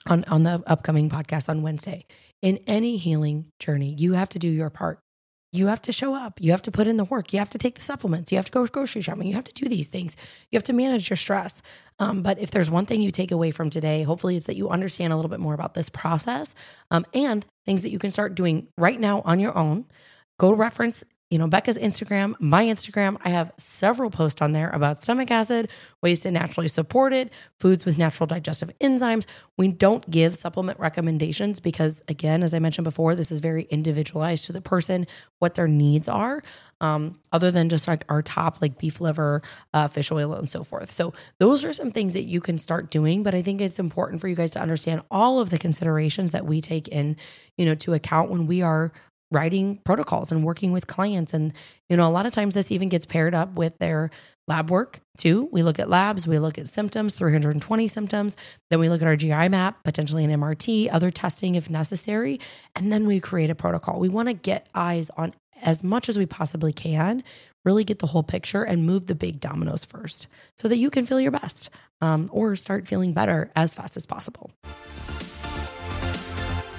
on, 0.08 0.24
on 0.26 0.44
the 0.44 0.64
upcoming 0.66 1.10
podcast 1.10 1.50
on 1.50 1.62
Wednesday. 1.62 2.06
In 2.42 2.60
any 2.68 2.96
healing 2.98 3.52
journey, 3.60 3.94
you 3.98 4.14
have 4.14 4.30
to 4.30 4.40
do 4.40 4.48
your 4.48 4.70
part. 4.70 5.00
You 5.56 5.68
have 5.68 5.82
to 5.84 5.92
show 5.92 6.14
up. 6.14 6.40
You 6.42 6.52
have 6.52 6.62
to 6.64 6.72
put 6.72 6.88
in 6.88 6.98
the 6.98 7.06
work. 7.06 7.32
You 7.32 7.40
have 7.40 7.50
to 7.52 7.58
take 7.58 7.76
the 7.76 7.82
supplements. 7.82 8.32
You 8.32 8.38
have 8.38 8.46
to 8.46 8.52
go 8.52 8.66
grocery 8.68 9.02
shopping. 9.02 9.28
You 9.28 9.36
have 9.36 9.46
to 9.46 9.54
do 9.54 9.70
these 9.70 9.88
things. 9.88 10.18
You 10.52 10.58
have 10.58 10.64
to 10.64 10.74
manage 10.74 11.10
your 11.10 11.18
stress. 11.18 11.62
Um, 11.98 12.22
but 12.24 12.40
if 12.40 12.52
there's 12.52 12.70
one 12.70 12.86
thing 12.86 13.02
you 13.02 13.12
take 13.12 13.32
away 13.32 13.52
from 13.52 13.70
today, 13.70 14.04
hopefully 14.04 14.36
it's 14.36 14.48
that 14.48 14.58
you 14.58 14.70
understand 14.70 15.14
a 15.14 15.16
little 15.16 15.30
bit 15.30 15.40
more 15.40 15.54
about 15.54 15.74
this 15.74 15.90
process 15.90 16.54
um, 16.92 17.06
and 17.14 17.46
things 17.66 17.84
that 17.84 17.92
you 17.92 18.00
can 18.00 18.12
start 18.12 18.36
doing 18.36 18.68
right 18.78 19.00
now 19.00 19.22
on 19.22 19.40
your 19.40 19.58
own. 19.58 19.86
Go 20.38 20.52
reference 20.52 21.06
you 21.32 21.40
know, 21.40 21.48
Becca's 21.48 21.78
Instagram, 21.80 22.36
my 22.40 22.66
Instagram. 22.66 23.18
I 23.26 23.30
have 23.30 23.52
several 23.58 24.12
posts 24.12 24.44
on 24.44 24.52
there 24.52 24.70
about 24.70 25.00
stomach 25.00 25.32
acid, 25.32 25.70
ways 26.04 26.20
to 26.20 26.30
naturally 26.30 26.68
support 26.68 27.14
it, 27.14 27.34
foods 27.60 27.84
with 27.84 27.98
natural 27.98 28.28
digestive 28.28 28.72
enzymes. 28.80 29.26
We 29.58 29.70
don't 29.70 30.08
give 30.10 30.36
supplement 30.36 30.80
recommendations 30.80 31.60
because, 31.60 32.04
again, 32.08 32.44
as 32.44 32.54
I 32.54 32.60
mentioned 32.60 32.86
before, 32.86 33.16
this 33.16 33.32
is 33.32 33.40
very 33.40 33.64
individualized 33.64 34.46
to 34.46 34.54
the 34.54 34.62
person, 34.62 35.08
what 35.40 35.56
their 35.56 35.68
needs 35.68 36.08
are, 36.08 36.44
um, 36.80 37.20
other 37.32 37.50
than 37.50 37.70
just 37.70 37.88
like 37.88 38.06
our 38.08 38.22
top, 38.22 38.62
like 38.62 38.78
beef 38.78 39.02
liver, 39.02 39.42
uh, 39.74 39.88
fish 39.88 40.12
oil, 40.12 40.34
and 40.36 40.50
so 40.50 40.64
forth. 40.64 40.92
So, 40.92 41.12
those 41.40 41.66
are 41.66 41.74
some 41.74 41.90
things 41.90 42.14
that 42.14 42.24
you 42.24 42.40
can 42.40 42.60
start 42.60 42.92
doing. 42.92 43.24
But 43.24 43.34
I 43.34 43.42
think 43.42 43.62
it's 43.62 43.80
important 43.80 44.22
for 44.22 44.28
you 44.28 44.36
guys 44.36 44.52
to 44.52 44.62
understand 44.62 45.02
all 45.10 45.40
of 45.40 45.50
the 45.50 45.58
considerations 45.58 46.32
that 46.32 46.46
we 46.46 46.62
take 46.62 46.88
in, 46.90 47.18
you 47.58 47.66
know, 47.66 47.76
to 47.76 47.94
account 47.94 48.30
when 48.30 48.46
we 48.46 48.62
are 48.62 48.92
writing 49.32 49.80
protocols 49.84 50.32
and 50.32 50.44
working 50.44 50.72
with 50.72 50.88
clients. 50.88 51.34
And, 51.34 51.54
you 51.90 51.98
know, 51.98 52.08
a 52.08 52.12
lot 52.12 52.26
of 52.26 52.32
times 52.32 52.54
this 52.54 52.72
even 52.72 52.90
gets 52.90 53.06
paired 53.06 53.34
up 53.34 53.54
with 53.54 53.78
their 53.80 54.12
lab 54.48 54.70
work 54.70 55.02
too. 55.18 55.50
We 55.52 55.64
look 55.64 55.80
at 55.80 55.90
labs, 55.90 56.28
we 56.28 56.38
look 56.40 56.58
at 56.58 56.68
symptoms, 56.68 57.16
320 57.16 57.88
symptoms. 57.88 58.38
Then 58.70 58.80
we 58.80 58.90
look 58.90 59.02
at 59.02 59.08
our 59.08 59.16
GI 59.16 59.50
map, 59.50 59.84
potentially 59.84 60.24
an 60.24 60.32
MRT, 60.32 60.90
other 60.92 61.12
testing 61.12 61.56
if 61.56 61.70
necessary. 61.70 62.40
And 62.76 62.92
then 62.94 63.08
we 63.08 63.20
create 63.20 63.50
a 63.50 63.56
protocol. 63.56 64.00
We 64.00 64.10
want 64.10 64.30
to 64.30 64.34
get 64.34 64.70
eyes 64.76 65.10
on 65.18 65.34
as 65.62 65.84
much 65.84 66.10
as 66.10 66.18
we 66.18 66.26
possibly 66.26 66.74
can, 66.74 67.24
really 67.64 67.84
get 67.84 68.00
the 68.00 68.08
whole 68.08 68.24
picture 68.24 68.64
and 68.64 68.86
move 68.86 69.08
the 69.08 69.16
big 69.16 69.40
dominoes 69.40 69.86
first 69.86 70.28
so 70.58 70.68
that 70.68 70.78
you 70.78 70.90
can 70.90 71.06
feel 71.06 71.20
your 71.20 71.32
best 71.32 71.70
um, 72.02 72.30
or 72.32 72.56
start 72.56 72.88
feeling 72.88 73.14
better 73.14 73.52
as 73.56 73.74
fast 73.74 73.98
as 73.98 74.06
possible. 74.06 74.52